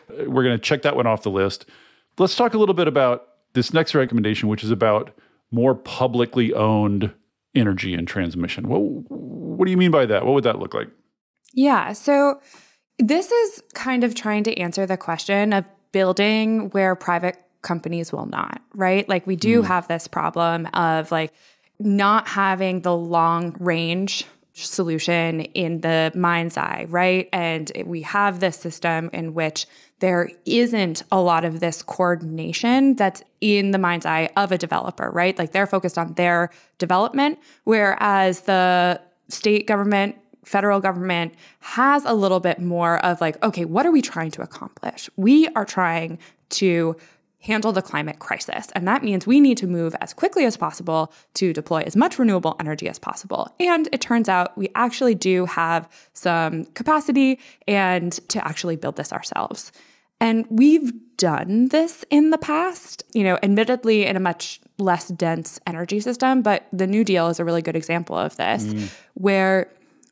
uh, 0.09 0.29
we're 0.29 0.43
going 0.43 0.57
to 0.57 0.63
check 0.63 0.83
that 0.83 0.95
one 0.95 1.07
off 1.07 1.23
the 1.23 1.31
list. 1.31 1.65
Let's 2.17 2.35
talk 2.35 2.53
a 2.53 2.57
little 2.57 2.75
bit 2.75 2.87
about 2.87 3.27
this 3.53 3.73
next 3.73 3.95
recommendation, 3.95 4.49
which 4.49 4.63
is 4.63 4.71
about 4.71 5.11
more 5.51 5.75
publicly 5.75 6.53
owned 6.53 7.11
energy 7.53 7.93
and 7.93 8.07
transmission. 8.07 8.67
What, 8.67 8.79
what 8.79 9.65
do 9.65 9.71
you 9.71 9.77
mean 9.77 9.91
by 9.91 10.05
that? 10.05 10.25
What 10.25 10.33
would 10.33 10.43
that 10.43 10.59
look 10.59 10.73
like? 10.73 10.89
Yeah. 11.53 11.93
So 11.93 12.41
this 12.99 13.31
is 13.31 13.63
kind 13.73 14.03
of 14.03 14.15
trying 14.15 14.43
to 14.43 14.57
answer 14.57 14.85
the 14.85 14.97
question 14.97 15.53
of 15.53 15.65
building 15.91 16.69
where 16.71 16.95
private 16.95 17.37
companies 17.61 18.11
will 18.11 18.25
not, 18.25 18.61
right? 18.73 19.07
Like 19.09 19.25
we 19.25 19.35
do 19.35 19.61
mm. 19.61 19.65
have 19.65 19.87
this 19.87 20.07
problem 20.07 20.67
of 20.73 21.11
like 21.11 21.33
not 21.79 22.27
having 22.27 22.81
the 22.81 22.95
long 22.95 23.55
range 23.59 24.25
solution 24.55 25.41
in 25.41 25.81
the 25.81 26.11
mind's 26.15 26.57
eye, 26.57 26.85
right? 26.89 27.27
And 27.33 27.71
we 27.85 28.03
have 28.03 28.39
this 28.39 28.57
system 28.57 29.09
in 29.11 29.33
which 29.33 29.67
there 29.99 30.29
isn't 30.45 31.03
a 31.11 31.19
lot 31.19 31.45
of 31.45 31.59
this 31.59 31.81
coordination 31.81 32.95
that's 32.95 33.21
in 33.41 33.71
the 33.71 33.77
mind's 33.77 34.05
eye 34.05 34.29
of 34.35 34.51
a 34.51 34.57
developer, 34.57 35.09
right? 35.11 35.37
Like 35.37 35.51
they're 35.51 35.67
focused 35.67 35.97
on 35.97 36.13
their 36.13 36.51
development, 36.77 37.39
whereas 37.63 38.41
the 38.41 39.01
state 39.29 39.67
government, 39.67 40.15
federal 40.45 40.79
government 40.79 41.33
has 41.59 42.05
a 42.05 42.13
little 42.13 42.39
bit 42.39 42.59
more 42.59 43.03
of 43.05 43.19
like, 43.19 43.41
okay, 43.43 43.65
what 43.65 43.85
are 43.85 43.91
we 43.91 44.01
trying 44.01 44.31
to 44.31 44.41
accomplish? 44.41 45.09
We 45.15 45.47
are 45.49 45.65
trying 45.65 46.19
to 46.49 46.95
handle 47.45 47.71
the 47.71 47.81
climate 47.81 48.17
crisis. 48.17 48.69
And 48.73 48.87
that 48.87 49.03
means 49.03 49.27
we 49.27 49.39
need 49.39 49.57
to 49.59 49.67
move 49.67 49.95
as 50.01 50.13
quickly 50.13 50.45
as 50.45 50.57
possible 50.57 51.13
to 51.35 51.53
deploy 51.53 51.83
as 51.85 51.95
much 51.95 52.17
renewable 52.17 52.55
energy 52.59 52.89
as 52.89 52.97
possible. 52.97 53.53
And 53.59 53.87
it 53.91 54.01
turns 54.01 54.27
out 54.27 54.57
we 54.57 54.69
actually 54.73 55.13
do 55.13 55.45
have 55.45 55.87
some 56.13 56.65
capacity 56.73 57.39
and 57.67 58.13
to 58.29 58.45
actually 58.45 58.77
build 58.77 58.95
this 58.95 59.13
ourselves. 59.13 59.71
And 60.19 60.45
we've 60.49 60.91
done 61.17 61.67
this 61.67 62.03
in 62.09 62.31
the 62.31 62.37
past, 62.37 63.03
you 63.13 63.23
know, 63.23 63.37
admittedly 63.43 64.05
in 64.05 64.15
a 64.15 64.19
much 64.19 64.59
less 64.79 65.09
dense 65.09 65.59
energy 65.67 65.99
system, 65.99 66.41
but 66.41 66.67
the 66.73 66.87
New 66.87 67.03
Deal 67.03 67.27
is 67.27 67.39
a 67.39 67.45
really 67.45 67.61
good 67.61 67.75
example 67.75 68.17
of 68.17 68.35
this, 68.37 68.63
mm. 68.65 68.89
where 69.13 69.69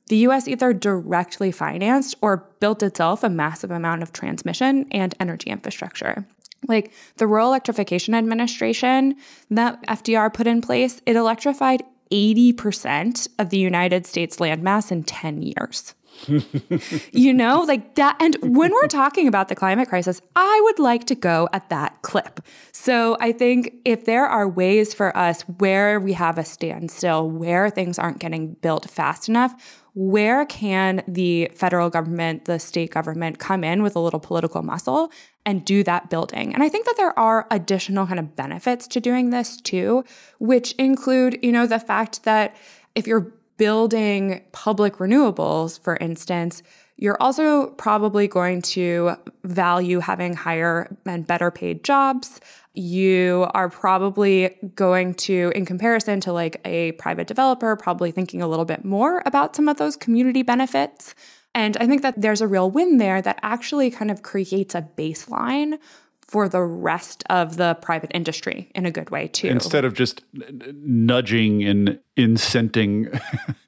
the 0.08 0.18
US 0.18 0.48
either 0.48 0.72
directly 0.72 1.52
financed 1.52 2.16
or 2.22 2.46
built 2.60 2.84
itself 2.84 3.24
a 3.24 3.30
massive 3.30 3.72
amount 3.72 4.04
of 4.04 4.14
transmission 4.14 4.86
and 4.92 5.16
energy 5.20 5.50
infrastructure. 5.50 6.26
Like 6.68 6.92
the 7.18 7.28
Rural 7.28 7.48
Electrification 7.48 8.14
Administration 8.16 9.16
that 9.50 9.82
FDR 9.88 10.34
put 10.34 10.48
in 10.48 10.62
place, 10.62 11.02
it 11.06 11.16
electrified 11.16 11.84
80% 12.12 13.28
of 13.40 13.50
the 13.50 13.58
United 13.58 14.06
States 14.06 14.38
landmass 14.38 14.92
in 14.92 15.04
10 15.04 15.42
years. 15.42 15.96
you 17.12 17.34
know, 17.34 17.62
like 17.62 17.96
that. 17.96 18.16
And 18.20 18.38
when 18.42 18.72
we're 18.72 18.88
talking 18.88 19.28
about 19.28 19.48
the 19.48 19.56
climate 19.56 19.90
crisis, 19.90 20.22
I 20.36 20.62
would 20.66 20.80
like 20.80 21.06
to 21.06 21.16
go 21.16 21.50
at 21.54 21.70
that 21.70 22.02
clip. 22.02 22.40
So 22.72 23.18
I 23.20 23.32
think 23.32 23.74
if 23.84 24.06
there 24.06 24.26
are 24.26 24.48
ways 24.48 24.94
for 24.94 25.16
us 25.18 25.42
where 25.42 26.00
we 26.00 26.14
have 26.14 26.38
a 26.38 26.46
standstill, 26.46 27.30
where 27.30 27.70
things 27.70 27.98
aren't 27.98 28.20
getting 28.20 28.54
built 28.54 28.90
fast 28.90 29.28
enough, 29.28 29.82
where 29.96 30.46
can 30.46 31.04
the 31.08 31.52
federal 31.56 31.90
government, 31.90 32.46
the 32.46 32.60
state 32.60 32.92
government 32.92 33.40
come 33.40 33.64
in 33.64 33.84
with 33.84 33.96
a 33.96 34.00
little 34.00 34.20
political 34.20 34.64
muscle 34.64 35.12
and 35.46 35.66
do 35.66 35.84
that 35.84 36.10
building? 36.10 36.54
And 36.54 36.64
I 36.64 36.70
think 36.70 36.86
that 36.86 36.96
there 36.98 37.18
are 37.18 37.48
additional 37.52 38.08
kind 38.08 38.20
of 38.20 38.36
benefits 38.36 38.88
to 38.88 39.00
doing 39.00 39.30
this 39.30 39.58
too, 39.58 40.04
which 40.40 40.74
include, 40.74 41.40
you 41.42 41.52
know, 41.52 41.68
the 41.68 41.80
fact 41.80 42.24
that 42.24 42.56
if 42.96 43.08
you're 43.08 43.34
building 43.58 44.44
public 44.52 44.96
renewables, 44.96 45.80
for 45.80 45.98
instance, 45.98 46.64
you're 46.98 47.22
also 47.22 47.68
probably 47.72 48.28
going 48.28 48.62
to 48.62 49.16
value 49.44 50.00
having 50.00 50.36
higher 50.36 50.96
and 51.06 51.26
better 51.26 51.52
paid 51.52 51.84
jobs. 51.84 52.40
You 52.74 53.48
are 53.54 53.70
probably 53.70 54.58
going 54.76 55.16
to, 55.16 55.52
in 55.56 55.66
comparison 55.66 56.20
to 56.22 56.34
like 56.34 56.62
a 56.66 56.94
private 56.94 57.28
developer, 57.28 57.76
probably 57.76 58.12
thinking 58.12 58.42
a 58.42 58.48
little 58.48 58.66
bit 58.66 58.86
more 58.86 59.22
about 59.26 59.56
some 59.56 59.68
of 59.68 59.78
those 59.78 59.96
community 59.96 60.44
benefits. 60.44 61.14
And 61.56 61.78
I 61.78 61.88
think 61.88 62.02
that 62.02 62.20
there's 62.20 62.42
a 62.42 62.48
real 62.48 62.70
win 62.70 62.98
there 62.98 63.22
that 63.22 63.40
actually 63.44 63.92
kind 63.92 64.10
of 64.10 64.24
creates 64.24 64.74
a 64.76 64.88
baseline 64.98 65.78
for 66.22 66.50
the 66.50 66.62
rest 66.62 67.24
of 67.30 67.58
the 67.58 67.76
private 67.82 68.10
industry 68.14 68.72
in 68.74 68.86
a 68.86 68.92
good 68.92 69.12
way 69.12 69.28
too. 69.28 69.50
Instead 69.50 69.86
of 69.86 69.94
just 69.94 70.24
nudging 70.34 71.64
and 71.64 72.00
incenting 72.18 73.22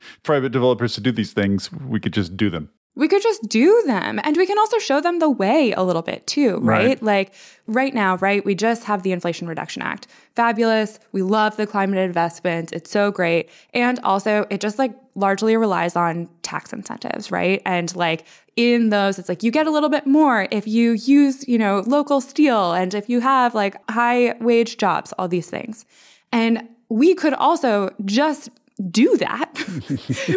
private 0.24 0.52
developers 0.52 0.96
to 0.96 1.02
do 1.02 1.12
these 1.12 1.34
things, 1.34 1.72
we 1.72 2.00
could 2.00 2.14
just 2.14 2.36
do 2.36 2.50
them 2.50 2.70
we 2.96 3.08
could 3.08 3.22
just 3.22 3.44
do 3.44 3.84
them. 3.86 4.20
And 4.24 4.38
we 4.38 4.46
can 4.46 4.58
also 4.58 4.80
show 4.80 5.02
them 5.02 5.20
the 5.20 5.30
way 5.30 5.74
a 5.74 5.84
little 5.84 6.02
bit 6.02 6.26
too 6.26 6.58
right? 6.58 6.88
right? 6.88 7.04
like 7.04 7.34
right 7.68 7.94
now 7.94 8.16
right 8.18 8.46
we 8.46 8.56
just 8.56 8.86
have 8.86 9.04
the 9.04 9.12
inflation 9.12 9.48
reduction 9.48 9.82
act. 9.82 10.08
Fabulous. 10.36 11.00
We 11.12 11.22
love 11.22 11.58
the 11.58 11.68
climate 11.68 12.00
investments. 12.00 12.72
It's 12.72 12.90
so 12.90 13.12
great. 13.12 13.50
And 13.74 14.00
also 14.00 14.48
it 14.50 14.62
just 14.62 14.80
like 14.80 14.96
largely 15.16 15.56
relies 15.58 15.96
on 15.96 16.30
tax 16.42 16.74
incentives 16.74 17.32
right? 17.32 17.62
And 17.66 17.94
like 17.96 18.26
in 18.56 18.90
those 18.90 19.20
it's 19.20 19.28
like 19.28 19.44
you 19.44 19.52
get 19.52 19.68
a 19.68 19.72
little 19.72 19.90
bit 19.90 20.08
more 20.08 20.48
if 20.50 20.66
you 20.66 20.94
use 20.94 21.46
you 21.48 21.58
know 21.58 21.84
local 21.86 22.22
steel 22.22 22.72
and 22.72 22.94
if 22.94 23.10
you 23.10 23.20
have 23.20 23.54
like 23.54 23.76
high 23.92 24.34
wage 24.40 24.78
jobs 24.78 25.14
all 25.20 25.28
these 25.28 25.50
things. 25.50 25.86
And 26.32 26.68
we 26.90 27.16
could 27.16 27.34
also 27.34 27.94
just 28.06 28.50
do 28.92 29.16
that, 29.18 29.54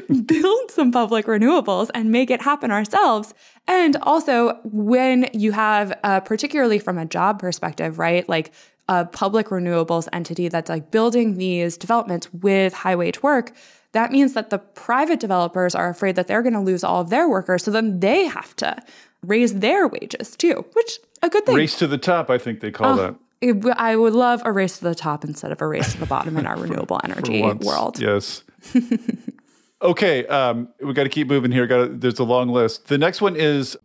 build 0.27 0.71
some 0.71 0.93
public 0.93 1.27
renewables 1.27 1.91
and 1.95 2.11
make 2.11 2.31
it 2.31 2.41
happen 2.41 2.71
ourselves. 2.71 3.35
And 3.67 3.97
also, 4.03 4.59
when 4.65 5.29
you 5.33 5.53
have, 5.53 5.99
uh, 6.05 6.21
particularly 6.21 6.79
from 6.79 6.99
a 6.99 7.05
job 7.05 7.41
perspective, 7.41 7.99
right? 7.99 8.29
Like 8.29 8.53
a 8.89 9.05
public 9.05 9.49
renewables 9.49 10.09
entity 10.13 10.49
that's 10.49 10.69
like 10.71 10.91
building 10.91 11.37
these 11.37 11.77
developments 11.77 12.33
with 12.33 12.73
high 12.73 12.97
wage 12.97 13.23
work, 13.23 13.53
that 13.93 14.13
means 14.13 14.35
that 14.35 14.51
the 14.51 14.59
private 14.59 15.19
developers 15.19 15.75
are 15.75 15.89
afraid 15.89 16.15
that 16.17 16.27
they're 16.27 16.43
going 16.43 16.55
to 16.55 16.61
lose 16.61 16.85
all 16.85 17.01
of 17.01 17.11
their 17.11 17.29
workers. 17.29 17.65
So 17.65 17.71
then 17.71 18.01
they 18.01 18.27
have 18.27 18.55
to 18.57 18.77
raise 19.23 19.55
their 19.55 19.89
wages 19.89 20.37
too, 20.37 20.65
which 20.75 21.01
a 21.23 21.29
good 21.29 21.45
thing. 21.45 21.57
Race 21.57 21.77
to 21.79 21.87
the 21.87 21.99
top, 21.99 22.31
I 22.31 22.39
think 22.39 22.61
they 22.61 22.71
call 22.71 22.93
uh, 22.93 22.97
that. 22.97 23.15
I 23.43 23.97
would 23.97 24.15
love 24.15 24.43
a 24.45 24.53
race 24.53 24.79
to 24.79 24.85
the 24.85 24.95
top 24.95 25.25
instead 25.25 25.53
of 25.53 25.63
a 25.63 25.67
race 25.67 25.93
to 25.93 26.01
the 26.01 26.07
bottom 26.07 26.37
in 26.37 26.47
our 26.47 26.57
for, 26.59 26.63
renewable 26.65 27.01
energy 27.05 27.43
world. 27.43 28.01
Yes. 28.01 28.43
okay, 29.83 30.27
um, 30.27 30.69
we 30.83 30.93
got 30.93 31.05
to 31.05 31.09
keep 31.09 31.29
moving 31.29 31.53
here. 31.53 31.67
Got 31.67 32.01
there's 32.01 32.19
a 32.19 32.25
long 32.25 32.49
list. 32.49 32.89
The 32.89 32.99
next 32.99 33.21
one 33.21 33.37
is 33.37 33.77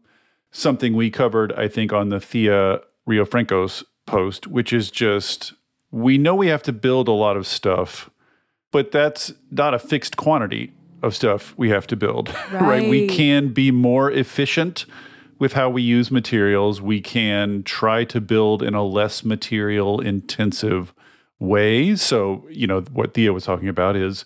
something 0.52 0.96
we 0.96 1.12
covered, 1.12 1.54
I 1.54 1.68
think, 1.68 1.94
on 1.94 2.10
the 2.10 2.20
Thea 2.20 2.82
Riofrancos 3.08 3.84
post, 4.06 4.48
which 4.48 4.74
is 4.74 4.90
just 4.90 5.54
we 5.92 6.18
know 6.18 6.34
we 6.34 6.48
have 6.48 6.64
to 6.64 6.74
build 6.74 7.08
a 7.08 7.12
lot 7.12 7.38
of 7.38 7.46
stuff, 7.46 8.10
but 8.72 8.92
that's 8.92 9.34
not 9.52 9.74
a 9.74 9.80
fixed 9.80 10.18
quantity 10.18 10.74
of 11.04 11.16
stuff 11.16 11.54
we 11.58 11.70
have 11.70 11.86
to 11.88 11.96
build, 11.96 12.30
right? 12.52 12.54
right? 12.62 12.90
We 12.90 13.08
can 13.08 13.50
be 13.50 13.70
more 13.72 14.10
efficient 14.10 14.86
with 15.44 15.52
how 15.52 15.70
we 15.70 15.82
use 15.82 16.10
materials, 16.10 16.82
we 16.82 17.02
can 17.02 17.64
try 17.64 18.06
to 18.06 18.22
build 18.22 18.64
in 18.64 18.74
a 18.74 18.82
less 18.82 19.26
material 19.26 20.00
intensive 20.00 20.94
way. 21.38 21.98
So, 21.98 22.48
you 22.50 22.66
know, 22.66 22.80
what 22.80 23.14
Thea 23.14 23.34
was 23.34 23.44
talking 23.44 23.68
about 23.68 23.98
is 23.98 24.24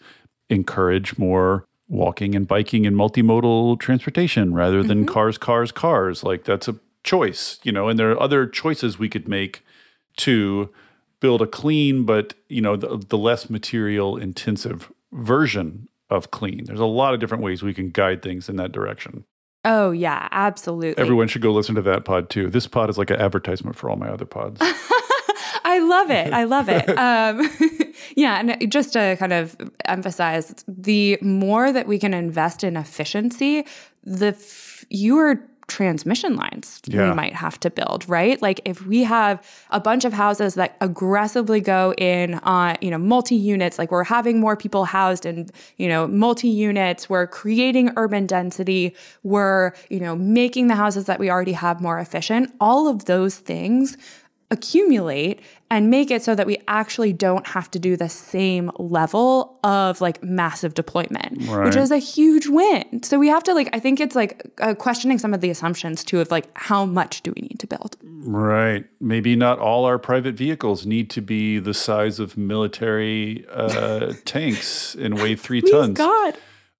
encourage 0.52 1.18
more 1.18 1.66
walking 1.90 2.36
and 2.36 2.48
biking 2.48 2.86
and 2.86 2.96
multimodal 2.96 3.80
transportation 3.80 4.54
rather 4.54 4.84
than 4.84 5.00
mm-hmm. 5.00 5.14
cars, 5.16 5.40
cars, 5.40 5.72
cars. 5.72 6.24
Like 6.24 6.44
that's 6.44 6.68
a 6.68 6.76
choice, 7.04 7.58
you 7.64 7.72
know, 7.72 7.90
and 7.90 7.98
there 7.98 8.12
are 8.12 8.22
other 8.22 8.46
choices 8.46 9.00
we 9.00 9.10
could 9.10 9.28
make 9.28 9.64
to 10.18 10.70
build 11.20 11.42
a 11.42 11.48
clean, 11.48 12.04
but, 12.04 12.36
you 12.48 12.62
know, 12.62 12.76
the, 12.76 12.96
the 12.96 13.18
less 13.18 13.50
material 13.50 14.18
intensive 14.18 14.92
version 15.12 15.88
of 16.12 16.30
clean. 16.30 16.66
There's 16.66 16.80
a 16.80 16.86
lot 16.86 17.16
of 17.16 17.20
different 17.20 17.44
ways 17.44 17.64
we 17.64 17.74
can 17.74 17.90
guide 17.90 18.22
things 18.22 18.50
in 18.50 18.58
that 18.58 18.72
direction. 18.72 19.26
Oh, 19.66 19.92
yeah, 19.92 20.28
absolutely. 20.32 21.02
Everyone 21.02 21.28
should 21.28 21.42
go 21.42 21.52
listen 21.52 21.76
to 21.76 21.82
that 21.84 22.06
pod 22.06 22.30
too. 22.30 22.50
This 22.50 22.68
pod 22.68 22.90
is 22.90 22.98
like 22.98 23.10
an 23.10 23.20
advertisement 23.20 23.76
for 23.76 23.90
all 23.90 23.98
my 23.98 24.08
other 24.08 24.26
pods. 24.26 24.62
I 25.64 25.80
love 25.80 26.10
it. 26.10 26.32
I 26.32 26.46
love 26.46 26.70
it. 26.70 26.88
Um, 26.98 27.50
yeah, 28.16 28.40
and 28.40 28.72
just 28.72 28.94
to 28.94 29.16
kind 29.18 29.34
of 29.34 29.56
emphasize, 29.86 30.64
the 30.68 31.18
more 31.22 31.72
that 31.72 31.88
we 31.88 32.00
can 32.00 32.14
invest 32.14 32.64
in 32.64 32.76
efficiency, 32.78 33.66
the 34.04 34.34
fewer 34.34 35.42
transmission 35.68 36.36
lines 36.36 36.82
yeah. 36.86 37.10
we 37.10 37.16
might 37.16 37.34
have 37.34 37.60
to 37.60 37.70
build, 37.70 38.08
right? 38.08 38.42
Like 38.42 38.62
if 38.66 38.86
we 38.86 39.04
have 39.04 39.46
a 39.70 39.80
bunch 39.80 40.06
of 40.06 40.14
houses 40.14 40.56
that 40.56 40.78
aggressively 40.80 41.60
go 41.60 41.94
in 41.98 42.36
on, 42.36 42.78
you 42.82 42.90
know, 42.90 42.98
multi-units, 42.98 43.78
like 43.78 43.92
we're 43.92 44.06
having 44.06 44.40
more 44.40 44.56
people 44.56 44.86
housed 44.86 45.26
in, 45.26 45.50
you 45.76 45.90
know, 45.90 46.08
multi-units, 46.08 47.10
we're 47.10 47.28
creating 47.28 47.92
urban 47.98 48.26
density, 48.26 48.96
we're, 49.24 49.74
you 49.90 50.00
know, 50.00 50.16
making 50.16 50.68
the 50.68 50.76
houses 50.76 51.06
that 51.06 51.20
we 51.20 51.30
already 51.30 51.54
have 51.54 51.82
more 51.82 52.00
efficient. 52.00 52.54
All 52.62 52.88
of 52.88 53.06
those 53.06 53.38
things 53.38 53.98
accumulate 54.50 55.42
and 55.70 55.90
make 55.90 56.10
it 56.10 56.24
so 56.24 56.34
that 56.34 56.48
we 56.48 56.58
actually 56.70 57.12
don't 57.12 57.46
have 57.48 57.70
to 57.70 57.80
do 57.80 57.98
the 57.98 58.08
same 58.08 58.72
level 58.78 59.60
of 59.64 60.00
like 60.00 60.24
massive 60.24 60.74
deployment, 60.74 61.46
right. 61.48 61.66
which 61.66 61.76
is 61.76 61.92
a 61.92 61.98
huge 61.98 62.48
win. 62.48 63.04
So 63.04 63.20
we 63.20 63.28
have 63.28 63.44
to 63.44 63.54
like, 63.54 63.70
I 63.74 63.80
think 63.80 64.00
it's 64.00 64.16
like 64.16 64.50
uh, 64.62 64.74
questioning 64.76 65.18
some 65.18 65.34
of 65.34 65.42
the 65.42 65.50
assumptions 65.50 66.04
too 66.04 66.22
of 66.22 66.32
like, 66.32 66.48
how 66.54 66.86
much 66.86 67.22
do 67.24 67.34
we 67.36 67.42
need 67.42 67.60
to 67.60 67.68
build? 67.68 67.98
Right. 68.02 68.86
Maybe 69.02 69.36
not 69.36 69.60
all 69.60 69.84
our 69.84 70.00
private 70.00 70.36
vehicles 70.36 70.86
need 70.86 71.10
to 71.12 71.22
be 71.22 71.60
the 71.60 71.74
size 71.74 72.20
of 72.20 72.38
military 72.38 73.46
uh, 73.52 74.14
tanks 74.26 74.96
and 74.96 75.16
weigh 75.16 75.36
three 75.36 75.62
tons. 75.62 75.98
God. 75.98 76.38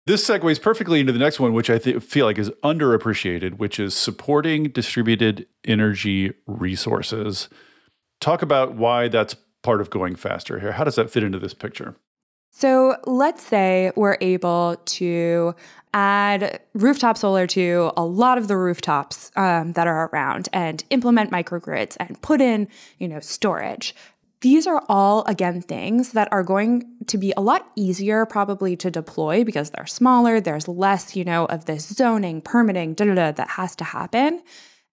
This 0.08 0.26
segues 0.26 0.62
perfectly 0.62 1.02
into 1.02 1.12
the 1.12 1.20
next 1.20 1.38
one, 1.38 1.52
which 1.52 1.70
I 1.70 1.80
th- 1.80 2.02
feel 2.02 2.26
like 2.26 2.38
is 2.38 2.50
underappreciated, 2.64 3.58
which 3.58 3.78
is 3.78 3.94
supporting 3.94 4.70
distributed 4.70 5.48
energy 5.66 6.32
resources. 6.46 7.50
Talk 8.22 8.42
about 8.42 8.76
why 8.76 9.10
that's 9.10 9.36
part 9.64 9.82
of 9.82 9.90
going 9.90 10.16
faster 10.16 10.62
here. 10.62 10.72
How 10.72 10.86
does 10.86 10.96
that 10.96 11.10
fit 11.10 11.24
into 11.24 11.40
this 11.40 11.54
picture? 11.54 11.98
So 12.52 12.96
let's 13.06 13.44
say 13.44 13.92
we're 13.98 14.18
able 14.22 14.78
to 14.86 15.54
add 15.94 16.62
rooftop 16.74 17.18
solar 17.18 17.46
to 17.48 17.92
a 17.98 18.06
lot 18.06 18.38
of 18.38 18.48
the 18.48 18.56
rooftops 18.56 19.30
um, 19.36 19.74
that 19.74 19.88
are 19.88 20.10
around 20.14 20.48
and 20.54 20.86
implement 20.90 21.32
microgrids 21.32 21.98
and 22.00 22.22
put 22.22 22.40
in, 22.40 22.70
you 22.98 23.10
know, 23.10 23.20
storage. 23.20 23.94
These 24.42 24.68
are 24.68 24.84
all, 24.88 25.24
again, 25.26 25.62
things 25.62 26.12
that 26.12 26.28
are 26.32 26.44
going 26.44 26.84
to 27.08 27.18
be 27.18 27.34
a 27.36 27.42
lot 27.42 27.72
easier 27.76 28.26
probably 28.26 28.76
to 28.78 28.92
deploy 28.92 29.44
because 29.44 29.72
they're 29.72 29.88
smaller. 29.88 30.40
There's 30.40 30.68
less, 30.68 31.16
you 31.16 31.24
know, 31.24 31.46
of 31.46 31.66
this 31.66 31.88
zoning, 31.88 32.42
permitting, 32.42 32.94
da 32.94 33.06
da 33.06 33.16
da 33.16 33.32
that 33.32 33.50
has 33.50 33.76
to 33.78 33.84
happen 33.84 34.44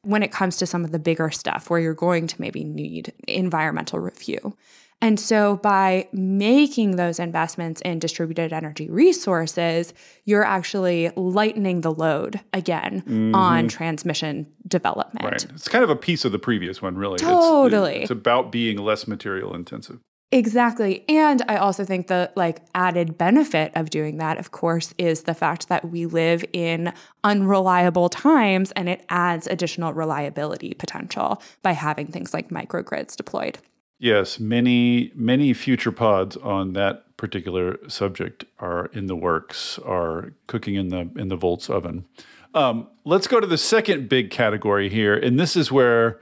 when 0.02 0.22
it 0.22 0.32
comes 0.32 0.56
to 0.58 0.66
some 0.66 0.84
of 0.84 0.92
the 0.92 0.98
bigger 0.98 1.30
stuff 1.30 1.68
where 1.68 1.80
you're 1.80 1.94
going 1.94 2.26
to 2.26 2.40
maybe 2.40 2.64
need 2.64 3.12
environmental 3.28 3.98
review. 3.98 4.56
And 5.00 5.20
so 5.20 5.56
by 5.56 6.08
making 6.12 6.96
those 6.96 7.18
investments 7.18 7.80
in 7.82 7.98
distributed 7.98 8.52
energy 8.52 8.88
resources, 8.88 9.92
you're 10.24 10.44
actually 10.44 11.10
lightening 11.16 11.82
the 11.82 11.92
load 11.92 12.40
again 12.52 13.02
mm-hmm. 13.02 13.34
on 13.34 13.68
transmission 13.68 14.46
development. 14.66 15.24
Right. 15.24 15.44
It's 15.54 15.68
kind 15.68 15.84
of 15.84 15.90
a 15.90 15.96
piece 15.96 16.24
of 16.24 16.32
the 16.32 16.38
previous 16.38 16.80
one, 16.80 16.96
really. 16.96 17.18
Totally. 17.18 17.96
It's, 17.96 18.02
it's 18.04 18.10
about 18.12 18.50
being 18.50 18.78
less 18.78 19.06
material 19.06 19.54
intensive. 19.54 20.00
Exactly. 20.34 21.04
And 21.08 21.42
I 21.48 21.58
also 21.58 21.84
think 21.84 22.08
the 22.08 22.32
like 22.34 22.60
added 22.74 23.16
benefit 23.16 23.70
of 23.76 23.90
doing 23.90 24.16
that 24.16 24.36
of 24.36 24.50
course 24.50 24.92
is 24.98 25.22
the 25.22 25.34
fact 25.34 25.68
that 25.68 25.88
we 25.90 26.06
live 26.06 26.44
in 26.52 26.92
unreliable 27.22 28.08
times 28.08 28.72
and 28.72 28.88
it 28.88 29.04
adds 29.08 29.46
additional 29.46 29.92
reliability 29.92 30.74
potential 30.74 31.40
by 31.62 31.70
having 31.70 32.08
things 32.08 32.34
like 32.34 32.48
microgrids 32.48 33.14
deployed. 33.14 33.58
Yes, 34.04 34.38
many 34.38 35.12
many 35.14 35.54
future 35.54 35.90
pods 35.90 36.36
on 36.36 36.74
that 36.74 37.16
particular 37.16 37.78
subject 37.88 38.44
are 38.58 38.90
in 38.92 39.06
the 39.06 39.16
works, 39.16 39.78
are 39.78 40.34
cooking 40.46 40.74
in 40.74 40.88
the 40.88 41.08
in 41.16 41.28
the 41.28 41.36
Volts 41.36 41.70
oven. 41.70 42.04
Um, 42.52 42.88
let's 43.06 43.26
go 43.26 43.40
to 43.40 43.46
the 43.46 43.56
second 43.56 44.10
big 44.10 44.30
category 44.30 44.90
here, 44.90 45.16
and 45.16 45.40
this 45.40 45.56
is 45.56 45.72
where 45.72 46.20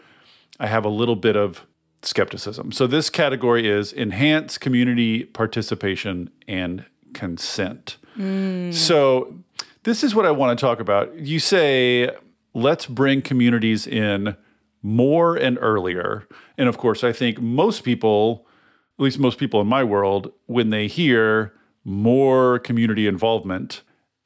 I 0.60 0.68
have 0.68 0.84
a 0.84 0.88
little 0.88 1.16
bit 1.16 1.34
of 1.34 1.66
skepticism. 2.02 2.70
So 2.70 2.86
this 2.86 3.10
category 3.10 3.68
is 3.68 3.92
enhance 3.92 4.58
community 4.58 5.24
participation 5.24 6.30
and 6.46 6.84
consent. 7.14 7.96
Mm. 8.16 8.72
So 8.72 9.34
this 9.82 10.04
is 10.04 10.14
what 10.14 10.24
I 10.24 10.30
want 10.30 10.56
to 10.56 10.64
talk 10.64 10.78
about. 10.78 11.16
You 11.16 11.40
say 11.40 12.10
let's 12.54 12.86
bring 12.86 13.22
communities 13.22 13.88
in 13.88 14.36
more 14.82 15.36
and 15.36 15.58
earlier. 15.60 16.26
And 16.58 16.68
of 16.68 16.78
course, 16.78 17.04
I 17.04 17.12
think 17.12 17.40
most 17.40 17.84
people, 17.84 18.46
at 18.98 19.02
least 19.04 19.18
most 19.18 19.38
people 19.38 19.60
in 19.60 19.66
my 19.66 19.84
world, 19.84 20.32
when 20.46 20.70
they 20.70 20.86
hear 20.88 21.54
more 21.84 22.58
community 22.58 23.06
involvement, 23.06 23.82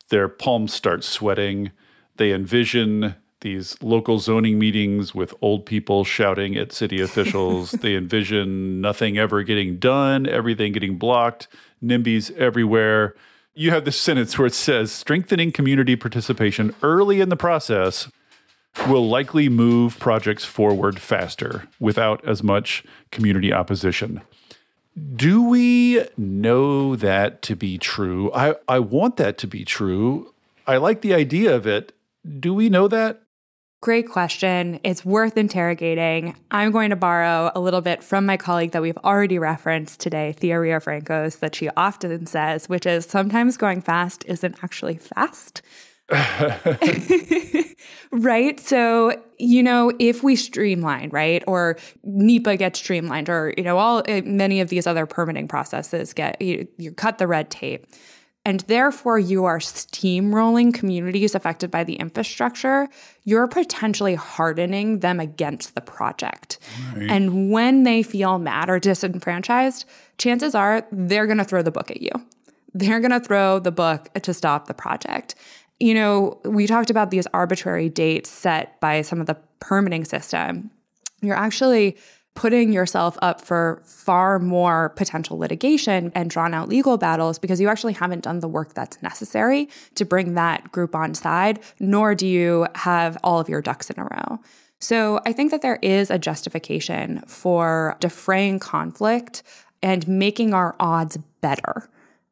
their 0.08 0.28
palms 0.28 0.72
start 0.72 1.04
sweating. 1.04 1.72
They 2.16 2.32
envision 2.32 3.16
these 3.40 3.80
local 3.82 4.18
zoning 4.18 4.58
meetings 4.58 5.14
with 5.14 5.34
old 5.42 5.66
people 5.66 6.04
shouting 6.04 6.56
at 6.56 6.72
city 6.72 7.00
officials. 7.00 7.70
they 7.82 7.94
envision 7.94 8.80
nothing 8.80 9.18
ever 9.18 9.42
getting 9.42 9.78
done, 9.78 10.26
everything 10.26 10.72
getting 10.72 10.96
blocked, 10.96 11.48
NIMBYs 11.82 12.34
everywhere. 12.36 13.14
You 13.54 13.70
have 13.70 13.84
this 13.84 13.98
sentence 13.98 14.38
where 14.38 14.46
it 14.46 14.54
says 14.54 14.92
strengthening 14.92 15.52
community 15.52 15.96
participation 15.96 16.74
early 16.82 17.20
in 17.20 17.28
the 17.28 17.36
process 17.36 18.10
will 18.88 19.08
likely 19.08 19.48
move 19.48 19.98
projects 19.98 20.44
forward 20.44 21.00
faster 21.00 21.66
without 21.80 22.24
as 22.24 22.42
much 22.42 22.84
community 23.10 23.52
opposition. 23.52 24.20
Do 25.14 25.42
we 25.42 26.06
know 26.16 26.96
that 26.96 27.42
to 27.42 27.56
be 27.56 27.78
true? 27.78 28.32
I, 28.32 28.54
I 28.68 28.78
want 28.78 29.16
that 29.18 29.36
to 29.38 29.46
be 29.46 29.64
true. 29.64 30.32
I 30.66 30.78
like 30.78 31.02
the 31.02 31.14
idea 31.14 31.54
of 31.54 31.66
it. 31.66 31.92
Do 32.40 32.54
we 32.54 32.68
know 32.68 32.88
that? 32.88 33.20
Great 33.82 34.08
question. 34.08 34.80
It's 34.82 35.04
worth 35.04 35.36
interrogating. 35.36 36.34
I'm 36.50 36.72
going 36.72 36.90
to 36.90 36.96
borrow 36.96 37.52
a 37.54 37.60
little 37.60 37.82
bit 37.82 38.02
from 38.02 38.24
my 38.24 38.36
colleague 38.36 38.72
that 38.72 38.80
we've 38.82 38.96
already 38.98 39.38
referenced 39.38 40.00
today, 40.00 40.32
Thea 40.32 40.56
Riofrancos, 40.56 41.40
that 41.40 41.54
she 41.54 41.68
often 41.76 42.26
says, 42.26 42.68
which 42.68 42.86
is 42.86 43.04
sometimes 43.04 43.58
going 43.58 43.82
fast 43.82 44.24
isn't 44.26 44.56
actually 44.64 44.96
fast. 44.96 45.60
right? 48.12 48.60
So, 48.60 49.20
you 49.38 49.62
know, 49.62 49.92
if 49.98 50.22
we 50.22 50.36
streamline, 50.36 51.10
right, 51.10 51.42
or 51.46 51.78
NEPA 52.04 52.56
gets 52.58 52.78
streamlined, 52.78 53.28
or, 53.28 53.52
you 53.56 53.64
know, 53.64 53.78
all 53.78 54.02
eh, 54.06 54.20
many 54.24 54.60
of 54.60 54.68
these 54.68 54.86
other 54.86 55.06
permitting 55.06 55.48
processes 55.48 56.12
get, 56.12 56.40
you, 56.40 56.68
you 56.78 56.92
cut 56.92 57.18
the 57.18 57.26
red 57.26 57.50
tape. 57.50 57.86
And 58.44 58.60
therefore, 58.60 59.18
you 59.18 59.44
are 59.44 59.58
steamrolling 59.58 60.72
communities 60.72 61.34
affected 61.34 61.68
by 61.68 61.82
the 61.82 61.94
infrastructure. 61.94 62.88
You're 63.24 63.48
potentially 63.48 64.14
hardening 64.14 65.00
them 65.00 65.18
against 65.18 65.74
the 65.74 65.80
project. 65.80 66.60
Right. 66.94 67.10
And 67.10 67.50
when 67.50 67.82
they 67.82 68.04
feel 68.04 68.38
mad 68.38 68.70
or 68.70 68.78
disenfranchised, 68.78 69.84
chances 70.18 70.54
are 70.54 70.86
they're 70.92 71.26
going 71.26 71.38
to 71.38 71.44
throw 71.44 71.62
the 71.62 71.72
book 71.72 71.90
at 71.90 72.00
you. 72.00 72.12
They're 72.72 73.00
going 73.00 73.10
to 73.10 73.18
throw 73.18 73.58
the 73.58 73.72
book 73.72 74.12
to 74.14 74.32
stop 74.32 74.68
the 74.68 74.74
project 74.74 75.34
you 75.78 75.94
know, 75.94 76.40
we 76.44 76.66
talked 76.66 76.90
about 76.90 77.10
these 77.10 77.26
arbitrary 77.34 77.88
dates 77.88 78.30
set 78.30 78.80
by 78.80 79.02
some 79.02 79.20
of 79.20 79.26
the 79.26 79.36
permitting 79.60 80.04
system. 80.04 80.70
You're 81.20 81.36
actually 81.36 81.96
putting 82.34 82.70
yourself 82.72 83.16
up 83.22 83.40
for 83.40 83.82
far 83.84 84.38
more 84.38 84.90
potential 84.90 85.38
litigation 85.38 86.12
and 86.14 86.28
drawn 86.28 86.52
out 86.52 86.68
legal 86.68 86.98
battles 86.98 87.38
because 87.38 87.60
you 87.60 87.68
actually 87.68 87.94
haven't 87.94 88.22
done 88.22 88.40
the 88.40 88.48
work 88.48 88.74
that's 88.74 89.02
necessary 89.02 89.68
to 89.94 90.04
bring 90.04 90.34
that 90.34 90.70
group 90.70 90.94
on 90.94 91.14
side, 91.14 91.58
nor 91.80 92.14
do 92.14 92.26
you 92.26 92.66
have 92.74 93.16
all 93.24 93.40
of 93.40 93.48
your 93.48 93.62
ducks 93.62 93.90
in 93.90 93.98
a 93.98 94.04
row. 94.04 94.38
So 94.78 95.20
I 95.24 95.32
think 95.32 95.50
that 95.50 95.62
there 95.62 95.78
is 95.82 96.10
a 96.10 96.18
justification 96.18 97.22
for 97.26 97.96
defraying 98.00 98.58
conflict 98.58 99.42
and 99.82 100.06
making 100.06 100.52
our 100.52 100.76
odds 100.78 101.16
better 101.40 101.88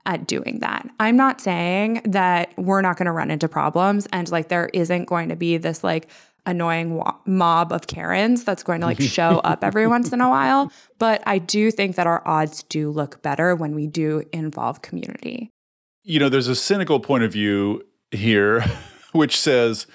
at 0.07 0.27
doing 0.27 0.59
that. 0.61 0.89
I'm 1.01 1.17
not 1.17 1.41
saying 1.41 2.03
that 2.05 2.53
we're 2.57 2.83
not 2.83 2.97
going 2.97 3.07
to 3.07 3.13
run 3.13 3.31
into 3.31 3.49
problems 3.49 4.07
and 4.13 4.31
like 4.31 4.49
there 4.49 4.71
isn't 4.73 5.07
going 5.07 5.29
to 5.31 5.37
be 5.37 5.57
this 5.57 5.83
like 5.83 6.09
annoying 6.47 6.95
wa- 6.95 7.17
mob 7.25 7.73
of 7.73 7.87
Karens 7.87 8.45
that's 8.45 8.63
going 8.63 8.81
to 8.81 8.87
like 8.87 9.01
show 9.01 9.39
up 9.45 9.65
every 9.65 9.87
once 9.87 10.13
in 10.13 10.21
a 10.21 10.29
while, 10.29 10.71
but 10.99 11.23
I 11.27 11.39
do 11.39 11.71
think 11.71 11.97
that 11.97 12.07
our 12.07 12.27
odds 12.27 12.63
do 12.65 12.91
look 12.91 13.23
better 13.23 13.55
when 13.55 13.75
we 13.75 13.87
do 13.87 14.23
involve 14.33 14.83
community. 14.83 15.51
You 16.03 16.21
know, 16.21 16.29
there's 16.29 16.49
a 16.49 16.55
cynical 16.55 17.01
point 17.01 17.25
of 17.25 17.33
view 17.33 17.83
here 18.11 18.65
which 19.13 19.41
says 19.41 19.87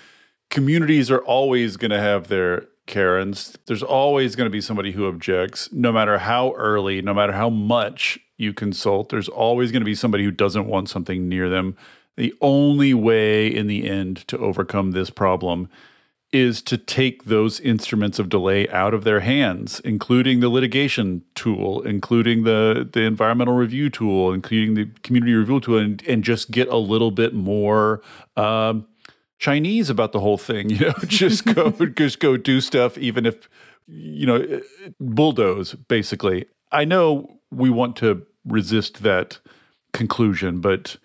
communities 0.49 1.11
are 1.11 1.19
always 1.19 1.77
going 1.77 1.91
to 1.91 1.99
have 1.99 2.27
their 2.27 2.65
Karens. 2.87 3.55
There's 3.67 3.83
always 3.83 4.35
going 4.35 4.47
to 4.47 4.51
be 4.51 4.61
somebody 4.61 4.91
who 4.91 5.05
objects, 5.05 5.69
no 5.71 5.91
matter 5.91 6.17
how 6.17 6.53
early, 6.53 7.03
no 7.03 7.13
matter 7.13 7.33
how 7.33 7.49
much 7.49 8.19
you 8.39 8.53
consult. 8.53 9.09
There's 9.09 9.29
always 9.29 9.71
going 9.71 9.81
to 9.81 9.85
be 9.85 9.95
somebody 9.95 10.23
who 10.23 10.31
doesn't 10.31 10.65
want 10.67 10.89
something 10.89 11.27
near 11.27 11.49
them. 11.49 11.75
The 12.15 12.33
only 12.41 12.93
way 12.93 13.47
in 13.47 13.67
the 13.67 13.87
end 13.87 14.27
to 14.27 14.37
overcome 14.37 14.91
this 14.91 15.09
problem 15.09 15.69
is 16.31 16.61
to 16.61 16.77
take 16.77 17.25
those 17.25 17.59
instruments 17.59 18.19
of 18.19 18.29
delay 18.29 18.69
out 18.69 18.93
of 18.93 19.03
their 19.03 19.21
hands, 19.21 19.79
including 19.81 20.39
the 20.39 20.49
litigation 20.49 21.23
tool, 21.33 21.81
including 21.81 22.43
the, 22.43 22.87
the 22.91 23.01
environmental 23.01 23.55
review 23.55 23.89
tool, 23.89 24.31
including 24.31 24.75
the 24.75 24.85
community 25.01 25.33
review 25.33 25.59
tool, 25.59 25.77
and, 25.79 26.03
and 26.07 26.23
just 26.23 26.51
get 26.51 26.67
a 26.67 26.77
little 26.77 27.09
bit 27.09 27.33
more 27.33 28.01
um, 28.37 28.85
Chinese 29.39 29.89
about 29.89 30.11
the 30.11 30.19
whole 30.19 30.37
thing. 30.37 30.69
You 30.79 30.87
know, 30.87 30.93
just 31.07 31.45
go 31.45 31.71
just 31.95 32.19
go 32.19 32.37
do 32.37 32.61
stuff, 32.61 32.97
even 32.97 33.25
if 33.25 33.49
you 33.87 34.27
know 34.27 34.61
bulldoze. 34.99 35.73
Basically, 35.73 36.45
I 36.71 36.85
know 36.85 37.39
we 37.51 37.69
want 37.69 37.95
to 37.97 38.25
resist 38.45 39.03
that 39.03 39.39
conclusion, 39.93 40.61
but 40.61 40.97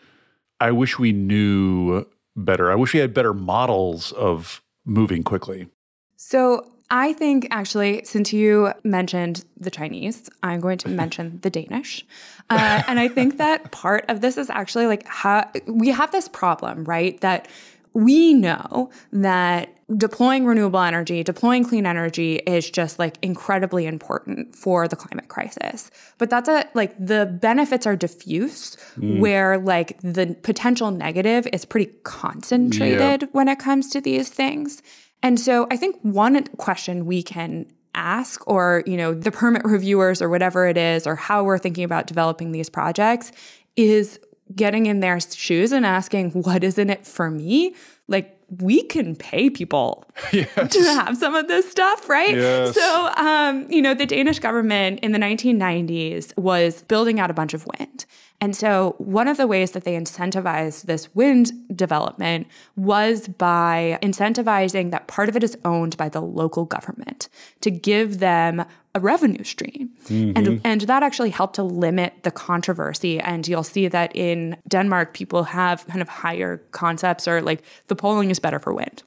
I 0.61 0.71
wish 0.71 0.99
we 0.99 1.13
knew 1.13 2.07
better. 2.37 2.71
I 2.71 2.75
wish 2.75 2.95
we 2.95 3.01
had 3.01 3.15
better 3.15 3.35
models 3.35 4.13
of 4.13 4.63
moving 4.85 5.23
quickly. 5.23 5.69
So 6.17 6.71
I 6.91 7.13
think 7.13 7.49
actually, 7.51 8.05
since 8.05 8.33
you 8.33 8.73
mentioned 8.83 9.45
the 9.59 9.71
Chinese, 9.71 10.29
I'm 10.43 10.61
going 10.61 10.79
to 10.79 10.89
mention 11.03 11.39
the 11.43 11.51
Danish. 11.51 12.05
Uh, 12.51 12.83
and 12.87 13.01
I 13.01 13.09
think 13.09 13.39
that 13.39 13.73
part 13.73 14.05
of 14.09 14.21
this 14.21 14.37
is 14.37 14.51
actually 14.51 14.87
like 14.87 15.07
how 15.07 15.51
we 15.67 15.89
have 15.89 16.13
this 16.13 16.29
problem, 16.29 16.85
right? 16.85 17.21
That 17.21 17.49
we 17.95 18.35
know 18.35 18.91
that 19.13 19.71
deploying 19.97 20.45
renewable 20.45 20.81
energy, 20.81 21.23
deploying 21.23 21.65
clean 21.65 21.87
energy 21.87 22.37
is 22.37 22.69
just 22.71 22.99
like 22.99 23.19
incredibly 23.23 23.87
important 23.87 24.55
for 24.57 24.89
the 24.89 24.97
climate 24.97 25.29
crisis. 25.29 25.91
But 26.19 26.31
that's 26.31 26.49
a 26.49 26.69
like 26.75 26.95
the 26.99 27.27
benefits 27.41 27.87
are 27.87 27.97
diffuse 27.97 28.77
mm. 28.97 29.21
where 29.21 29.59
like 29.59 29.99
the 30.01 30.37
potential 30.43 30.91
negative 30.91 31.47
is 31.53 31.65
pretty 31.65 31.93
concentrated 32.03 33.23
yeah. 33.23 33.29
when 33.33 33.49
it 33.49 33.59
comes 33.59 33.91
to 33.91 34.01
these 34.01 34.29
things. 34.29 34.83
And 35.23 35.39
so 35.39 35.67
I 35.71 35.77
think 35.77 35.97
one 36.03 36.43
question 36.57 37.07
we 37.07 37.23
can 37.23 37.67
ask 37.95 38.47
or, 38.49 38.83
you 38.87 38.97
know, 38.97 39.15
the 39.15 39.31
permit 39.31 39.65
reviewers 39.65 40.21
or 40.21 40.29
whatever 40.29 40.67
it 40.67 40.77
is 40.77 41.07
or 41.07 41.15
how 41.15 41.45
we're 41.45 41.59
thinking 41.59 41.85
about 41.85 42.07
developing 42.07 42.53
these 42.53 42.69
projects 42.69 43.33
is 43.77 44.19
getting 44.55 44.87
in 44.87 45.01
their 45.01 45.21
shoes 45.21 45.73
and 45.73 45.87
asking, 45.87 46.31
what 46.31 46.65
is 46.65 46.79
in 46.79 46.91
it 46.91 47.07
for 47.07 47.31
me? 47.31 47.75
Like, 48.09 48.39
we 48.61 48.83
can 48.83 49.17
pay 49.17 49.51
people 49.51 50.05
yes. 50.33 50.73
to 50.73 50.81
have 50.83 51.17
some 51.17 51.35
of 51.35 51.49
this 51.49 51.69
stuff, 51.71 52.09
right? 52.09 52.35
Yes. 52.35 52.75
So, 52.75 53.13
um, 53.17 53.71
you 53.71 53.81
know, 53.81 53.95
the 53.95 54.07
Danish 54.07 54.39
government 54.39 55.01
in 55.01 55.13
the 55.13 55.19
1990s 55.19 56.37
was 56.37 56.83
building 56.83 57.19
out 57.19 57.31
a 57.31 57.35
bunch 57.35 57.55
of 57.55 57.67
wind. 57.79 58.05
And 58.41 58.55
so, 58.55 58.95
one 58.99 59.29
of 59.29 59.37
the 59.39 59.47
ways 59.47 59.71
that 59.71 59.85
they 59.85 59.95
incentivized 59.95 60.83
this 60.83 61.15
wind 61.15 61.53
development 61.75 62.47
was 62.77 63.29
by 63.29 63.99
incentivizing 64.03 64.91
that 64.91 65.07
part 65.07 65.29
of 65.29 65.37
it 65.37 65.43
is 65.43 65.57
owned 65.65 65.97
by 65.97 66.09
the 66.09 66.21
local 66.21 66.65
government 66.65 67.29
to 67.63 67.71
give 67.71 68.19
them 68.19 68.67
a 68.95 69.01
revenue 69.01 69.43
stream. 69.45 69.91
Mm-hmm. 70.05 70.33
And, 70.37 70.61
and 70.65 70.81
that 70.83 71.03
actually 71.03 71.31
helped 71.31 71.57
to 71.57 71.63
limit 71.63 72.15
the 72.23 72.31
controversy. 72.31 73.19
And 73.19 73.47
you'll 73.47 73.65
see 73.65 73.89
that 73.89 74.15
in 74.15 74.57
Denmark, 74.69 75.15
people 75.15 75.45
have 75.45 75.87
kind 75.89 76.01
of 76.01 76.09
higher 76.09 76.59
concepts 76.71 77.27
or 77.27 77.43
like 77.43 77.63
the 77.89 77.97
polling 77.97 78.31
is 78.31 78.39
better 78.39 78.59
for 78.59 78.73
wind. 78.73 79.03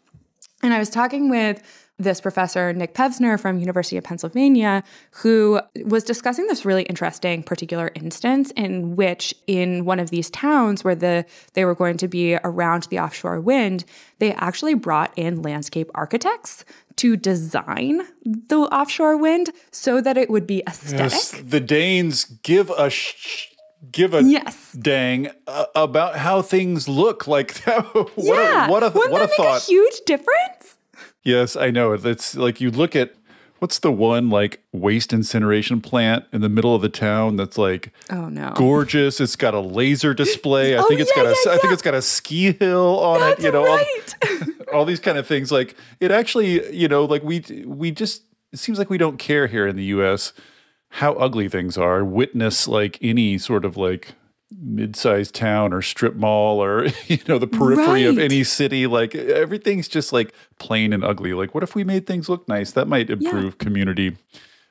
And 0.61 0.73
I 0.73 0.79
was 0.79 0.89
talking 0.89 1.29
with 1.29 1.61
this 2.00 2.22
professor, 2.22 2.72
Nick 2.74 2.93
Pevzner 2.93 3.39
from 3.39 3.60
University 3.60 3.98
of 3.98 4.04
Pennsylvania, 4.04 4.84
who 5.12 5.60
was 5.86 6.04
discussing 6.04 6.45
this 6.48 6.64
really 6.64 6.84
interesting 6.84 7.41
particular 7.41 7.91
instance 7.95 8.52
in 8.56 8.95
which 8.95 9.34
in 9.48 9.84
one 9.84 10.00
of 10.00 10.12
these 10.12 10.30
towns 10.30 10.84
where 10.84 10.95
the 10.95 11.26
they 11.54 11.66
were 11.66 11.76
going 11.76 11.98
to 11.98 12.08
be 12.08 12.36
around 12.43 12.84
the 12.89 13.00
offshore 13.00 13.41
wind, 13.41 13.84
they 14.20 14.32
actually 14.34 14.76
brought 14.76 15.12
in 15.16 15.41
landscape 15.41 15.89
architects 15.95 16.64
to 16.98 17.18
design 17.18 18.02
the 18.24 18.60
offshore 18.60 19.18
wind 19.18 19.52
so 19.72 20.00
that 20.02 20.18
it 20.18 20.30
would 20.30 20.45
be 20.45 20.62
aesthetic. 20.68 21.12
Yes, 21.12 21.32
the 21.32 21.60
Danes 21.60 22.26
give 22.26 22.70
a 22.72 22.89
sh- 22.89 23.48
give 23.91 24.14
a 24.14 24.24
yes. 24.24 24.72
dang 24.74 25.30
uh, 25.45 25.66
about 25.76 26.18
how 26.18 26.41
things 26.41 26.88
look 26.88 27.28
like 27.28 27.64
that. 27.66 27.84
what 27.93 28.14
yeah. 28.18 28.68
a, 28.68 28.72
what 28.72 28.84
a, 28.84 28.89
Wouldn't 28.89 29.12
what 29.12 29.20
that 29.20 29.32
a 29.32 29.36
thought. 29.36 29.54
make 29.54 29.64
a 29.64 29.66
huge 29.66 30.02
difference? 30.06 30.57
Yes, 31.28 31.57
I 31.57 31.71
know. 31.71 31.91
It's 31.91 32.38
like 32.38 32.61
you 32.61 32.71
look 32.71 32.95
at 32.95 33.13
what's 33.59 33.80
the 33.80 33.91
one 33.91 34.30
like 34.30 34.63
waste 34.71 35.11
incineration 35.11 35.82
plant 35.82 36.23
in 36.32 36.39
the 36.39 36.47
middle 36.47 36.73
of 36.73 36.82
the 36.82 36.88
town 36.88 37.36
that's 37.36 37.57
like 37.57 37.91
oh 38.09 38.30
no. 38.30 38.53
gorgeous? 38.55 39.19
It's 39.19 39.36
got 39.36 39.53
a 39.53 39.59
laser 39.59 40.13
display. 40.13 40.78
I 40.78 40.80
oh, 40.82 40.88
think 40.88 41.01
it's 41.01 41.11
yeah, 41.13 41.23
got 41.23 41.30
a 41.30 41.36
yeah, 41.45 41.51
I 41.51 41.57
think 41.57 41.73
it's 41.73 41.82
got 41.82 41.95
a 41.95 42.01
ski 42.01 42.53
hill 42.53 42.99
on 43.01 43.19
that's 43.19 43.41
it 43.41 43.43
you 43.43 43.51
know 43.51 43.65
right. 43.65 44.15
all, 44.23 44.47
all, 44.73 44.86
these 44.86 45.01
kind 45.01 45.17
of 45.17 45.28
things. 45.28 45.51
Like 45.51 45.75
it 45.99 46.11
actually 46.11 46.73
you 46.73 46.88
know 46.88 47.03
like 47.03 47.23
we 47.23 47.43
we 47.65 47.91
just 47.91 48.23
it 48.53 48.59
seems 48.59 48.80
like 48.80 48.89
we 48.89 48.97
don't 48.97 49.19
care 49.19 49.47
here 49.47 49.67
in 49.67 49.75
the 49.75 49.84
us 49.84 50.32
how 50.91 51.11
ugly 51.15 51.49
things 51.49 51.78
are. 51.78 52.05
Witness 52.05 52.69
like 52.69 52.97
any 53.01 53.38
sort 53.38 53.65
of 53.65 53.75
like 53.75 54.13
mid-sized 54.62 55.36
town 55.36 55.74
or 55.74 55.82
strip 55.82 56.16
mall 56.16 56.64
or 56.64 56.86
you 57.08 57.20
know 57.28 57.38
the 57.38 57.48
periphery 57.48 58.06
right. 58.06 58.10
of 58.10 58.18
any 58.18 58.43
city 58.43 58.88
like 58.88 59.14
everything's 59.14 59.88
just 59.88 60.14
like 60.14 60.34
plain 60.60 60.93
and 60.93 61.04
ugly. 61.04 61.34
Like 61.34 61.54
what 61.54 61.64
if 61.64 61.76
we 61.76 61.84
made 61.84 62.08
things 62.08 62.30
look 62.30 62.48
nice? 62.48 62.72
That 62.72 62.88
might 62.88 63.10
improve 63.10 63.56
yeah. 63.60 63.64
community 63.66 64.18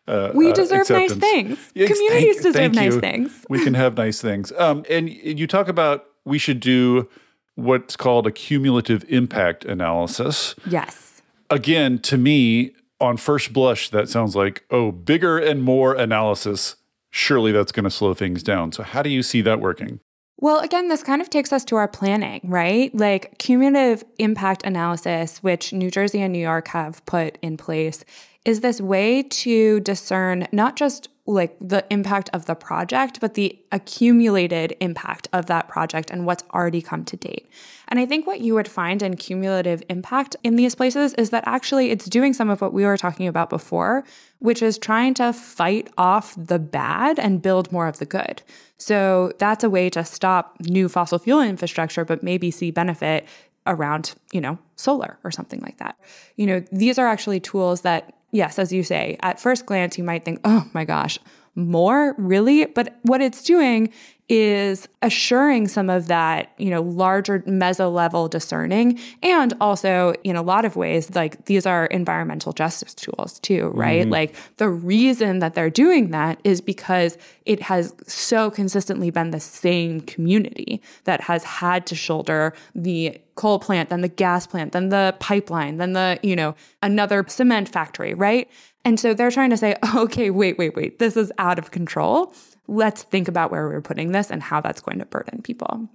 uh, 0.08 0.30
we 0.34 0.50
uh, 0.50 0.54
deserve 0.54 0.90
uh, 0.90 0.94
nice 0.94 1.14
things. 1.14 1.58
Yes, 1.74 1.88
communities 1.88 2.36
thank, 2.36 2.42
deserve 2.42 2.54
thank 2.54 2.74
nice 2.74 2.96
things. 2.96 3.44
We 3.48 3.62
can 3.62 3.74
have 3.74 3.96
nice 3.96 4.20
things. 4.20 4.52
Um, 4.52 4.84
and 4.88 5.08
you 5.08 5.46
talk 5.46 5.68
about 5.68 6.06
we 6.24 6.38
should 6.38 6.60
do 6.60 7.08
what's 7.56 7.96
called 7.96 8.26
a 8.26 8.32
cumulative 8.32 9.04
impact 9.08 9.64
analysis. 9.64 10.54
Yes. 10.68 11.22
Again 11.50 11.98
to 12.00 12.16
me 12.16 12.72
on 13.00 13.16
first 13.16 13.52
blush 13.52 13.90
that 13.90 14.08
sounds 14.08 14.34
like 14.34 14.64
oh 14.70 14.90
bigger 14.90 15.38
and 15.38 15.62
more 15.62 15.94
analysis 15.94 16.76
surely 17.16 17.50
that's 17.50 17.72
going 17.72 17.84
to 17.84 17.90
slow 17.90 18.12
things 18.12 18.42
down. 18.42 18.72
So, 18.72 18.82
how 18.82 19.02
do 19.02 19.08
you 19.08 19.22
see 19.22 19.40
that 19.40 19.60
working? 19.60 20.00
Well, 20.38 20.60
again, 20.60 20.88
this 20.88 21.02
kind 21.02 21.22
of 21.22 21.30
takes 21.30 21.50
us 21.50 21.64
to 21.64 21.76
our 21.76 21.88
planning, 21.88 22.42
right? 22.44 22.94
Like 22.94 23.38
cumulative 23.38 24.04
impact 24.18 24.66
analysis, 24.66 25.42
which 25.42 25.72
New 25.72 25.90
Jersey 25.90 26.20
and 26.20 26.30
New 26.30 26.38
York 26.38 26.68
have 26.68 27.04
put 27.06 27.38
in 27.40 27.56
place, 27.56 28.04
is 28.46 28.60
this 28.60 28.80
way 28.80 29.24
to 29.24 29.80
discern 29.80 30.46
not 30.52 30.76
just 30.76 31.08
like 31.26 31.56
the 31.60 31.84
impact 31.90 32.30
of 32.32 32.46
the 32.46 32.54
project, 32.54 33.18
but 33.20 33.34
the 33.34 33.58
accumulated 33.72 34.76
impact 34.78 35.26
of 35.32 35.46
that 35.46 35.66
project 35.66 36.08
and 36.10 36.24
what's 36.24 36.44
already 36.54 36.80
come 36.80 37.04
to 37.04 37.16
date. 37.16 37.50
And 37.88 37.98
I 37.98 38.06
think 38.06 38.24
what 38.24 38.40
you 38.40 38.54
would 38.54 38.68
find 38.68 39.02
in 39.02 39.16
cumulative 39.16 39.82
impact 39.88 40.36
in 40.44 40.54
these 40.54 40.76
places 40.76 41.14
is 41.14 41.30
that 41.30 41.42
actually 41.44 41.90
it's 41.90 42.06
doing 42.06 42.32
some 42.32 42.48
of 42.48 42.60
what 42.60 42.72
we 42.72 42.84
were 42.84 42.96
talking 42.96 43.26
about 43.26 43.50
before, 43.50 44.04
which 44.38 44.62
is 44.62 44.78
trying 44.78 45.14
to 45.14 45.32
fight 45.32 45.88
off 45.98 46.32
the 46.36 46.60
bad 46.60 47.18
and 47.18 47.42
build 47.42 47.72
more 47.72 47.88
of 47.88 47.98
the 47.98 48.06
good. 48.06 48.42
So 48.78 49.32
that's 49.40 49.64
a 49.64 49.70
way 49.70 49.90
to 49.90 50.04
stop 50.04 50.56
new 50.60 50.88
fossil 50.88 51.18
fuel 51.18 51.40
infrastructure, 51.40 52.04
but 52.04 52.22
maybe 52.22 52.52
see 52.52 52.70
benefit 52.70 53.26
around, 53.66 54.14
you 54.30 54.40
know, 54.40 54.58
solar 54.76 55.18
or 55.24 55.32
something 55.32 55.60
like 55.62 55.78
that. 55.78 55.98
You 56.36 56.46
know, 56.46 56.64
these 56.70 57.00
are 57.00 57.08
actually 57.08 57.40
tools 57.40 57.80
that 57.80 58.12
yes, 58.30 58.58
as 58.58 58.72
you 58.72 58.82
say, 58.82 59.16
at 59.20 59.40
first 59.40 59.66
glance, 59.66 59.98
you 59.98 60.04
might 60.04 60.24
think, 60.24 60.40
oh 60.44 60.68
my 60.72 60.84
gosh, 60.84 61.18
more? 61.54 62.14
Really? 62.18 62.66
But 62.66 62.98
what 63.02 63.20
it's 63.20 63.42
doing 63.42 63.92
is 64.28 64.88
assuring 65.02 65.68
some 65.68 65.88
of 65.88 66.08
that, 66.08 66.50
you 66.58 66.68
know, 66.68 66.82
larger 66.82 67.40
meso 67.40 67.92
level 67.92 68.26
discerning. 68.26 68.98
And 69.22 69.54
also, 69.60 70.14
in 70.24 70.34
a 70.34 70.42
lot 70.42 70.64
of 70.64 70.74
ways, 70.74 71.14
like 71.14 71.44
these 71.44 71.64
are 71.64 71.86
environmental 71.86 72.52
justice 72.52 72.92
tools 72.92 73.38
too, 73.38 73.68
right? 73.68 74.02
Mm-hmm. 74.02 74.10
Like 74.10 74.34
the 74.56 74.68
reason 74.68 75.38
that 75.38 75.54
they're 75.54 75.70
doing 75.70 76.10
that 76.10 76.40
is 76.42 76.60
because 76.60 77.16
it 77.44 77.62
has 77.62 77.94
so 78.08 78.50
consistently 78.50 79.10
been 79.10 79.30
the 79.30 79.38
same 79.38 80.00
community 80.00 80.82
that 81.04 81.20
has 81.20 81.44
had 81.44 81.86
to 81.86 81.94
shoulder 81.94 82.52
the 82.74 83.20
coal 83.36 83.60
plant, 83.60 83.90
then 83.90 84.00
the 84.00 84.08
gas 84.08 84.44
plant, 84.46 84.72
then 84.72 84.88
the 84.88 85.14
pipeline, 85.20 85.76
then 85.76 85.92
the, 85.92 86.18
you 86.24 86.34
know, 86.34 86.56
another 86.82 87.24
cement 87.28 87.68
factory, 87.68 88.12
right? 88.12 88.50
And 88.84 88.98
so 88.98 89.14
they're 89.14 89.30
trying 89.30 89.50
to 89.50 89.56
say, 89.56 89.76
okay, 89.94 90.30
wait, 90.30 90.58
wait, 90.58 90.74
wait, 90.74 90.98
this 90.98 91.16
is 91.16 91.30
out 91.38 91.60
of 91.60 91.70
control 91.70 92.34
let's 92.68 93.02
think 93.02 93.28
about 93.28 93.50
where 93.50 93.68
we're 93.68 93.80
putting 93.80 94.12
this 94.12 94.30
and 94.30 94.42
how 94.42 94.60
that's 94.60 94.80
going 94.80 94.98
to 94.98 95.06
burden 95.06 95.42
people. 95.42 95.88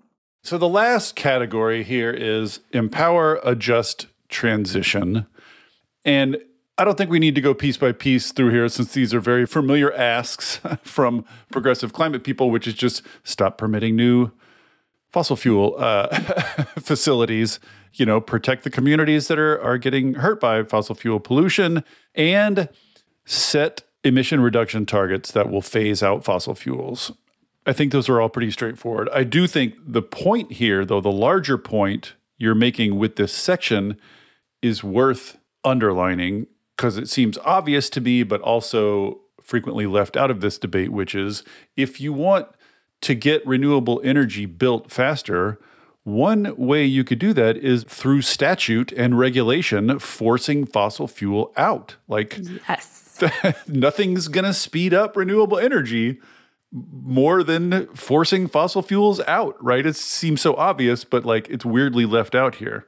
So 0.44 0.58
the 0.58 0.68
last 0.68 1.16
category 1.16 1.84
here 1.84 2.12
is 2.12 2.62
empower, 2.72 3.40
adjust, 3.44 4.08
transition. 4.30 5.28
And 6.04 6.38
I 6.78 6.84
don't 6.84 6.98
think 6.98 7.12
we 7.12 7.20
need 7.20 7.36
to 7.36 7.42
go 7.42 7.54
piece 7.54 7.78
by 7.78 7.92
piece 7.92 8.32
through 8.32 8.50
here 8.50 8.68
since 8.68 8.94
these 8.94 9.14
are 9.14 9.20
very 9.20 9.46
familiar 9.46 9.94
asks 9.94 10.60
from 10.84 11.26
progressive 11.52 11.94
climate 11.94 12.24
people, 12.24 12.50
which 12.50 12.68
is 12.68 12.74
just 12.74 13.04
stop 13.24 13.58
permitting 13.58 13.96
new 13.96 14.32
fossil 15.12 15.36
fuel 15.36 15.76
uh, 15.78 16.08
facilities, 16.80 17.60
you 17.94 18.06
know, 18.06 18.20
protect 18.20 18.64
the 18.64 18.70
communities 18.70 19.28
that 19.28 19.38
are, 19.38 19.62
are 19.62 19.78
getting 19.78 20.16
hurt 20.16 20.40
by 20.40 20.64
fossil 20.64 20.96
fuel 20.96 21.20
pollution, 21.20 21.84
and 22.16 22.70
set 23.26 23.84
emission 24.04 24.42
reduction 24.42 24.86
targets 24.86 25.32
that 25.32 25.50
will 25.50 25.62
phase 25.62 26.02
out 26.02 26.24
fossil 26.24 26.56
fuels. 26.56 27.12
I 27.66 27.74
think 27.74 27.92
those 27.92 28.10
are 28.10 28.20
all 28.20 28.30
pretty 28.30 28.52
straightforward. 28.52 29.08
I 29.14 29.24
do 29.24 29.46
think 29.46 29.76
the 29.86 30.02
point 30.02 30.54
here, 30.54 30.84
though, 30.84 31.02
the 31.02 31.12
larger 31.12 31.58
point 31.58 32.14
you're 32.38 32.56
making 32.56 32.98
with 32.98 33.18
this 33.18 33.32
section 33.32 33.98
is 34.62 34.84
worth 34.84 35.38
underlining 35.64 36.48
because 36.76 36.98
it 36.98 37.08
seems 37.08 37.38
obvious 37.40 37.90
to 37.92 38.02
me, 38.02 38.24
but 38.24 38.42
also 38.42 39.20
frequently 39.42 39.86
left 39.86 40.18
out 40.18 40.32
of 40.32 40.42
this 40.42 40.58
debate, 40.58 40.92
which 40.92 41.14
is 41.14 41.44
if 41.76 42.02
you 42.02 42.14
want 42.14 42.48
to 43.02 43.14
get 43.14 43.46
renewable 43.46 44.02
energy 44.04 44.46
built 44.48 44.92
faster, 44.92 45.60
one 46.04 46.56
way 46.58 46.84
you 46.84 47.04
could 47.04 47.20
do 47.20 47.34
that 47.34 47.58
is 47.58 47.84
through 47.84 48.24
statute 48.24 48.92
and 48.94 49.20
regulation 49.20 50.00
forcing 50.00 50.66
fossil 50.66 51.08
fuel 51.08 51.54
out. 51.58 51.98
Like, 52.08 52.40
yes. 52.68 53.01
nothing's 53.68 54.28
going 54.28 54.46
to 54.46 54.54
speed 54.54 54.94
up 54.94 55.16
renewable 55.16 55.58
energy 55.58 56.20
more 56.72 57.44
than 57.44 57.88
forcing 57.88 58.48
fossil 58.48 58.82
fuels 58.82 59.20
out, 59.22 59.62
right? 59.64 59.86
It 59.86 59.96
seems 59.96 60.42
so 60.42 60.56
obvious, 60.56 61.04
but 61.04 61.26
like 61.26 61.50
it's 61.50 61.66
weirdly 61.66 62.06
left 62.06 62.34
out 62.34 62.56
here. 62.56 62.88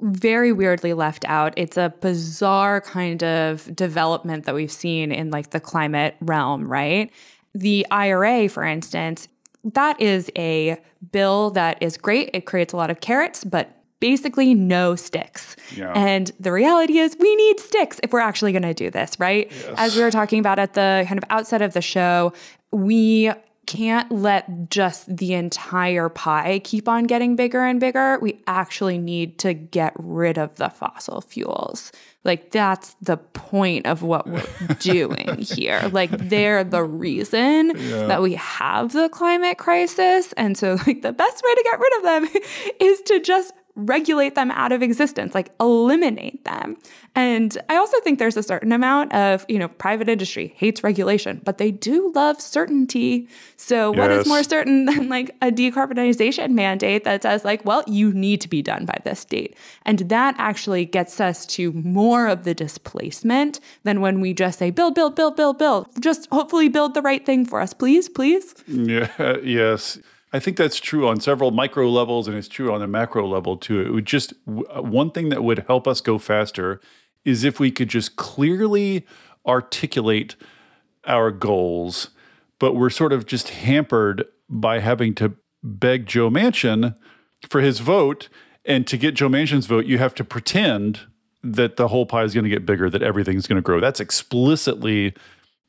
Very 0.00 0.52
weirdly 0.52 0.94
left 0.94 1.24
out. 1.24 1.52
It's 1.56 1.76
a 1.76 1.92
bizarre 2.00 2.80
kind 2.80 3.24
of 3.24 3.74
development 3.74 4.44
that 4.46 4.54
we've 4.54 4.70
seen 4.70 5.10
in 5.10 5.30
like 5.30 5.50
the 5.50 5.58
climate 5.58 6.14
realm, 6.20 6.70
right? 6.70 7.10
The 7.54 7.84
IRA, 7.90 8.48
for 8.48 8.62
instance, 8.62 9.26
that 9.64 10.00
is 10.00 10.30
a 10.38 10.80
bill 11.10 11.50
that 11.50 11.82
is 11.82 11.96
great. 11.96 12.30
It 12.32 12.46
creates 12.46 12.72
a 12.72 12.76
lot 12.76 12.90
of 12.90 13.00
carrots, 13.00 13.42
but 13.42 13.79
basically 14.00 14.54
no 14.54 14.96
sticks. 14.96 15.56
Yeah. 15.76 15.92
And 15.94 16.32
the 16.40 16.52
reality 16.52 16.98
is 16.98 17.16
we 17.18 17.36
need 17.36 17.60
sticks 17.60 18.00
if 18.02 18.12
we're 18.12 18.20
actually 18.20 18.52
going 18.52 18.62
to 18.62 18.74
do 18.74 18.90
this, 18.90 19.18
right? 19.20 19.50
Yes. 19.50 19.74
As 19.76 19.96
we 19.96 20.02
were 20.02 20.10
talking 20.10 20.40
about 20.40 20.58
at 20.58 20.74
the 20.74 21.04
kind 21.06 21.18
of 21.18 21.24
outset 21.30 21.62
of 21.62 21.74
the 21.74 21.82
show, 21.82 22.32
we 22.72 23.30
can't 23.66 24.10
let 24.10 24.68
just 24.68 25.16
the 25.16 25.32
entire 25.34 26.08
pie 26.08 26.60
keep 26.64 26.88
on 26.88 27.04
getting 27.04 27.36
bigger 27.36 27.60
and 27.60 27.78
bigger. 27.78 28.18
We 28.20 28.40
actually 28.48 28.98
need 28.98 29.38
to 29.40 29.54
get 29.54 29.92
rid 29.96 30.38
of 30.38 30.56
the 30.56 30.70
fossil 30.70 31.20
fuels. 31.20 31.92
Like, 32.24 32.50
that's 32.50 32.96
the 33.00 33.16
point 33.16 33.86
of 33.86 34.02
what 34.02 34.26
we're 34.26 34.42
doing 34.80 35.38
here. 35.38 35.88
Like, 35.92 36.10
they're 36.10 36.64
the 36.64 36.82
reason 36.82 37.72
yeah. 37.76 38.06
that 38.06 38.22
we 38.22 38.34
have 38.34 38.92
the 38.92 39.08
climate 39.08 39.56
crisis. 39.56 40.32
And 40.32 40.58
so, 40.58 40.76
like, 40.86 41.02
the 41.02 41.12
best 41.12 41.42
way 41.44 41.54
to 41.54 41.62
get 41.62 41.78
rid 41.78 41.96
of 41.96 42.02
them 42.02 42.42
is 42.80 43.00
to 43.02 43.20
just 43.20 43.52
regulate 43.76 44.34
them 44.34 44.50
out 44.50 44.72
of 44.72 44.82
existence, 44.82 45.34
like 45.34 45.50
eliminate 45.60 46.44
them. 46.44 46.76
And 47.14 47.56
I 47.68 47.76
also 47.76 47.98
think 48.00 48.18
there's 48.18 48.36
a 48.36 48.42
certain 48.42 48.72
amount 48.72 49.12
of, 49.12 49.44
you 49.48 49.58
know, 49.58 49.68
private 49.68 50.08
industry 50.08 50.52
hates 50.56 50.82
regulation, 50.82 51.40
but 51.44 51.58
they 51.58 51.70
do 51.70 52.12
love 52.14 52.40
certainty. 52.40 53.28
So, 53.56 53.92
yes. 53.92 53.98
what 53.98 54.10
is 54.10 54.26
more 54.26 54.42
certain 54.42 54.84
than 54.86 55.08
like 55.08 55.34
a 55.42 55.50
decarbonization 55.50 56.50
mandate 56.50 57.04
that 57.04 57.22
says, 57.22 57.44
like, 57.44 57.64
well, 57.64 57.82
you 57.86 58.12
need 58.12 58.40
to 58.42 58.48
be 58.48 58.62
done 58.62 58.84
by 58.84 58.98
this 59.04 59.24
date? 59.24 59.56
And 59.84 60.00
that 60.10 60.34
actually 60.38 60.84
gets 60.84 61.20
us 61.20 61.46
to 61.46 61.72
more 61.72 62.26
of 62.26 62.44
the 62.44 62.54
displacement 62.54 63.60
than 63.84 64.00
when 64.00 64.20
we 64.20 64.34
just 64.34 64.58
say, 64.58 64.70
build, 64.70 64.94
build, 64.94 65.16
build, 65.16 65.36
build, 65.36 65.58
build. 65.58 65.88
Just 66.00 66.28
hopefully 66.30 66.68
build 66.68 66.94
the 66.94 67.02
right 67.02 67.24
thing 67.24 67.44
for 67.44 67.60
us, 67.60 67.72
please, 67.72 68.08
please. 68.08 68.54
Yeah, 68.66 69.10
yes. 69.42 69.98
I 70.32 70.38
think 70.38 70.56
that's 70.56 70.78
true 70.78 71.08
on 71.08 71.20
several 71.20 71.50
micro 71.50 71.88
levels, 71.88 72.28
and 72.28 72.36
it's 72.36 72.48
true 72.48 72.72
on 72.72 72.82
a 72.82 72.86
macro 72.86 73.26
level 73.26 73.56
too. 73.56 73.80
It 73.80 73.90
would 73.90 74.06
just 74.06 74.32
uh, 74.46 74.82
one 74.82 75.10
thing 75.10 75.28
that 75.30 75.42
would 75.42 75.64
help 75.66 75.88
us 75.88 76.00
go 76.00 76.18
faster 76.18 76.80
is 77.24 77.44
if 77.44 77.58
we 77.58 77.70
could 77.70 77.88
just 77.88 78.16
clearly 78.16 79.06
articulate 79.46 80.36
our 81.06 81.30
goals, 81.30 82.10
but 82.58 82.74
we're 82.74 82.90
sort 82.90 83.12
of 83.12 83.26
just 83.26 83.48
hampered 83.50 84.24
by 84.48 84.80
having 84.80 85.14
to 85.16 85.34
beg 85.62 86.06
Joe 86.06 86.30
Manchin 86.30 86.94
for 87.48 87.60
his 87.60 87.80
vote. 87.80 88.28
And 88.64 88.86
to 88.86 88.96
get 88.96 89.14
Joe 89.14 89.28
Manchin's 89.28 89.66
vote, 89.66 89.86
you 89.86 89.98
have 89.98 90.14
to 90.16 90.24
pretend 90.24 91.00
that 91.42 91.76
the 91.76 91.88
whole 91.88 92.04
pie 92.04 92.24
is 92.24 92.34
going 92.34 92.44
to 92.44 92.50
get 92.50 92.66
bigger, 92.66 92.90
that 92.90 93.02
everything's 93.02 93.46
going 93.46 93.56
to 93.56 93.62
grow. 93.62 93.80
That's 93.80 94.00
explicitly 94.00 95.14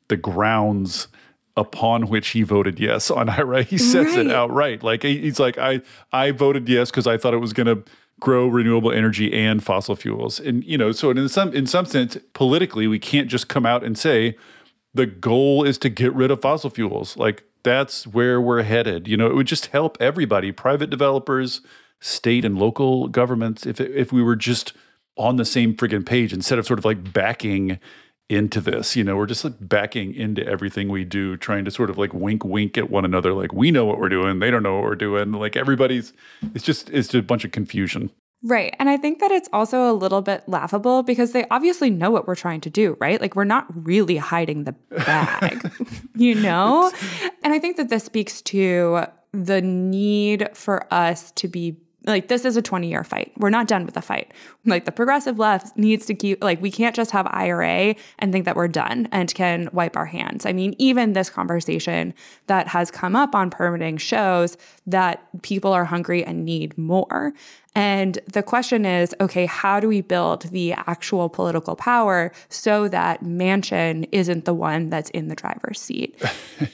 the 0.08 0.16
grounds 0.16 1.08
upon 1.56 2.08
which 2.08 2.28
he 2.28 2.42
voted 2.42 2.80
yes 2.80 3.10
on 3.10 3.28
IRA. 3.28 3.62
He 3.62 3.78
says 3.78 4.16
right. 4.16 4.26
it 4.26 4.32
outright. 4.32 4.82
Like 4.82 5.02
he's 5.02 5.38
like, 5.38 5.58
I 5.58 5.80
I 6.12 6.30
voted 6.30 6.68
yes 6.68 6.90
because 6.90 7.06
I 7.06 7.16
thought 7.16 7.34
it 7.34 7.38
was 7.38 7.52
going 7.52 7.66
to 7.66 7.82
grow 8.20 8.46
renewable 8.46 8.92
energy 8.92 9.32
and 9.32 9.64
fossil 9.64 9.96
fuels. 9.96 10.38
And 10.38 10.62
you 10.64 10.78
know, 10.78 10.92
so 10.92 11.10
in 11.10 11.28
some 11.28 11.52
in 11.52 11.66
some 11.66 11.86
sense, 11.86 12.16
politically, 12.34 12.86
we 12.86 12.98
can't 12.98 13.28
just 13.28 13.48
come 13.48 13.66
out 13.66 13.82
and 13.82 13.98
say 13.98 14.36
the 14.94 15.06
goal 15.06 15.64
is 15.64 15.78
to 15.78 15.88
get 15.88 16.12
rid 16.14 16.30
of 16.30 16.40
fossil 16.40 16.70
fuels. 16.70 17.16
Like 17.16 17.44
that's 17.62 18.06
where 18.06 18.40
we're 18.40 18.62
headed. 18.62 19.08
You 19.08 19.16
know, 19.16 19.26
it 19.26 19.34
would 19.34 19.46
just 19.46 19.66
help 19.66 19.96
everybody, 20.00 20.52
private 20.52 20.90
developers, 20.90 21.60
state 22.00 22.44
and 22.44 22.58
local 22.58 23.08
governments, 23.08 23.66
if 23.66 23.80
if 23.80 24.12
we 24.12 24.22
were 24.22 24.36
just 24.36 24.72
on 25.16 25.36
the 25.36 25.44
same 25.44 25.74
friggin' 25.74 26.06
page 26.06 26.32
instead 26.32 26.58
of 26.58 26.66
sort 26.66 26.78
of 26.78 26.84
like 26.84 27.12
backing 27.12 27.78
into 28.32 28.60
this. 28.60 28.96
You 28.96 29.04
know, 29.04 29.16
we're 29.16 29.26
just 29.26 29.44
like 29.44 29.54
backing 29.60 30.14
into 30.14 30.46
everything 30.46 30.88
we 30.88 31.04
do, 31.04 31.36
trying 31.36 31.64
to 31.64 31.70
sort 31.70 31.90
of 31.90 31.98
like 31.98 32.12
wink, 32.14 32.44
wink 32.44 32.76
at 32.78 32.90
one 32.90 33.04
another. 33.04 33.32
Like 33.32 33.52
we 33.52 33.70
know 33.70 33.84
what 33.84 33.98
we're 33.98 34.08
doing, 34.08 34.38
they 34.38 34.50
don't 34.50 34.62
know 34.62 34.74
what 34.74 34.84
we're 34.84 34.94
doing. 34.96 35.32
Like 35.32 35.56
everybody's, 35.56 36.12
it's 36.54 36.64
just 36.64 36.90
it's 36.90 37.08
just 37.08 37.14
a 37.14 37.22
bunch 37.22 37.44
of 37.44 37.52
confusion. 37.52 38.10
Right. 38.44 38.74
And 38.78 38.90
I 38.90 38.96
think 38.96 39.20
that 39.20 39.30
it's 39.30 39.48
also 39.52 39.90
a 39.90 39.94
little 39.94 40.20
bit 40.20 40.42
laughable 40.48 41.04
because 41.04 41.30
they 41.30 41.46
obviously 41.50 41.90
know 41.90 42.10
what 42.10 42.26
we're 42.26 42.34
trying 42.34 42.60
to 42.62 42.70
do, 42.70 42.96
right? 43.00 43.20
Like 43.20 43.36
we're 43.36 43.44
not 43.44 43.66
really 43.86 44.16
hiding 44.16 44.64
the 44.64 44.72
bag, 44.90 45.70
you 46.16 46.34
know? 46.34 46.90
And 47.44 47.52
I 47.52 47.58
think 47.58 47.76
that 47.76 47.88
this 47.88 48.04
speaks 48.04 48.40
to 48.42 49.06
the 49.32 49.60
need 49.60 50.48
for 50.54 50.86
us 50.94 51.32
to 51.32 51.48
be 51.48 51.76
like 52.06 52.28
this 52.28 52.44
is 52.44 52.56
a 52.56 52.62
20 52.62 52.88
year 52.88 53.04
fight. 53.04 53.32
We're 53.36 53.50
not 53.50 53.68
done 53.68 53.84
with 53.84 53.94
the 53.94 54.02
fight. 54.02 54.32
Like 54.64 54.84
the 54.84 54.92
progressive 54.92 55.38
left 55.38 55.76
needs 55.76 56.06
to 56.06 56.14
keep 56.14 56.42
like 56.42 56.60
we 56.60 56.70
can't 56.70 56.94
just 56.94 57.10
have 57.12 57.26
IRA 57.30 57.94
and 58.18 58.32
think 58.32 58.44
that 58.44 58.56
we're 58.56 58.68
done 58.68 59.08
and 59.12 59.32
can 59.34 59.68
wipe 59.72 59.96
our 59.96 60.06
hands. 60.06 60.46
I 60.46 60.52
mean, 60.52 60.74
even 60.78 61.12
this 61.12 61.30
conversation 61.30 62.14
that 62.46 62.68
has 62.68 62.90
come 62.90 63.16
up 63.16 63.34
on 63.34 63.50
permitting 63.50 63.96
shows 63.96 64.56
that 64.86 65.26
people 65.42 65.72
are 65.72 65.84
hungry 65.84 66.24
and 66.24 66.44
need 66.44 66.76
more. 66.76 67.32
And 67.74 68.18
the 68.30 68.42
question 68.42 68.84
is, 68.84 69.14
okay, 69.20 69.46
how 69.46 69.80
do 69.80 69.88
we 69.88 70.02
build 70.02 70.42
the 70.42 70.74
actual 70.74 71.28
political 71.30 71.74
power 71.74 72.32
so 72.50 72.86
that 72.88 73.24
Manchin 73.24 74.08
isn't 74.12 74.44
the 74.44 74.52
one 74.52 74.90
that's 74.90 75.08
in 75.10 75.28
the 75.28 75.34
driver's 75.34 75.80
seat? 75.80 76.20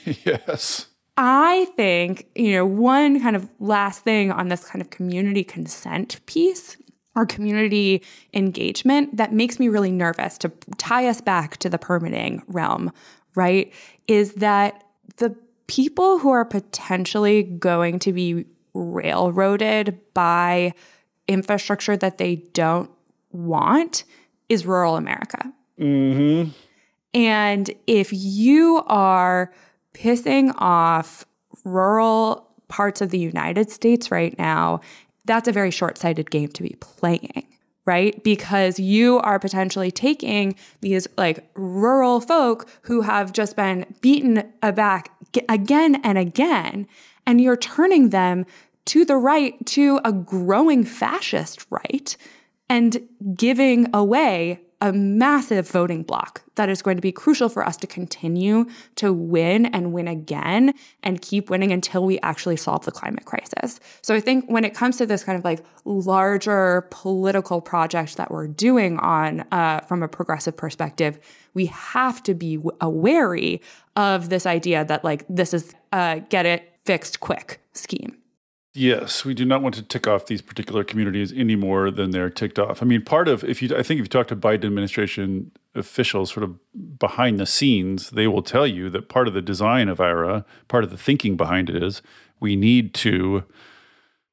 yes. 0.25 0.88
I 1.21 1.65
think, 1.75 2.27
you 2.33 2.53
know, 2.53 2.65
one 2.65 3.19
kind 3.19 3.35
of 3.35 3.49
last 3.59 4.05
thing 4.05 4.31
on 4.31 4.47
this 4.47 4.63
kind 4.63 4.81
of 4.81 4.89
community 4.89 5.43
consent 5.43 6.25
piece 6.27 6.77
or 7.13 7.25
community 7.25 8.03
engagement 8.33 9.17
that 9.17 9.33
makes 9.33 9.59
me 9.59 9.67
really 9.67 9.91
nervous 9.91 10.37
to 10.37 10.51
tie 10.77 11.07
us 11.07 11.19
back 11.19 11.57
to 11.57 11.69
the 11.69 11.77
permitting 11.77 12.41
realm, 12.47 12.93
right? 13.35 13.73
Is 14.07 14.35
that 14.35 14.81
the 15.17 15.35
people 15.67 16.19
who 16.19 16.29
are 16.29 16.45
potentially 16.45 17.43
going 17.43 17.99
to 17.99 18.13
be 18.13 18.45
railroaded 18.73 19.99
by 20.13 20.73
infrastructure 21.27 21.97
that 21.97 22.17
they 22.17 22.37
don't 22.53 22.89
want 23.33 24.05
is 24.47 24.65
rural 24.65 24.95
America. 24.95 25.51
Mm-hmm. 25.77 26.51
And 27.13 27.71
if 27.87 28.09
you 28.13 28.83
are 28.87 29.51
pissing 29.93 30.53
off 30.57 31.25
rural 31.63 32.47
parts 32.67 33.01
of 33.01 33.09
the 33.09 33.19
United 33.19 33.71
States 33.71 34.11
right 34.11 34.37
now, 34.37 34.81
that's 35.25 35.47
a 35.47 35.51
very 35.51 35.71
short 35.71 35.97
sighted 35.97 36.31
game 36.31 36.49
to 36.49 36.63
be 36.63 36.75
playing. 36.79 37.45
Right? 37.85 38.23
Because 38.23 38.79
you 38.79 39.17
are 39.19 39.39
potentially 39.39 39.89
taking 39.89 40.55
these 40.81 41.07
like 41.17 41.49
rural 41.55 42.21
folk 42.21 42.69
who 42.83 43.01
have 43.01 43.33
just 43.33 43.55
been 43.55 43.85
beaten 44.01 44.43
aback 44.61 45.09
again 45.47 45.95
and 46.03 46.17
again, 46.17 46.87
and 47.25 47.41
you're 47.41 47.57
turning 47.57 48.09
them 48.09 48.45
to 48.85 49.05
the 49.05 49.17
right, 49.17 49.65
to 49.67 49.99
a 50.05 50.11
growing 50.11 50.83
fascist 50.83 51.65
right, 51.71 52.15
and 52.69 53.07
giving 53.35 53.87
away 53.93 54.61
a 54.81 54.93
massive 54.93 55.67
voting 55.67 56.03
block 56.03 56.41
that 56.55 56.69
is 56.69 56.81
going 56.81 56.95
to 56.95 57.01
be 57.01 57.11
crucial 57.11 57.49
for 57.49 57.65
us 57.65 57.75
to 57.77 57.87
continue 57.87 58.65
to 58.95 59.11
win 59.11 59.65
and 59.67 59.91
win 59.91 60.07
again 60.07 60.73
and 61.03 61.21
keep 61.21 61.49
winning 61.49 61.71
until 61.71 62.05
we 62.05 62.19
actually 62.21 62.55
solve 62.55 62.85
the 62.85 62.91
climate 62.91 63.25
crisis. 63.25 63.79
So 64.01 64.15
I 64.15 64.21
think 64.21 64.45
when 64.49 64.63
it 64.63 64.73
comes 64.73 64.97
to 64.97 65.05
this 65.05 65.23
kind 65.23 65.37
of 65.37 65.43
like 65.43 65.63
larger 65.83 66.87
political 66.91 67.59
project 67.59 68.15
that 68.17 68.31
we're 68.31 68.47
doing 68.47 68.97
on 68.99 69.41
uh, 69.51 69.81
from 69.81 70.01
a 70.01 70.07
progressive 70.07 70.55
perspective, 70.55 71.19
we 71.53 71.65
have 71.67 72.23
to 72.23 72.33
be 72.33 72.57
wary 72.81 73.61
of 73.95 74.29
this 74.29 74.45
idea 74.45 74.85
that 74.85 75.03
like 75.03 75.25
this 75.27 75.53
is 75.53 75.73
a 75.91 76.23
get 76.29 76.45
it 76.45 76.73
fixed 76.85 77.19
quick 77.19 77.61
scheme. 77.73 78.17
Yes, 78.73 79.25
we 79.25 79.33
do 79.33 79.45
not 79.45 79.63
want 79.63 79.73
to 79.75 79.81
tick 79.81 80.07
off 80.07 80.27
these 80.27 80.43
particular 80.43 80.83
communities 80.83 81.33
any 81.33 81.55
more 81.55 81.89
than 81.89 82.11
they're 82.11 82.29
ticked 82.29 82.59
off. 82.59 82.83
I 82.83 82.85
mean, 82.85 83.03
part 83.03 83.27
of 83.27 83.43
if 83.43 83.63
you, 83.63 83.75
I 83.75 83.81
think 83.81 83.99
if 83.99 84.05
you 84.05 84.09
talk 84.09 84.27
to 84.27 84.35
Biden 84.35 84.65
administration 84.65 85.51
officials, 85.73 86.31
sort 86.31 86.43
of 86.43 86.59
behind 86.99 87.39
the 87.39 87.47
scenes, 87.47 88.11
they 88.11 88.27
will 88.27 88.43
tell 88.43 88.67
you 88.67 88.91
that 88.91 89.09
part 89.09 89.27
of 89.27 89.33
the 89.33 89.41
design 89.41 89.89
of 89.89 89.99
IRA, 89.99 90.45
part 90.67 90.83
of 90.83 90.91
the 90.91 90.97
thinking 90.97 91.35
behind 91.35 91.69
it 91.69 91.81
is 91.81 92.03
we 92.39 92.55
need 92.55 92.93
to 92.95 93.43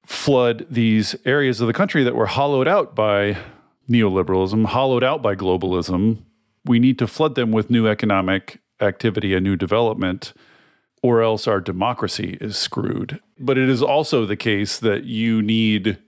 flood 0.04 0.66
these 0.68 1.16
areas 1.24 1.60
of 1.60 1.66
the 1.66 1.72
country 1.72 2.04
that 2.04 2.14
were 2.14 2.26
hollowed 2.26 2.68
out 2.68 2.94
by 2.94 3.38
neoliberalism, 3.88 4.66
hollowed 4.66 5.02
out 5.02 5.22
by 5.22 5.34
globalism. 5.34 6.22
We 6.64 6.78
need 6.78 6.98
to 6.98 7.06
flood 7.06 7.36
them 7.36 7.52
with 7.52 7.70
new 7.70 7.88
economic 7.88 8.60
activity 8.80 9.34
and 9.34 9.42
new 9.42 9.56
development, 9.56 10.34
or 11.02 11.22
else 11.22 11.46
our 11.46 11.60
democracy 11.60 12.36
is 12.40 12.58
screwed. 12.58 13.20
But 13.38 13.58
it 13.58 13.68
is 13.68 13.82
also 13.82 14.24
the 14.24 14.36
case 14.36 14.78
that 14.78 15.04
you 15.04 15.42
need, 15.42 15.98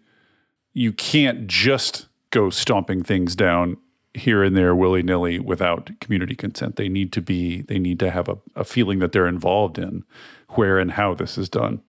you 0.72 0.92
can't 0.92 1.46
just 1.46 2.06
go 2.30 2.50
stomping 2.50 3.02
things 3.02 3.34
down 3.36 3.76
here 4.14 4.42
and 4.42 4.56
there 4.56 4.74
willy 4.74 5.02
nilly 5.02 5.38
without 5.38 5.90
community 6.00 6.34
consent. 6.34 6.76
They 6.76 6.88
need 6.88 7.12
to 7.12 7.20
be, 7.20 7.62
they 7.62 7.78
need 7.78 7.98
to 8.00 8.10
have 8.10 8.28
a, 8.28 8.38
a 8.56 8.64
feeling 8.64 8.98
that 8.98 9.12
they're 9.12 9.28
involved 9.28 9.78
in 9.78 10.04
where 10.50 10.78
and 10.78 10.92
how 10.92 11.14
this 11.14 11.38
is 11.38 11.48
done. 11.48 11.82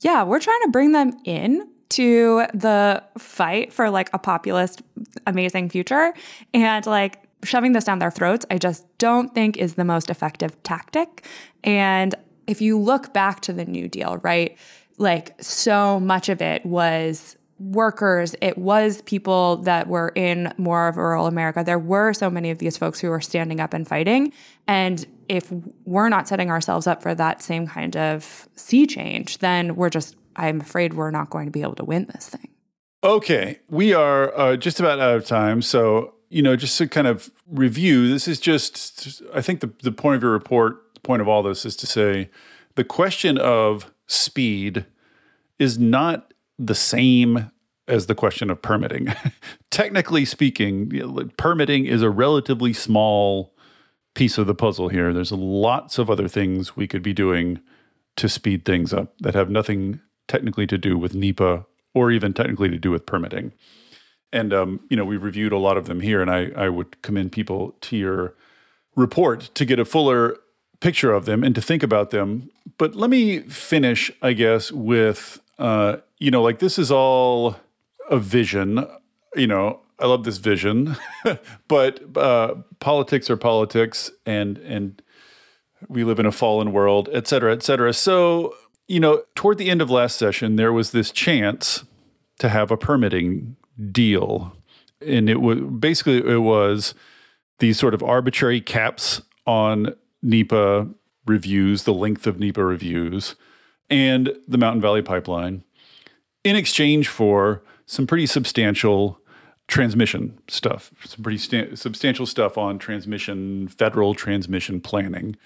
Yeah, 0.00 0.24
we're 0.24 0.40
trying 0.40 0.60
to 0.62 0.70
bring 0.70 0.92
them 0.92 1.12
in 1.24 1.68
to 1.90 2.46
the 2.52 3.02
fight 3.18 3.72
for 3.72 3.90
like 3.90 4.10
a 4.12 4.18
populist, 4.18 4.82
amazing 5.26 5.68
future. 5.68 6.12
And 6.52 6.84
like 6.86 7.22
shoving 7.44 7.72
this 7.72 7.84
down 7.84 7.98
their 7.98 8.10
throats, 8.10 8.44
I 8.50 8.58
just 8.58 8.84
don't 8.98 9.34
think 9.34 9.56
is 9.56 9.74
the 9.74 9.84
most 9.84 10.10
effective 10.10 10.60
tactic. 10.62 11.26
And 11.62 12.14
if 12.46 12.60
you 12.60 12.78
look 12.78 13.12
back 13.12 13.40
to 13.42 13.52
the 13.52 13.64
New 13.64 13.88
Deal, 13.88 14.18
right, 14.18 14.56
like 14.98 15.40
so 15.42 16.00
much 16.00 16.28
of 16.28 16.40
it 16.40 16.64
was 16.64 17.36
workers, 17.58 18.36
it 18.42 18.58
was 18.58 19.00
people 19.02 19.56
that 19.58 19.88
were 19.88 20.12
in 20.14 20.52
more 20.58 20.88
of 20.88 20.96
rural 20.96 21.26
America. 21.26 21.62
There 21.64 21.78
were 21.78 22.12
so 22.12 22.28
many 22.28 22.50
of 22.50 22.58
these 22.58 22.76
folks 22.76 23.00
who 23.00 23.08
were 23.08 23.20
standing 23.20 23.60
up 23.60 23.72
and 23.72 23.88
fighting. 23.88 24.32
And 24.66 25.06
if 25.28 25.50
we're 25.84 26.08
not 26.08 26.28
setting 26.28 26.50
ourselves 26.50 26.86
up 26.86 27.02
for 27.02 27.14
that 27.14 27.42
same 27.42 27.66
kind 27.66 27.96
of 27.96 28.48
sea 28.56 28.86
change, 28.86 29.38
then 29.38 29.74
we're 29.74 29.90
just, 29.90 30.16
I'm 30.36 30.60
afraid 30.60 30.94
we're 30.94 31.10
not 31.10 31.30
going 31.30 31.46
to 31.46 31.50
be 31.50 31.62
able 31.62 31.76
to 31.76 31.84
win 31.84 32.06
this 32.12 32.28
thing. 32.28 32.48
Okay. 33.02 33.60
We 33.70 33.94
are 33.94 34.36
uh, 34.38 34.56
just 34.56 34.78
about 34.78 35.00
out 35.00 35.16
of 35.16 35.24
time. 35.24 35.62
So, 35.62 36.14
you 36.28 36.42
know, 36.42 36.56
just 36.56 36.76
to 36.78 36.88
kind 36.88 37.06
of 37.06 37.30
review, 37.46 38.08
this 38.08 38.28
is 38.28 38.38
just, 38.38 39.22
I 39.32 39.40
think 39.40 39.60
the, 39.60 39.72
the 39.82 39.92
point 39.92 40.16
of 40.16 40.22
your 40.22 40.32
report, 40.32 40.94
the 40.94 41.00
point 41.00 41.22
of 41.22 41.28
all 41.28 41.42
this 41.42 41.64
is 41.64 41.76
to 41.76 41.86
say 41.86 42.28
the 42.74 42.84
question 42.84 43.38
of 43.38 43.90
speed 44.06 44.86
is 45.58 45.78
not 45.78 46.32
the 46.58 46.74
same 46.74 47.50
as 47.88 48.06
the 48.06 48.14
question 48.14 48.50
of 48.50 48.62
permitting. 48.62 49.14
Technically 49.70 50.24
speaking, 50.24 51.30
permitting 51.36 51.86
is 51.86 52.02
a 52.02 52.10
relatively 52.10 52.72
small 52.72 53.54
piece 54.14 54.38
of 54.38 54.46
the 54.46 54.54
puzzle 54.54 54.88
here. 54.88 55.12
There's 55.12 55.32
lots 55.32 55.98
of 55.98 56.10
other 56.10 56.28
things 56.28 56.76
we 56.76 56.88
could 56.88 57.02
be 57.02 57.12
doing 57.12 57.60
to 58.16 58.28
speed 58.28 58.64
things 58.64 58.92
up 58.92 59.14
that 59.20 59.34
have 59.34 59.50
nothing 59.50 60.00
technically 60.26 60.66
to 60.66 60.78
do 60.78 60.96
with 60.98 61.14
NEPA 61.14 61.66
or 61.94 62.10
even 62.10 62.32
technically 62.32 62.70
to 62.70 62.78
do 62.78 62.90
with 62.90 63.06
permitting. 63.06 63.52
And 64.32 64.52
um, 64.52 64.80
you 64.90 64.96
know, 64.96 65.04
we've 65.04 65.22
reviewed 65.22 65.52
a 65.52 65.58
lot 65.58 65.76
of 65.76 65.86
them 65.86 66.00
here, 66.00 66.20
and 66.20 66.30
I, 66.30 66.50
I 66.56 66.68
would 66.68 67.00
commend 67.02 67.32
people 67.32 67.76
to 67.82 67.96
your 67.96 68.34
report 68.96 69.50
to 69.54 69.64
get 69.64 69.78
a 69.78 69.84
fuller 69.84 70.36
picture 70.86 71.12
of 71.12 71.24
them 71.24 71.42
and 71.42 71.52
to 71.52 71.60
think 71.60 71.82
about 71.82 72.10
them. 72.10 72.48
But 72.78 72.94
let 72.94 73.10
me 73.10 73.40
finish, 73.40 74.08
I 74.22 74.34
guess, 74.34 74.70
with 74.70 75.40
uh, 75.58 75.96
you 76.18 76.30
know, 76.30 76.40
like 76.42 76.60
this 76.60 76.78
is 76.78 76.92
all 76.92 77.56
a 78.08 78.18
vision. 78.18 78.86
You 79.34 79.48
know, 79.48 79.80
I 79.98 80.06
love 80.06 80.22
this 80.22 80.38
vision, 80.38 80.96
but 81.68 82.16
uh, 82.16 82.54
politics 82.78 83.28
are 83.30 83.36
politics, 83.36 84.12
and 84.24 84.58
and 84.58 85.02
we 85.88 86.04
live 86.04 86.20
in 86.20 86.26
a 86.26 86.30
fallen 86.30 86.70
world, 86.72 87.08
et 87.12 87.26
cetera, 87.26 87.52
et 87.52 87.64
cetera. 87.64 87.92
So, 87.92 88.54
you 88.86 89.00
know, 89.00 89.24
toward 89.34 89.58
the 89.58 89.68
end 89.68 89.82
of 89.82 89.90
last 89.90 90.16
session, 90.16 90.54
there 90.54 90.72
was 90.72 90.92
this 90.92 91.10
chance 91.10 91.82
to 92.38 92.48
have 92.48 92.70
a 92.70 92.76
permitting 92.76 93.56
deal, 93.90 94.56
and 95.04 95.28
it 95.28 95.40
was 95.40 95.58
basically 95.80 96.18
it 96.18 96.42
was 96.42 96.94
these 97.58 97.76
sort 97.76 97.92
of 97.92 98.04
arbitrary 98.04 98.60
caps 98.60 99.20
on 99.48 99.96
NEPA 100.26 100.88
reviews, 101.26 101.84
the 101.84 101.94
length 101.94 102.26
of 102.26 102.38
NEPA 102.38 102.62
reviews, 102.64 103.36
and 103.88 104.36
the 104.48 104.58
Mountain 104.58 104.80
Valley 104.80 105.02
Pipeline, 105.02 105.62
in 106.44 106.56
exchange 106.56 107.08
for 107.08 107.62
some 107.86 108.06
pretty 108.06 108.26
substantial 108.26 109.20
transmission 109.68 110.38
stuff, 110.48 110.90
some 111.04 111.22
pretty 111.22 111.38
sta- 111.38 111.74
substantial 111.76 112.26
stuff 112.26 112.58
on 112.58 112.78
transmission, 112.78 113.68
federal 113.68 114.14
transmission 114.14 114.80
planning. 114.80 115.36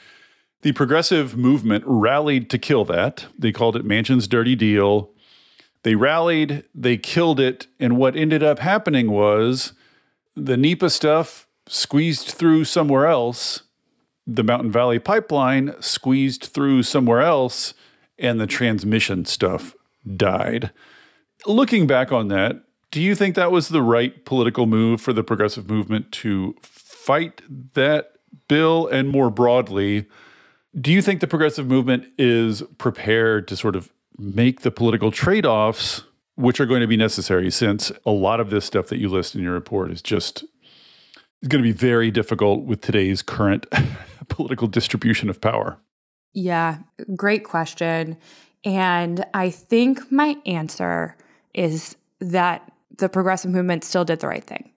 The 0.62 0.72
progressive 0.72 1.36
movement 1.36 1.84
rallied 1.86 2.50
to 2.50 2.58
kill 2.58 2.84
that. 2.86 3.26
They 3.38 3.52
called 3.52 3.76
it 3.76 3.84
Manchin's 3.84 4.28
Dirty 4.28 4.54
Deal. 4.54 5.10
They 5.82 5.94
rallied, 5.94 6.64
they 6.74 6.98
killed 6.98 7.40
it, 7.40 7.66
and 7.78 7.96
what 7.96 8.16
ended 8.16 8.42
up 8.42 8.58
happening 8.58 9.10
was 9.10 9.72
the 10.36 10.56
NEPA 10.56 10.90
stuff 10.90 11.46
squeezed 11.66 12.28
through 12.28 12.64
somewhere 12.64 13.06
else, 13.06 13.62
the 14.34 14.44
Mountain 14.44 14.70
Valley 14.70 15.00
Pipeline 15.00 15.74
squeezed 15.80 16.44
through 16.44 16.84
somewhere 16.84 17.20
else, 17.20 17.74
and 18.18 18.40
the 18.40 18.46
transmission 18.46 19.24
stuff 19.24 19.74
died. 20.16 20.70
Looking 21.46 21.86
back 21.86 22.12
on 22.12 22.28
that, 22.28 22.62
do 22.92 23.00
you 23.00 23.14
think 23.14 23.34
that 23.34 23.50
was 23.50 23.68
the 23.68 23.82
right 23.82 24.24
political 24.24 24.66
move 24.66 25.00
for 25.00 25.12
the 25.12 25.24
progressive 25.24 25.68
movement 25.68 26.12
to 26.12 26.54
fight 26.62 27.42
that 27.74 28.12
bill? 28.46 28.86
And 28.86 29.08
more 29.08 29.30
broadly, 29.30 30.06
do 30.80 30.92
you 30.92 31.02
think 31.02 31.20
the 31.20 31.26
progressive 31.26 31.66
movement 31.66 32.06
is 32.16 32.62
prepared 32.78 33.48
to 33.48 33.56
sort 33.56 33.74
of 33.74 33.90
make 34.16 34.60
the 34.60 34.70
political 34.70 35.10
trade 35.10 35.46
offs 35.46 36.04
which 36.36 36.60
are 36.60 36.66
going 36.66 36.80
to 36.80 36.86
be 36.86 36.96
necessary 36.96 37.50
since 37.50 37.90
a 38.06 38.10
lot 38.10 38.38
of 38.38 38.50
this 38.50 38.64
stuff 38.64 38.86
that 38.88 38.98
you 38.98 39.08
list 39.08 39.34
in 39.34 39.42
your 39.42 39.52
report 39.52 39.90
is 39.90 40.00
just 40.00 40.44
is 41.42 41.48
going 41.48 41.62
to 41.62 41.68
be 41.68 41.76
very 41.76 42.10
difficult 42.10 42.64
with 42.64 42.80
today's 42.80 43.22
current 43.22 43.66
political 44.30 44.66
distribution 44.66 45.28
of 45.28 45.40
power? 45.40 45.78
Yeah, 46.32 46.78
great 47.16 47.44
question. 47.44 48.16
And 48.64 49.24
I 49.34 49.50
think 49.50 50.10
my 50.10 50.36
answer 50.46 51.16
is 51.54 51.96
that 52.20 52.70
the 52.98 53.08
progressive 53.08 53.50
movement 53.50 53.84
still 53.84 54.04
did 54.04 54.20
the 54.20 54.28
right 54.28 54.44
thing. 54.44 54.72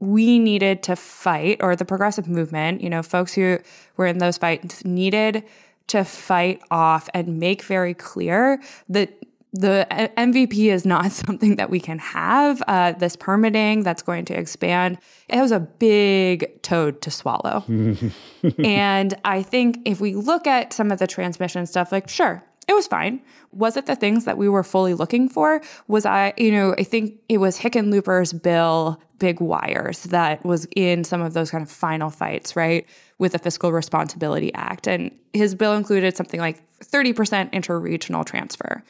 We 0.00 0.38
needed 0.38 0.82
to 0.84 0.96
fight, 0.96 1.58
or 1.60 1.76
the 1.76 1.84
progressive 1.84 2.28
movement, 2.28 2.80
you 2.82 2.90
know, 2.90 3.02
folks 3.02 3.34
who 3.34 3.58
were 3.96 4.06
in 4.06 4.18
those 4.18 4.38
fights 4.38 4.84
needed 4.84 5.44
to 5.88 6.04
fight 6.04 6.60
off 6.70 7.08
and 7.14 7.38
make 7.38 7.62
very 7.62 7.94
clear 7.94 8.60
that 8.88 9.12
the 9.58 9.86
MVP 9.90 10.72
is 10.72 10.86
not 10.86 11.12
something 11.24 11.56
that 11.56 11.70
we 11.70 11.80
can 11.80 11.98
have. 11.98 12.62
Uh, 12.66 12.92
this 12.92 13.16
permitting 13.16 13.82
that's 13.82 14.02
going 14.02 14.24
to 14.26 14.38
expand, 14.38 14.98
it 15.28 15.40
was 15.40 15.52
a 15.52 15.60
big 15.60 16.62
toad 16.62 17.00
to 17.02 17.10
swallow. 17.10 17.64
and 18.58 19.14
I 19.24 19.42
think 19.42 19.80
if 19.84 20.00
we 20.00 20.14
look 20.14 20.46
at 20.46 20.72
some 20.72 20.90
of 20.90 20.98
the 20.98 21.06
transmission 21.06 21.66
stuff, 21.66 21.92
like, 21.92 22.08
sure, 22.08 22.42
it 22.68 22.74
was 22.74 22.86
fine. 22.86 23.22
Was 23.50 23.76
it 23.76 23.86
the 23.86 23.96
things 23.96 24.26
that 24.26 24.36
we 24.36 24.48
were 24.48 24.62
fully 24.62 24.92
looking 24.92 25.28
for? 25.28 25.62
Was 25.88 26.04
I, 26.04 26.34
you 26.36 26.52
know, 26.52 26.74
I 26.78 26.84
think 26.84 27.18
it 27.28 27.38
was 27.38 27.58
Hickenlooper's 27.58 28.34
bill, 28.34 29.00
Big 29.18 29.40
Wires, 29.40 30.04
that 30.04 30.44
was 30.44 30.68
in 30.76 31.02
some 31.02 31.22
of 31.22 31.32
those 31.32 31.50
kind 31.50 31.62
of 31.62 31.70
final 31.70 32.10
fights, 32.10 32.54
right, 32.54 32.86
with 33.18 33.32
the 33.32 33.38
Fiscal 33.38 33.72
Responsibility 33.72 34.52
Act. 34.52 34.86
And 34.86 35.10
his 35.32 35.54
bill 35.54 35.72
included 35.72 36.14
something 36.14 36.40
like 36.40 36.62
30% 36.80 37.52
interregional 37.52 38.24
transfer. 38.24 38.84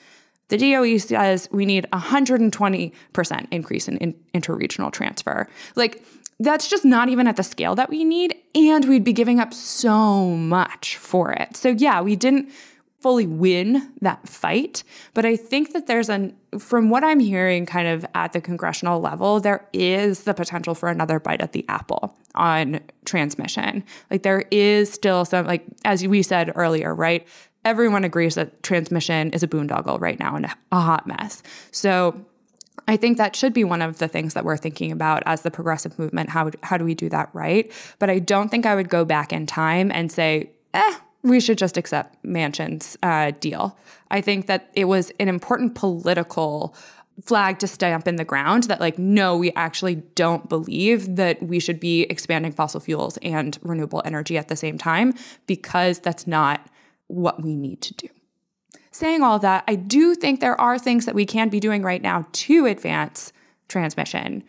The 0.48 0.56
DOE 0.56 0.98
says 0.98 1.48
we 1.52 1.66
need 1.66 1.86
120% 1.92 3.46
increase 3.50 3.88
in, 3.88 3.98
in 3.98 4.14
interregional 4.34 4.92
transfer. 4.92 5.48
Like, 5.76 6.04
that's 6.40 6.68
just 6.68 6.84
not 6.84 7.08
even 7.08 7.26
at 7.26 7.36
the 7.36 7.42
scale 7.42 7.74
that 7.74 7.90
we 7.90 8.04
need. 8.04 8.34
And 8.54 8.88
we'd 8.88 9.04
be 9.04 9.12
giving 9.12 9.40
up 9.40 9.52
so 9.52 10.30
much 10.30 10.96
for 10.96 11.32
it. 11.32 11.56
So, 11.56 11.70
yeah, 11.70 12.00
we 12.00 12.16
didn't 12.16 12.50
fully 13.00 13.26
win 13.26 13.92
that 14.00 14.28
fight. 14.28 14.82
But 15.14 15.24
I 15.24 15.36
think 15.36 15.72
that 15.72 15.86
there's 15.86 16.08
an, 16.08 16.36
from 16.58 16.90
what 16.90 17.04
I'm 17.04 17.20
hearing 17.20 17.64
kind 17.64 17.86
of 17.86 18.04
at 18.14 18.32
the 18.32 18.40
congressional 18.40 19.00
level, 19.00 19.38
there 19.38 19.68
is 19.72 20.24
the 20.24 20.34
potential 20.34 20.74
for 20.74 20.88
another 20.88 21.20
bite 21.20 21.40
at 21.40 21.52
the 21.52 21.64
apple 21.68 22.16
on 22.34 22.80
transmission. 23.04 23.84
Like 24.10 24.22
there 24.22 24.44
is 24.50 24.92
still 24.92 25.24
some, 25.24 25.46
like, 25.46 25.64
as 25.84 26.04
we 26.06 26.22
said 26.22 26.52
earlier, 26.56 26.92
right? 26.92 27.26
Everyone 27.64 28.04
agrees 28.04 28.34
that 28.36 28.62
transmission 28.62 29.30
is 29.30 29.42
a 29.42 29.48
boondoggle 29.48 30.00
right 30.00 30.18
now 30.18 30.36
and 30.36 30.46
a 30.46 30.80
hot 30.80 31.06
mess. 31.06 31.42
So 31.70 32.24
I 32.86 32.96
think 32.96 33.18
that 33.18 33.36
should 33.36 33.52
be 33.52 33.64
one 33.64 33.82
of 33.82 33.98
the 33.98 34.08
things 34.08 34.34
that 34.34 34.44
we're 34.44 34.56
thinking 34.56 34.92
about 34.92 35.22
as 35.26 35.42
the 35.42 35.50
progressive 35.50 35.98
movement. 35.98 36.30
How, 36.30 36.50
how 36.62 36.78
do 36.78 36.84
we 36.84 36.94
do 36.94 37.08
that 37.10 37.28
right? 37.32 37.70
But 37.98 38.10
I 38.10 38.18
don't 38.18 38.48
think 38.48 38.64
I 38.64 38.74
would 38.74 38.88
go 38.88 39.04
back 39.04 39.32
in 39.32 39.46
time 39.46 39.90
and 39.92 40.10
say, 40.10 40.50
eh, 40.72 40.94
we 41.22 41.40
should 41.40 41.58
just 41.58 41.76
accept 41.76 42.22
Manchin's 42.24 42.96
uh, 43.02 43.32
deal. 43.40 43.76
I 44.10 44.20
think 44.20 44.46
that 44.46 44.70
it 44.72 44.86
was 44.86 45.12
an 45.18 45.28
important 45.28 45.74
political 45.74 46.74
flag 47.24 47.58
to 47.58 47.66
stamp 47.66 48.06
in 48.06 48.16
the 48.16 48.24
ground 48.24 48.64
that 48.64 48.80
like 48.80 48.96
no 48.96 49.36
we 49.36 49.50
actually 49.52 49.96
don't 50.14 50.48
believe 50.48 51.16
that 51.16 51.42
we 51.42 51.58
should 51.58 51.80
be 51.80 52.02
expanding 52.02 52.52
fossil 52.52 52.78
fuels 52.78 53.16
and 53.18 53.58
renewable 53.62 54.00
energy 54.04 54.38
at 54.38 54.46
the 54.46 54.54
same 54.54 54.78
time 54.78 55.12
because 55.48 55.98
that's 55.98 56.28
not 56.28 56.64
what 57.08 57.42
we 57.42 57.56
need 57.56 57.80
to 57.80 57.92
do 57.94 58.08
saying 58.90 59.22
all 59.22 59.38
that 59.38 59.64
i 59.66 59.74
do 59.74 60.14
think 60.14 60.40
there 60.40 60.60
are 60.60 60.78
things 60.78 61.04
that 61.04 61.14
we 61.14 61.26
can 61.26 61.48
be 61.48 61.60
doing 61.60 61.82
right 61.82 62.02
now 62.02 62.26
to 62.32 62.64
advance 62.66 63.32
transmission 63.68 64.42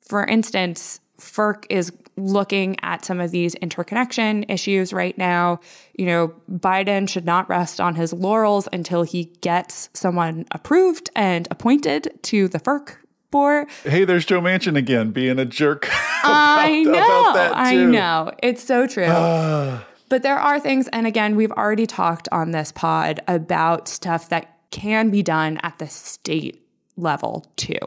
For 0.00 0.24
instance, 0.26 1.00
FERC 1.18 1.64
is 1.70 1.92
looking 2.16 2.76
at 2.82 3.04
some 3.04 3.20
of 3.20 3.30
these 3.30 3.54
interconnection 3.56 4.44
issues 4.48 4.92
right 4.92 5.16
now. 5.16 5.60
You 5.96 6.06
know, 6.06 6.34
Biden 6.50 7.08
should 7.08 7.24
not 7.24 7.48
rest 7.48 7.80
on 7.80 7.94
his 7.94 8.12
laurels 8.12 8.68
until 8.72 9.04
he 9.04 9.26
gets 9.40 9.88
someone 9.94 10.44
approved 10.50 11.08
and 11.14 11.48
appointed 11.50 12.18
to 12.24 12.48
the 12.48 12.58
FERC 12.58 12.96
board. 13.30 13.68
Hey, 13.84 14.04
there's 14.04 14.26
Joe 14.26 14.40
Manchin 14.40 14.76
again 14.76 15.12
being 15.12 15.38
a 15.38 15.46
jerk. 15.46 15.86
about, 16.24 16.58
I 16.58 16.82
know. 16.82 16.90
about 16.90 17.34
that 17.34 17.52
I 17.56 17.76
know. 17.76 18.32
It's 18.42 18.62
so 18.62 18.86
true. 18.86 19.06
Ah. 19.08 19.86
But 20.12 20.22
there 20.22 20.38
are 20.38 20.60
things, 20.60 20.88
and 20.88 21.06
again, 21.06 21.36
we've 21.36 21.52
already 21.52 21.86
talked 21.86 22.28
on 22.30 22.50
this 22.50 22.70
pod 22.70 23.22
about 23.26 23.88
stuff 23.88 24.28
that 24.28 24.58
can 24.70 25.08
be 25.08 25.22
done 25.22 25.58
at 25.62 25.78
the 25.78 25.88
state 25.88 26.62
level 26.98 27.50
too. 27.56 27.78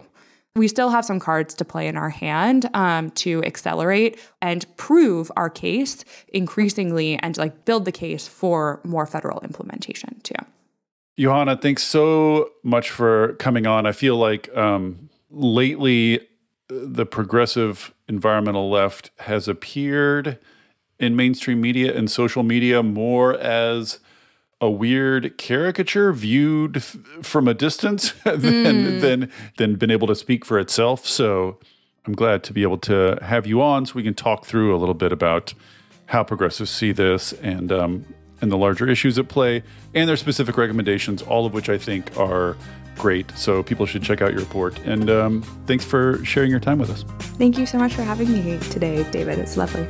We 0.55 0.67
still 0.67 0.89
have 0.89 1.05
some 1.05 1.19
cards 1.19 1.53
to 1.53 1.63
play 1.63 1.88
in 1.88 1.95
our 1.95 2.09
hand 2.09 2.67
um, 2.73 3.11
to 3.11 3.43
accelerate 3.43 4.19
and 4.41 4.65
prove 4.76 5.32
our 5.38 5.51
case 5.51 6.03
increasingly 6.30 7.15
and 7.19 7.38
like 7.38 7.63
build 7.63 7.86
the 7.86 7.91
case 7.91 8.28
for 8.28 8.82
more 8.84 9.05
federal 9.05 9.39
implementation 9.41 10.19
too. 10.21 10.34
Johanna, 11.19 11.57
thanks 11.57 11.84
so 11.84 12.49
much 12.63 12.89
for 12.89 13.34
coming 13.34 13.67
on. 13.67 13.86
I 13.86 13.91
feel 13.91 14.17
like 14.17 14.49
um, 14.57 15.11
lately 15.30 16.28
the 16.69 17.05
progressive 17.05 17.93
environmental 18.07 18.71
left 18.71 19.11
has 19.19 19.47
appeared 19.47 20.39
in 20.99 21.15
mainstream 21.15 21.61
media 21.61 21.95
and 21.95 22.09
social 22.09 22.43
media 22.43 22.81
more 22.81 23.37
as 23.37 23.99
a 24.61 24.69
weird 24.69 25.37
caricature 25.37 26.13
viewed 26.13 26.77
f- 26.77 26.97
from 27.21 27.47
a 27.47 27.53
distance 27.53 28.11
than, 28.23 28.99
than 29.01 29.31
than 29.57 29.75
been 29.75 29.91
able 29.91 30.07
to 30.07 30.15
speak 30.15 30.45
for 30.45 30.57
itself. 30.57 31.05
So 31.05 31.59
I'm 32.05 32.13
glad 32.13 32.43
to 32.43 32.53
be 32.53 32.63
able 32.63 32.77
to 32.79 33.17
have 33.21 33.45
you 33.45 33.61
on 33.61 33.85
so 33.85 33.93
we 33.95 34.03
can 34.03 34.13
talk 34.13 34.45
through 34.45 34.75
a 34.75 34.77
little 34.77 34.93
bit 34.93 35.11
about 35.11 35.53
how 36.07 36.23
progressives 36.23 36.69
see 36.69 36.91
this 36.91 37.33
and 37.33 37.71
um, 37.71 38.05
and 38.41 38.51
the 38.51 38.57
larger 38.57 38.87
issues 38.87 39.17
at 39.17 39.27
play 39.27 39.63
and 39.93 40.07
their 40.07 40.17
specific 40.17 40.57
recommendations, 40.57 41.21
all 41.21 41.45
of 41.45 41.53
which 41.53 41.69
I 41.69 41.77
think 41.77 42.15
are 42.17 42.55
great. 42.97 43.31
So 43.35 43.63
people 43.63 43.85
should 43.85 44.03
check 44.03 44.21
out 44.21 44.31
your 44.31 44.41
report. 44.41 44.79
And 44.85 45.09
um, 45.09 45.41
thanks 45.65 45.83
for 45.83 46.23
sharing 46.23 46.51
your 46.51 46.59
time 46.59 46.79
with 46.79 46.89
us. 46.89 47.03
Thank 47.37 47.57
you 47.57 47.65
so 47.65 47.77
much 47.77 47.93
for 47.93 48.03
having 48.03 48.31
me 48.31 48.57
today, 48.69 49.03
David. 49.11 49.39
It's 49.39 49.57
lovely. 49.57 49.87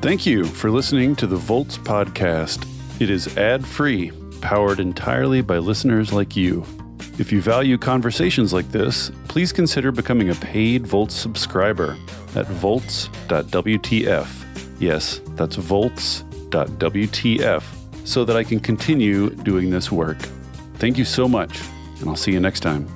Thank 0.00 0.24
you 0.24 0.46
for 0.46 0.70
listening 0.70 1.14
to 1.16 1.26
the 1.26 1.36
Volts 1.36 1.76
podcast. 1.76 2.66
It 3.02 3.10
is 3.10 3.36
ad 3.36 3.66
free, 3.66 4.12
powered 4.40 4.80
entirely 4.80 5.42
by 5.42 5.58
listeners 5.58 6.10
like 6.10 6.34
you. 6.34 6.64
If 7.18 7.30
you 7.30 7.42
value 7.42 7.76
conversations 7.76 8.54
like 8.54 8.70
this, 8.72 9.12
please 9.28 9.52
consider 9.52 9.92
becoming 9.92 10.30
a 10.30 10.34
paid 10.36 10.86
Volts 10.86 11.14
subscriber 11.14 11.98
at 12.34 12.46
volts.wtf. 12.46 14.28
Yes, 14.80 15.20
that's 15.34 15.56
volts.wtf, 15.56 16.04
so 18.04 18.24
that 18.24 18.36
I 18.38 18.44
can 18.44 18.58
continue 18.58 19.28
doing 19.28 19.68
this 19.68 19.92
work. 19.92 20.18
Thank 20.76 20.96
you 20.96 21.04
so 21.04 21.28
much, 21.28 21.60
and 22.00 22.08
I'll 22.08 22.16
see 22.16 22.32
you 22.32 22.40
next 22.40 22.60
time. 22.60 22.88